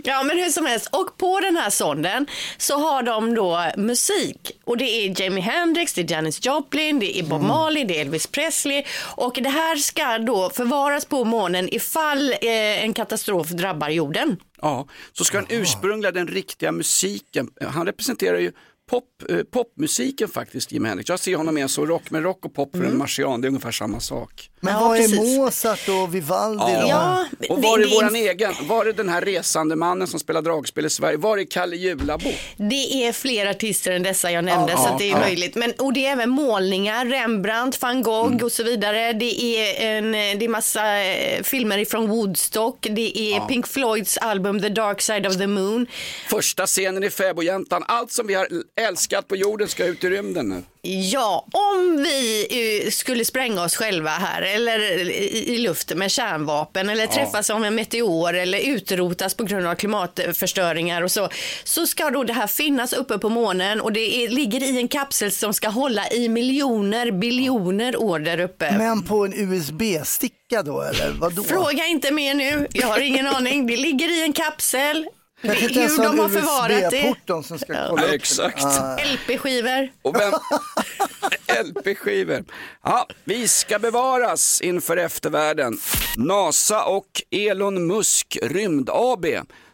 Ja 0.05 0.23
men 0.23 0.39
hur 0.39 0.51
som 0.51 0.67
helst, 0.67 0.89
och 0.93 1.17
på 1.19 1.41
den 1.41 1.57
här 1.57 1.71
sonden 1.71 2.27
så 2.59 2.79
har 2.79 3.03
de 3.03 3.35
då 3.35 3.71
musik. 3.77 4.51
Och 4.65 4.77
det 4.77 4.85
är 4.85 5.21
Jimi 5.23 5.41
Hendrix, 5.41 5.95
det 5.95 6.01
är 6.01 6.13
Janis 6.13 6.47
Joplin, 6.47 6.99
det 6.99 7.19
är 7.19 7.23
Bob 7.23 7.43
Marley, 7.43 7.85
det 7.85 7.99
är 7.99 8.01
Elvis 8.01 8.27
Presley. 8.27 8.85
Och 9.17 9.39
det 9.43 9.49
här 9.49 9.77
ska 9.77 10.19
då 10.19 10.51
förvaras 10.51 11.05
på 11.05 11.25
månen 11.25 11.69
ifall 11.75 12.33
eh, 12.33 12.85
en 12.85 12.95
katastrof 12.95 13.49
drabbar 13.49 13.89
jorden. 13.89 14.37
Ja, 14.63 14.87
så 15.13 15.25
ska 15.25 15.39
den 15.39 15.47
ursprungliga, 15.51 16.13
den 16.13 16.29
riktiga 16.29 16.73
musiken, 16.73 17.49
han 17.69 17.87
representerar 17.87 18.39
ju 18.39 18.53
pop, 18.91 19.05
eh, 19.31 19.37
popmusiken 19.53 20.29
faktiskt, 20.29 20.73
Jimi 20.73 20.89
Hendrix. 20.89 21.09
Jag 21.09 21.21
ser 21.21 21.37
honom 21.37 21.55
mer 21.55 21.67
som 21.67 21.87
rock, 21.87 22.03
men 22.11 22.23
rock 22.23 22.45
och 22.45 22.55
pop 22.55 22.77
för 22.77 22.85
en 22.85 22.99
marsian, 22.99 23.41
det 23.41 23.47
är 23.47 23.49
ungefär 23.49 23.71
samma 23.73 24.01
sak. 24.01 24.51
Men 24.61 24.75
Ja, 24.75 24.81
vad 24.81 24.97
är 24.97 25.01
precis. 25.01 25.37
Mozart 25.39 25.89
och 25.89 26.15
Vivaldi 26.15 26.65
då? 26.65 26.87
Ja, 26.89 27.25
och 27.49 27.63
var 27.63 27.79
det 27.79 27.85
är 27.85 27.95
våran 27.95 28.09
en- 28.09 28.17
egen, 28.17 28.53
var 28.63 28.87
är 28.87 28.93
den 28.93 29.09
här 29.09 29.21
resande 29.21 29.77
mannen 29.77 30.07
som 30.07 30.21
spelar 30.21 30.43
dragspel 30.43 30.87
i 30.87 30.91
Sverige, 30.91 31.17
var 31.17 31.39
är 31.39 31.45
Kalle 31.45 31.77
Julabo? 31.77 32.31
Det 32.57 33.05
är 33.07 33.13
fler 33.13 33.47
artister 33.51 33.93
än 33.93 34.03
dessa 34.03 34.31
jag 34.31 34.45
nämnde 34.45 34.73
Ja, 34.73 34.79
så 34.79 34.85
ja, 34.89 34.93
att 34.93 34.99
det 34.99 35.05
är 35.05 35.11
ja. 35.11 35.19
möjligt. 35.21 35.55
Men, 35.55 35.73
och 35.79 35.93
det 35.93 36.07
är 36.07 36.13
även 36.13 36.31
målningar, 36.31 37.07
Rembrandt, 37.07 37.83
van 37.83 38.03
Gogh 38.03 38.27
Mm. 38.33 38.45
och 38.45 38.53
så 38.53 38.63
vidare. 38.63 39.13
Det 39.13 39.41
är 39.43 39.87
en 39.99 40.13
det 40.13 40.45
är 40.45 40.49
massa 40.49 41.03
eh, 41.05 41.43
filmer 41.43 41.85
från 41.85 42.09
Woodstock. 42.09 42.87
Det 42.91 43.19
är 43.19 43.37
Ja. 43.37 43.47
Pink 43.49 43.67
Floyds 43.67 44.19
album 44.19 44.61
The 44.63 44.69
Dark 44.69 45.01
Side 45.03 45.27
of 45.27 45.37
the 45.39 45.47
Moon. 45.47 45.87
Första 46.31 46.67
scenen 46.67 47.05
i 47.05 47.11
Fäbodjäntan, 47.11 47.85
allt 47.89 48.13
som 48.13 48.27
vi 48.27 48.35
har 48.35 48.49
älskat 48.81 49.29
på 49.29 49.37
jorden 49.37 49.69
ska 49.69 49.85
ut 49.85 50.05
i 50.05 50.11
rymden 50.11 50.49
nu. 50.49 50.63
Ja, 50.89 51.47
om 51.53 51.97
vi 52.03 52.47
eh, 52.85 52.91
skulle 52.91 53.25
spränga 53.25 53.63
oss 53.65 53.77
själva 53.77 54.11
här 54.11 54.43
eller 54.43 54.79
i, 55.11 55.59
luften 55.59 55.99
med 55.99 56.11
kärnvapen 56.11 56.89
eller 56.89 57.03
Ja. 57.05 57.13
träffas 57.13 57.51
av 57.51 57.65
en 57.65 57.75
meteor 57.75 58.35
eller 58.35 58.59
utrotas 58.59 59.35
på 59.35 59.45
grund 59.45 59.67
av 59.67 59.75
klimatförstöringar 59.75 61.03
och 61.03 61.11
så, 61.11 61.29
så 61.65 61.87
ska 61.87 62.11
då 62.11 62.25
det 62.25 62.33
här 62.33 62.47
finnas 62.47 62.93
uppe 62.93 63.19
på 63.19 63.29
månen 63.29 63.81
och 63.81 63.93
det 63.93 64.25
är, 64.25 64.29
ligger 64.29 64.63
i 64.63 64.79
en 64.79 64.89
kapsel 64.89 65.33
som 65.33 65.55
ska 65.55 65.69
hålla 65.69 66.09
i 66.11 66.29
miljoner, 66.29 67.11
biljoner 67.11 67.97
år 68.03 68.19
där 68.19 68.41
uppe. 68.41 68.79
Men 68.79 69.03
på 69.03 69.25
en 69.25 69.33
USB-sticka 69.35 70.63
då 70.63 70.83
eller 70.83 71.11
vadå? 71.13 71.43
Fråga 71.43 71.87
inte 71.87 72.11
mer 72.13 72.35
nu, 72.35 72.67
jag 72.73 72.87
har 72.87 73.01
ingen 73.01 73.27
aning. 73.27 73.67
Det 73.67 73.77
ligger 73.77 74.19
i 74.19 74.23
en 74.23 74.33
kapsel. 74.33 75.07
Kanske 75.47 75.65
inte 75.65 75.81
ens 75.81 75.99
hur 75.99 76.03
de 76.03 76.19
har 76.19 76.29
förvarat 76.29 76.91
det. 76.91 77.15
De 77.25 77.43
som 77.43 77.59
ska 77.59 77.67
kolla 77.67 77.93
upp 77.93 78.01
den. 78.01 78.15
exakt. 78.15 78.65
Ah. 78.65 78.97
LP-skivor. 78.97 79.89
Och 80.03 80.17
vem... 80.17 80.33
LP-skivor. 81.65 82.45
Ja, 82.85 83.07
vi 83.25 83.49
ska 83.49 83.79
bevaras 83.79 84.61
inför 84.61 84.97
eftervärlden. 84.97 85.79
NASA 86.17 86.85
och 86.85 87.23
Elon 87.31 87.87
Musk 87.87 88.39
Rymd 88.43 88.91
AB 88.93 89.27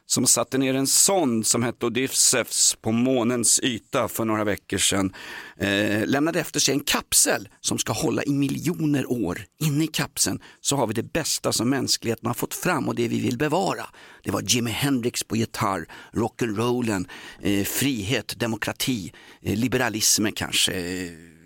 som 0.07 0.27
satte 0.27 0.59
ner 0.59 0.75
en 0.75 0.87
sond 0.87 1.47
som 1.47 1.63
hette 1.63 1.87
Odysseus 1.87 2.77
på 2.81 2.93
månens 2.93 3.61
yta 3.63 4.09
för 4.09 4.25
några 4.25 4.45
veckor 4.45 4.79
sedan 4.79 5.15
eh, 5.57 6.07
lämnade 6.07 6.41
efter 6.41 6.61
sig 6.61 6.75
en 6.75 6.81
kapsel 6.81 7.49
som 7.61 7.79
ska 7.79 7.93
hålla 7.93 8.23
i 8.23 8.33
miljoner 8.33 9.13
år. 9.13 9.45
Inne 9.63 9.85
i 9.85 9.87
kapseln 9.87 10.41
så 10.61 10.77
har 10.77 10.87
vi 10.87 10.95
det 10.95 11.13
bästa 11.13 11.53
som 11.53 11.71
mänskligheten 11.71 12.27
har 12.27 12.35
fått 12.35 12.55
fram 12.55 12.89
och 12.89 12.95
det 12.95 13.09
vi 13.09 13.21
vill 13.21 13.39
bevara. 13.39 13.87
Det 14.25 14.31
var 14.31 14.43
Jimi 14.43 14.71
Hendrix 14.71 15.25
på 15.25 15.37
gitarr, 15.37 15.87
rock'n'rollen, 16.13 17.09
eh, 17.43 17.65
frihet, 17.65 18.39
demokrati, 18.39 19.13
eh, 19.43 19.57
liberalismen 19.57 20.33
kanske. 20.33 20.73
Eh, 20.73 21.42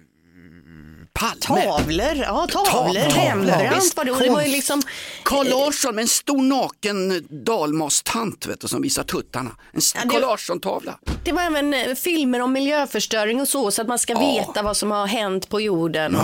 Eh, 1.17 1.21
Palme. 1.49 1.63
Tavlor, 1.65 2.17
ja 2.17 2.47
tavlor, 2.51 2.95
Rembrandt 2.95 3.97
var 3.97 4.05
det. 4.05 4.11
Och 4.13 4.21
det 4.21 4.31
var 4.31 4.43
ju 4.43 4.49
liksom 4.49 4.83
Carl 5.23 5.49
Larsson 5.49 5.95
med 5.95 6.03
en 6.03 6.09
stor 6.09 6.43
naken 6.43 7.27
dalmastant 7.45 8.47
vet 8.47 8.61
du, 8.61 8.69
som 8.69 8.83
visar 8.83 9.03
tuttarna. 9.03 9.51
En 9.73 9.81
Ja, 9.95 10.01
det- 10.05 10.09
Carl 10.11 10.21
Larsson-tavla. 10.21 10.99
Det 11.25 11.33
var 11.33 11.43
även 11.43 11.75
eh, 11.75 11.95
filmer 11.95 12.41
om 12.41 12.53
miljöförstöring 12.53 13.41
och 13.41 13.49
så, 13.49 13.71
så 13.71 13.83
att 13.83 13.89
man 13.89 13.99
ska 13.99 14.19
veta 14.19 14.63
vad 14.63 14.77
som 14.77 14.91
har 14.91 15.07
hänt 15.07 15.49
på 15.49 15.61
jorden. 15.61 16.17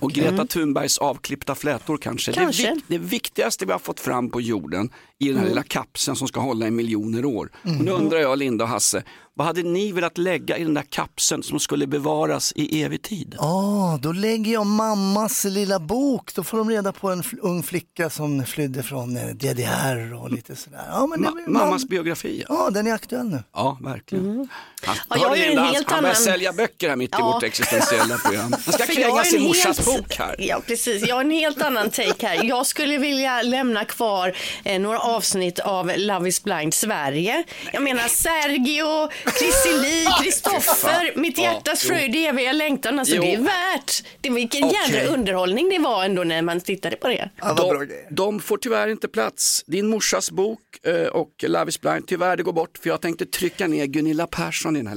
Och 0.00 0.12
Greta 0.12 0.46
Thunbergs 0.46 0.98
avklippta 0.98 1.54
flätor 1.54 1.96
kanske. 1.98 2.32
Mm. 2.32 2.44
Kanske. 2.44 2.62
Det, 2.62 2.74
vik- 2.74 2.84
det 2.88 2.98
viktigaste 2.98 3.66
vi 3.66 3.72
har 3.72 3.78
fått 3.78 4.00
fram 4.00 4.30
på 4.30 4.40
jorden 4.40 4.90
i 5.18 5.26
den 5.26 5.34
här 5.36 5.42
Mm. 5.42 5.48
lilla 5.48 5.62
kapseln 5.62 6.16
som 6.16 6.28
ska 6.28 6.40
hålla 6.40 6.66
i 6.66 6.70
miljoner 6.70 7.24
år. 7.24 7.50
Och 7.62 7.70
nu 7.70 7.74
Mm. 7.90 7.94
undrar 7.94 8.18
jag, 8.18 8.38
Linda 8.38 8.64
och 8.64 8.70
Hasse, 8.70 9.02
vad 9.34 9.46
hade 9.46 9.62
ni 9.62 9.92
velat 9.92 10.18
lägga 10.18 10.56
i 10.58 10.64
den 10.64 10.74
där 10.74 10.82
kapseln 10.90 11.42
som 11.42 11.60
skulle 11.60 11.86
bevaras 11.86 12.52
i 12.56 12.82
evig 12.82 13.02
tid? 13.02 13.34
Ja, 13.38 13.98
då 14.02 14.12
lägger 14.12 14.35
jag 14.44 14.66
mammas 14.66 15.44
lilla 15.44 15.78
bok. 15.78 16.34
Då 16.34 16.44
får 16.44 16.58
de 16.58 16.70
reda 16.70 16.92
på 16.92 17.10
en 17.10 17.22
fl- 17.22 17.38
ung 17.40 17.62
flicka 17.62 18.10
som 18.10 18.44
flydde 18.46 18.82
från 18.82 19.16
eh, 19.16 19.26
DDR 19.26 20.14
och 20.14 20.30
lite 20.30 20.56
sådär. 20.56 20.84
Ja, 20.90 21.06
men 21.06 21.22
det, 21.22 21.28
Ma- 21.28 21.48
mammas 21.48 21.84
biografi. 21.84 22.44
Ja. 22.48 22.54
Ja, 22.64 22.70
den 22.70 22.86
är 22.86 22.92
aktuell 22.92 23.26
nu. 23.28 23.42
Ja, 23.54 23.78
verkligen. 23.82 24.24
Han, 24.26 24.34
Mm. 24.36 24.48
Ja, 24.86 25.16
hör 25.16 25.22
jag 25.22 25.28
har 25.28 25.36
en 25.36 25.58
helt 25.74 25.90
han 25.90 26.02
börjar 26.02 26.14
annan- 26.14 26.22
sälja 26.24 26.52
böcker 26.52 26.88
här 26.88 26.96
mitt 26.96 27.10
i 27.10 27.16
Ja. 27.18 27.32
vårt 27.32 27.42
existentiella 27.42 28.18
program. 28.18 28.52
Han 28.64 28.72
ska 28.72 28.86
kränga 28.86 29.24
sin 29.24 29.40
en 29.40 29.46
morsas 29.46 29.76
helt- 29.86 29.98
bok 29.98 30.14
här. 30.18 30.34
Ja, 30.38 30.60
precis. 30.66 31.06
Jag 31.08 31.14
har 31.14 31.20
en 31.24 31.30
helt 31.30 31.62
annan 31.62 31.90
take 31.90 32.26
här. 32.26 32.44
Jag 32.44 32.66
skulle 32.66 32.98
vilja 32.98 33.42
lämna 33.42 33.84
kvar 33.84 34.36
eh, 34.64 34.80
några 34.80 34.98
avsnitt 34.98 35.58
av 35.58 35.92
Love 35.96 36.28
is 36.28 36.42
blind 36.44 36.74
Sverige. 36.74 37.44
Jag 37.72 37.82
menar 37.82 38.08
Sergio, 38.08 39.08
Chrissie 39.38 40.06
Kristoffer, 40.22 41.12
Mitt 41.16 41.38
hjärtas 41.38 41.84
Ja, 41.84 41.88
fröjd 41.94 42.14
i 42.16 42.24
eviga 42.26 42.52
längtan. 42.52 42.98
Alltså, 42.98 43.14
Jo. 43.14 43.22
det 43.22 43.34
är 43.34 43.40
värt. 43.40 44.02
Det 44.26 44.30
var 44.30 44.36
vilken 44.36 44.64
Okej. 44.64 44.76
jädra 44.92 45.14
underhållning 45.14 45.68
det 45.68 45.78
var 45.78 46.04
ändå 46.04 46.24
när 46.24 46.42
man 46.42 46.60
tittade 46.60 46.96
på 46.96 47.08
det. 47.08 47.30
de, 47.56 47.88
de 48.10 48.40
får 48.40 48.56
tyvärr 48.58 48.88
inte 48.88 49.08
plats. 49.08 49.64
Din 49.66 49.86
morsas 49.86 50.30
bok 50.30 50.60
eh, 50.82 51.06
och 51.06 51.44
Love 51.46 51.68
is 51.68 51.80
blind, 51.80 52.06
tyvärr 52.06 52.36
det 52.36 52.42
går 52.42 52.52
bort 52.52 52.78
för 52.78 52.90
jag 52.90 53.00
tänkte 53.00 53.26
trycka 53.26 53.66
ner 53.66 53.86
Gunilla 53.86 54.26
Persson 54.26 54.76
i 54.76 54.78
den 54.78 54.86
här 54.86 54.96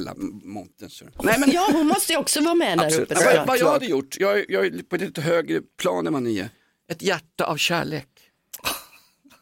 så. 0.90 1.06
Nej, 1.24 1.40
men, 1.40 1.52
Ja, 1.52 1.70
hon 1.72 1.88
måste 1.88 2.14
ju 2.14 2.20
också 2.20 2.42
vara 2.42 2.56
med 2.56 2.78
där 2.78 2.86
absolut. 2.86 3.12
uppe. 3.12 3.22
Ja, 3.24 3.34
vad, 3.38 3.48
vad 3.48 3.58
jag 3.58 3.72
hade 3.72 3.86
gjort, 3.86 4.18
jag, 4.20 4.46
jag 4.50 4.66
är 4.66 4.84
på 4.90 4.96
ett 4.96 5.02
lite 5.02 5.22
högre 5.22 5.62
plan 5.82 6.08
än 6.08 6.14
vad 6.14 6.24
ni 6.24 6.40
är. 6.40 6.50
Ett 6.92 7.02
hjärta 7.02 7.46
av 7.46 7.58
kärlek. 7.58 8.08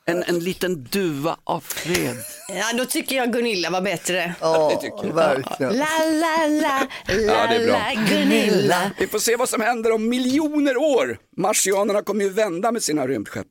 En, 0.09 0.23
en 0.23 0.39
liten 0.39 0.83
duva 0.83 1.37
av 1.43 1.59
fred. 1.59 2.15
Ja, 2.49 2.77
då 2.77 2.85
tycker 2.85 3.15
jag 3.15 3.33
Gunilla 3.33 3.69
var 3.69 3.81
bättre. 3.81 4.35
Ja, 4.41 4.81
det 5.01 5.11
verkligen. 5.11 5.77
La, 5.77 5.85
la, 6.05 6.47
la, 6.47 6.87
la, 7.07 7.47
det 7.47 7.55
är 7.55 7.65
bra. 7.67 7.77
la, 7.77 8.01
Gunilla. 8.09 8.91
Vi 8.99 9.07
får 9.07 9.19
se 9.19 9.35
vad 9.35 9.49
som 9.49 9.61
händer 9.61 9.91
om 9.91 10.09
miljoner 10.09 10.77
år. 10.77 11.17
Marsianerna 11.37 12.01
kommer 12.01 12.23
ju 12.23 12.29
vända 12.29 12.71
med 12.71 12.83
sina 12.83 13.07
rymdskepp. 13.07 13.47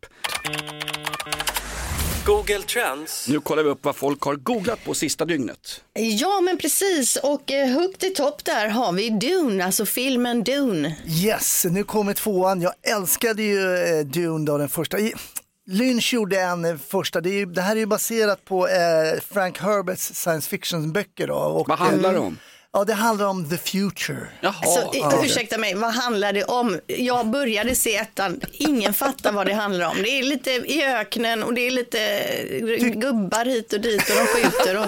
Google 2.27 2.63
Trends. 2.63 3.29
Nu 3.29 3.41
kollar 3.41 3.63
vi 3.63 3.71
upp 3.71 3.85
vad 3.85 3.97
folk 3.97 4.23
har 4.23 4.35
googlat 4.35 4.85
på 4.85 4.95
sista 4.95 5.25
dygnet. 5.25 5.81
Ja, 5.95 6.41
men 6.41 6.59
precis. 6.59 7.17
Och 7.17 7.53
eh, 7.53 7.69
högt 7.69 8.05
i 8.05 8.11
topp 8.11 8.45
där 8.45 8.69
har 8.69 8.93
vi 8.93 9.11
Dune, 9.11 9.65
alltså 9.65 9.87
filmen 9.87 10.45
Dune. 10.45 10.95
Yes, 11.25 11.65
nu 11.71 11.85
kommer 11.85 12.15
tvåan. 12.15 12.61
Jag 12.63 12.73
älskade 12.83 13.43
ju 13.43 13.77
eh, 13.77 14.05
Dune 14.07 14.47
då, 14.47 14.59
den 14.59 14.69
första. 14.69 14.99
Lynch 15.67 16.15
gjorde 16.15 16.41
en 16.41 16.65
eh, 16.65 16.77
första, 16.89 17.21
det, 17.21 17.31
är, 17.31 17.47
det 17.47 17.61
här 17.63 17.77
är 17.77 17.81
ju 17.81 17.87
baserat 17.87 18.45
på 18.45 18.69
eh, 18.69 19.21
Frank 19.33 19.59
Herberts 19.59 20.15
science 20.15 20.49
fiction-böcker. 20.51 21.27
Då, 21.27 21.35
och, 21.35 21.69
Vad 21.69 21.79
handlar 21.79 22.11
det 22.13 22.17
eh, 22.19 22.25
om? 22.25 22.39
Ja, 22.73 22.85
det 22.85 22.95
handlar 22.95 23.27
om 23.27 23.51
the 23.51 23.57
future. 23.59 24.29
Alltså, 24.43 24.95
i- 24.95 25.27
ursäkta 25.27 25.59
mig, 25.59 25.75
vad 25.75 25.95
handlar 25.95 26.33
det 26.33 26.45
om? 26.45 26.81
Jag 26.87 27.27
började 27.31 27.75
se 27.75 27.97
ettan, 27.97 28.41
ingen 28.53 28.95
fattar 28.95 29.33
vad 29.33 29.47
det 29.47 29.55
handlar 29.55 29.87
om. 29.91 29.97
Det 30.03 30.09
är 30.19 30.23
lite 30.23 30.51
i 30.51 30.85
öknen 30.85 31.43
och 31.43 31.55
det 31.55 31.67
är 31.67 31.71
lite 31.71 32.01
eh, 32.79 32.89
gubbar 32.89 33.45
hit 33.45 33.73
och 33.73 33.81
dit 33.81 34.03
och 34.11 34.17
de 34.17 34.27
skjuter. 34.27 34.79
Och... 34.83 34.87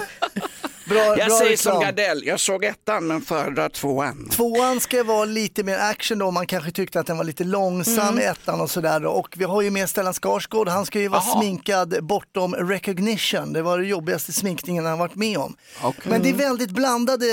Bra, 0.89 1.17
Jag 1.17 1.27
bra 1.27 1.37
säger 1.37 1.51
reklam. 1.51 1.73
som 1.75 1.81
Gardell, 1.83 2.23
jag 2.25 2.39
såg 2.39 2.63
ettan 2.63 3.07
men 3.07 3.21
föredrar 3.21 3.69
tvåan. 3.69 4.29
Tvåan 4.31 4.79
ska 4.79 5.03
vara 5.03 5.25
lite 5.25 5.63
mer 5.63 5.77
action 5.77 6.19
då, 6.19 6.31
man 6.31 6.47
kanske 6.47 6.71
tyckte 6.71 6.99
att 6.99 7.07
den 7.07 7.17
var 7.17 7.23
lite 7.23 7.43
långsam 7.43 8.07
Mm. 8.17 8.31
ettan 8.31 8.61
och 8.61 8.71
sådär. 8.71 8.99
då. 8.99 9.09
Och 9.09 9.35
vi 9.37 9.43
har 9.45 9.61
ju 9.61 9.71
med 9.71 9.89
Stellan 9.89 10.13
Skarsgård, 10.13 10.67
han 10.67 10.85
ska 10.85 10.99
ju 10.99 11.07
vara 11.07 11.21
Aha. 11.21 11.41
sminkad 11.41 12.03
bortom 12.03 12.55
recognition. 12.55 13.53
Det 13.53 13.61
var 13.61 13.77
den 13.77 13.87
jobbigaste 13.87 14.33
sminkningen 14.33 14.85
han 14.85 14.97
varit 14.99 15.15
med 15.15 15.37
om. 15.37 15.55
Okej. 15.81 16.01
Men 16.03 16.21
det 16.21 16.29
är 16.29 16.33
väldigt 16.33 16.69
blandade 16.71 17.25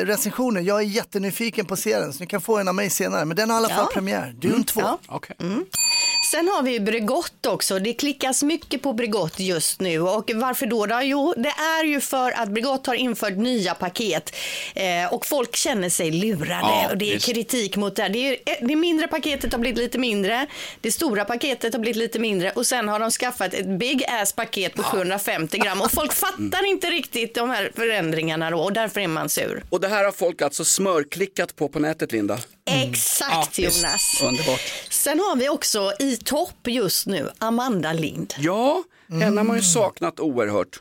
eh, 0.00 0.06
recensioner. 0.06 0.60
Jag 0.60 0.78
är 0.78 0.84
jättenyfiken 0.84 1.66
på 1.66 1.76
serien 1.76 2.12
så 2.12 2.20
ni 2.20 2.26
kan 2.26 2.40
få 2.40 2.58
en 2.58 2.68
av 2.68 2.74
mig 2.74 2.90
senare. 2.90 3.24
Men 3.24 3.36
den 3.36 3.50
har 3.50 3.56
i 3.56 3.58
alla 3.64 3.68
fall 3.74 3.86
Ja. 3.88 3.94
premiär, 3.94 4.34
Dune 4.38 4.64
2. 4.64 4.80
Ja. 4.80 4.98
Okay. 5.08 5.36
Mm. 5.40 5.64
Sen 6.30 6.48
har 6.48 6.62
vi 6.62 6.70
ju 6.72 6.80
Bregott 6.80 7.46
också. 7.46 7.78
Det 7.78 7.92
klickas 7.92 8.42
mycket 8.42 8.82
på 8.82 8.92
Bregott 8.92 9.40
just 9.40 9.80
nu. 9.80 10.00
Och 10.00 10.30
varför 10.34 10.66
då? 10.66 10.86
då? 10.86 11.00
Jo, 11.02 11.34
det 11.36 11.48
är 11.48 11.84
ju 11.84 12.00
för 12.00 12.30
att 12.32 12.48
Bregott 12.48 12.86
har 12.90 12.96
infört 12.96 13.36
nya 13.36 13.74
paket 13.74 14.36
eh, 14.74 15.12
och 15.14 15.26
folk 15.26 15.56
känner 15.56 15.88
sig 15.88 16.10
lurade. 16.10 16.60
Ja, 16.60 16.88
och 16.90 16.98
det 16.98 17.10
är 17.10 17.14
visst. 17.14 17.26
kritik 17.26 17.76
mot 17.76 17.96
det. 17.96 18.02
här. 18.02 18.08
Det, 18.08 18.50
är, 18.50 18.66
det 18.66 18.76
mindre 18.76 19.08
paketet 19.08 19.52
har 19.52 19.58
blivit 19.60 19.78
lite 19.78 19.98
mindre. 19.98 20.46
Det 20.80 20.92
stora 20.92 21.24
paketet 21.24 21.72
har 21.74 21.80
blivit 21.80 21.96
lite 21.96 22.18
mindre 22.18 22.50
och 22.50 22.66
sen 22.66 22.88
har 22.88 23.00
de 23.00 23.10
skaffat 23.10 23.54
ett 23.54 23.66
big 23.78 24.04
ass 24.08 24.32
paket 24.32 24.74
på 24.74 24.82
750 24.82 25.58
gram 25.58 25.80
och 25.80 25.92
folk 25.92 26.12
fattar 26.12 26.66
inte 26.66 26.86
riktigt 26.90 27.34
de 27.34 27.50
här 27.50 27.72
förändringarna 27.76 28.50
då 28.50 28.58
och 28.60 28.72
därför 28.72 29.00
är 29.00 29.08
man 29.08 29.28
sur. 29.28 29.64
Och 29.70 29.80
det 29.80 29.88
här 29.88 30.04
har 30.04 30.12
folk 30.12 30.42
alltså 30.42 30.64
smörklickat 30.64 31.56
på 31.56 31.68
på 31.68 31.78
nätet 31.78 32.12
Linda. 32.12 32.38
Exakt 32.84 33.58
Ja. 33.58 33.64
Jonas. 33.64 34.22
Underbart. 34.24 34.60
Sen 34.90 35.18
har 35.18 35.36
vi 35.36 35.48
också 35.48 35.92
i 35.98 36.16
topp 36.16 36.66
just 36.66 37.06
nu 37.06 37.30
Amanda 37.38 37.92
Lind. 37.92 38.34
Ja, 38.38 38.82
henne 39.08 39.40
har 39.40 39.44
man 39.44 39.56
ju 39.56 39.62
saknat 39.62 40.20
oerhört. 40.20 40.80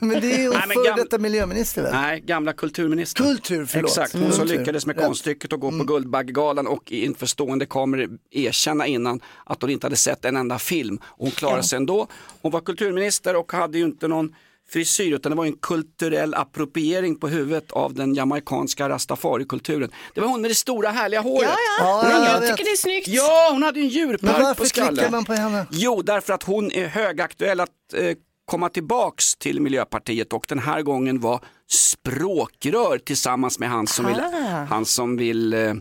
Men 0.00 0.20
det 0.20 0.32
är 0.34 0.42
ju 0.42 0.50
Nej, 0.50 0.62
men 0.66 0.74
före 0.84 0.94
detta 0.96 1.18
miljöminister 1.18 1.82
väl? 1.82 1.92
Nej, 1.92 2.20
gamla 2.20 2.52
kulturminister. 2.52 3.24
Kultur, 3.24 3.66
förlåt. 3.66 3.90
Exakt, 3.90 4.12
hon 4.12 4.22
Mm. 4.22 4.32
som 4.32 4.46
lyckades 4.46 4.86
med 4.86 4.96
Ja. 4.98 5.02
konststycket 5.06 5.52
att 5.52 5.60
gå 5.60 5.70
på 5.70 5.84
Guldbaggegalan 5.84 6.66
och 6.66 6.92
inför 6.92 7.26
stående 7.26 7.66
kameror 7.66 8.10
erkänna 8.30 8.86
innan 8.86 9.20
att 9.44 9.62
hon 9.62 9.70
inte 9.70 9.86
hade 9.86 9.96
sett 9.96 10.24
en 10.24 10.36
enda 10.36 10.58
film. 10.58 10.98
Hon 11.04 11.30
klarade 11.30 11.58
Ja. 11.58 11.62
sig 11.62 11.76
ändå. 11.76 12.06
Hon 12.42 12.52
var 12.52 12.60
kulturminister 12.60 13.36
och 13.36 13.52
hade 13.52 13.78
ju 13.78 13.84
inte 13.84 14.08
någon 14.08 14.34
frisyr 14.68 15.14
utan 15.14 15.30
det 15.30 15.36
var 15.36 15.46
en 15.46 15.56
kulturell 15.56 16.34
appropriering 16.34 17.16
på 17.16 17.28
huvudet 17.28 17.72
av 17.72 17.94
den 17.94 18.14
jamaicanska 18.14 18.88
rastafarikulturen. 18.88 19.90
Det 20.14 20.20
var 20.20 20.28
hon 20.28 20.40
med 20.42 20.50
det 20.50 20.54
stora 20.54 20.90
härliga 20.90 21.20
håret. 21.20 21.48
Ja, 21.50 21.56
ja. 21.78 22.00
Hon 22.02 22.12
Men 22.12 22.22
hade- 22.22 22.46
jag 22.46 22.56
tycker 22.56 22.64
det 22.70 22.74
är 22.74 22.76
snyggt. 22.76 23.08
Ja, 23.08 23.48
hon 23.52 23.62
hade 23.62 23.80
en 23.80 23.88
djurpark 23.88 24.22
Men 24.32 24.42
varför 24.42 24.62
på 24.62 24.68
skallen. 24.68 24.94
klickar 24.94 25.10
man 25.10 25.24
på 25.24 25.32
henne? 25.32 25.66
Jo, 25.70 26.02
därför 26.02 26.32
att 26.32 26.42
hon 26.42 26.72
är 26.72 26.86
högaktuell 26.86 27.60
att 27.60 27.68
eh, 27.94 28.10
komma 28.46 28.68
tillbaks 28.68 29.36
till 29.36 29.60
Miljöpartiet 29.60 30.32
och 30.32 30.46
den 30.48 30.58
här 30.58 30.82
gången 30.82 31.20
var 31.20 31.40
språkrör 31.68 32.98
tillsammans 32.98 33.58
med 33.58 33.68
han 33.70 33.86
som 33.86 34.06
vill, 34.06 34.16
Ah. 34.20 34.64
han 34.64 34.84
som 34.84 35.16
vill 35.16 35.54
eh, 35.54 35.74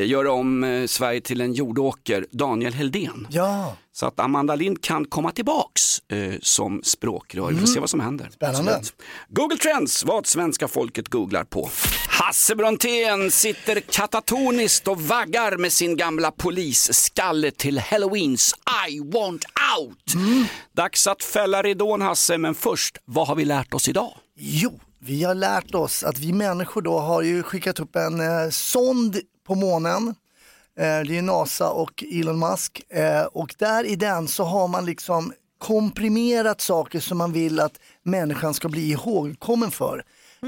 göra 0.00 0.32
om 0.32 0.64
eh, 0.64 0.86
Sverige 0.86 1.20
till 1.20 1.40
en 1.40 1.52
jordåker, 1.52 2.26
Daniel 2.30 2.74
Heldén. 2.74 3.26
Ja. 3.30 3.76
Så 3.92 4.06
att 4.06 4.20
Amanda 4.20 4.54
Lind 4.54 4.82
kan 4.82 5.04
komma 5.04 5.30
tillbaks 5.30 5.98
eh, 6.08 6.34
som 6.42 6.82
språkrör. 6.82 7.50
Vi 7.50 7.60
får 7.60 7.66
se 7.66 7.80
vad 7.80 7.90
som 7.90 8.00
händer. 8.00 8.24
Mm. 8.24 8.32
Spännande. 8.32 8.80
Google 9.28 9.56
Trends, 9.56 10.04
vad 10.04 10.26
svenska 10.26 10.68
folket 10.68 11.08
googlar 11.08 11.44
på. 11.44 11.70
Hasse 12.08 12.54
Brontén 12.54 13.30
sitter 13.30 13.80
katatoniskt 13.80 14.88
och 14.88 15.00
vaggar 15.00 15.56
med 15.56 15.72
sin 15.72 15.96
gamla 15.96 16.30
polisskalle 16.30 17.50
till 17.50 17.78
Halloweens 17.78 18.54
I 18.88 19.00
want 19.00 19.44
out. 19.78 20.14
Mm. 20.14 20.44
Dags 20.72 21.06
att 21.06 21.22
fälla 21.22 21.62
ridån 21.62 22.02
Hasse, 22.02 22.38
men 22.38 22.54
först, 22.54 22.98
vad 23.04 23.28
har 23.28 23.34
vi 23.34 23.44
lärt 23.44 23.74
oss 23.74 23.88
idag? 23.88 24.12
Jo, 24.36 24.80
vi 24.98 25.24
har 25.24 25.34
lärt 25.34 25.74
oss 25.74 26.04
att 26.04 26.18
vi 26.18 26.32
människor 26.32 26.82
då 26.82 26.98
har 26.98 27.22
ju 27.22 27.42
skickat 27.42 27.80
upp 27.80 27.96
en 27.96 28.20
eh, 28.20 28.50
sond 28.50 29.20
på 29.44 29.54
månen. 29.54 30.14
Eh, 30.78 31.00
det 31.00 31.18
är 31.18 31.22
NASA 31.22 31.70
och 31.70 32.04
Elon 32.12 32.38
Musk 32.38 32.82
eh, 32.88 33.24
och 33.24 33.54
där 33.58 33.84
i 33.84 33.96
den 33.96 34.28
så 34.28 34.44
har 34.44 34.68
man 34.68 34.86
liksom 34.86 35.32
komprimerat 35.58 36.60
saker 36.60 37.00
som 37.00 37.18
man 37.18 37.32
vill 37.32 37.60
att 37.60 37.80
människan 38.02 38.54
ska 38.54 38.68
bli 38.68 38.90
ihågkommen 38.90 39.70
för. 39.70 40.04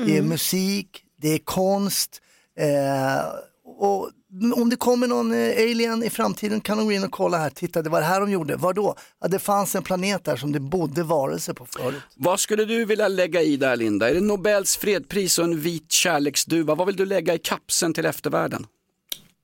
Det 0.07 0.19
är 0.19 0.23
musik, 0.23 1.05
det 1.17 1.29
är 1.29 1.39
konst 1.39 2.21
eh, 2.59 3.27
och 3.65 4.11
om 4.57 4.71
det 4.71 4.77
kommer 4.77 5.07
någon 5.07 5.33
alien 5.33 6.03
i 6.03 6.11
framtiden 6.11 6.61
kan 6.61 6.79
de 6.79 6.87
gå 6.87 6.93
in 6.93 7.05
och 7.05 7.11
kolla 7.11 7.39
här, 7.39 7.51
titta 7.51 7.83
det 7.83 7.91
var 7.91 8.01
det 8.01 8.07
här 8.07 8.21
de 8.21 8.31
gjorde, 8.31 8.57
vad 8.57 8.75
då? 8.75 8.95
Ja, 9.21 9.29
det 9.29 9.39
fanns 9.39 9.75
en 9.75 9.83
planet 9.83 10.25
där 10.25 10.37
som 10.37 10.53
det 10.53 10.61
bodde 10.61 11.03
varelser 11.03 11.53
på 11.53 11.67
förut. 11.67 12.03
Vad 12.17 12.41
skulle 12.41 12.65
du 12.65 12.85
vilja 12.85 13.09
lägga 13.09 13.43
i 13.43 13.57
där 13.57 13.77
Linda? 13.77 14.11
Är 14.11 14.15
det 14.15 14.21
Nobels 14.21 14.77
fredpris 14.77 15.39
och 15.39 15.45
en 15.45 15.61
vit 15.61 15.93
kärleksduva? 15.93 16.75
Vad 16.75 16.87
vill 16.87 16.97
du 16.97 17.07
lägga 17.07 17.35
i 17.35 17.39
kapseln 17.39 17.95
till 17.95 18.07
eftervärlden? 18.07 18.67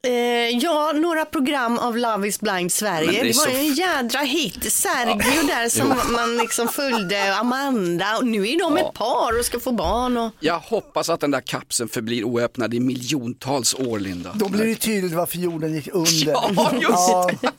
Eh, 0.06 0.12
ja, 0.58 0.92
några 0.92 1.24
program 1.24 1.78
av 1.78 1.96
Love 1.96 2.28
is 2.28 2.40
blind 2.40 2.72
Sverige. 2.72 3.06
det 3.22 3.28
Det, 3.28 3.36
var 3.36 3.44
så- 3.44 3.50
en 3.50 3.74
jädra 3.74 4.20
hit. 4.20 4.72
Sergio 4.72 5.42
där 5.46 5.68
som 5.68 5.94
man 6.12 6.36
liksom 6.36 6.68
följde, 6.68 7.36
Amanda 7.36 8.16
och 8.16 8.26
nu 8.26 8.48
är 8.48 8.58
de 8.58 8.76
ett 8.76 8.94
par 8.94 9.38
och 9.38 9.44
ska 9.44 9.60
få 9.60 9.72
barn. 9.72 10.16
Och... 10.16 10.32
Jag 10.40 10.58
hoppas 10.58 11.08
att 11.10 11.20
den 11.20 11.30
där 11.30 11.40
kapseln 11.40 11.88
förblir 11.88 12.24
oöppnad 12.24 12.74
i 12.74 12.80
miljontals 12.80 13.74
år 13.74 13.98
Linda. 13.98 14.30
Då 14.34 14.48
blir 14.48 14.66
det 14.66 14.74
tydligt 14.74 15.12
varför 15.12 15.36
jorden 15.38 15.74
gick 15.74 15.88
under. 15.92 16.32
Ja, 16.32 16.70
just 16.72 17.40
det. 17.42 17.52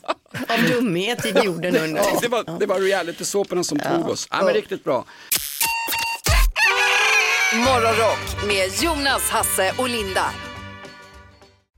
Av 0.54 0.62
dumhet 0.70 1.24
gick 1.24 1.44
jorden 1.44 1.76
under. 1.76 2.02
Det 2.22 2.28
var, 2.28 2.58
det 2.58 2.66
var 2.66 2.78
reality-såporna 2.80 3.64
som 3.64 3.78
tog 3.78 4.08
oss. 4.08 4.28
Ja, 4.30 4.42
men 4.44 4.54
riktigt 4.54 4.84
bra. 4.84 5.04
Morgonrock 7.54 8.46
med 8.46 8.70
Jonas, 8.82 9.22
Hasse 9.30 9.72
och 9.78 9.88
Linda. 9.88 10.24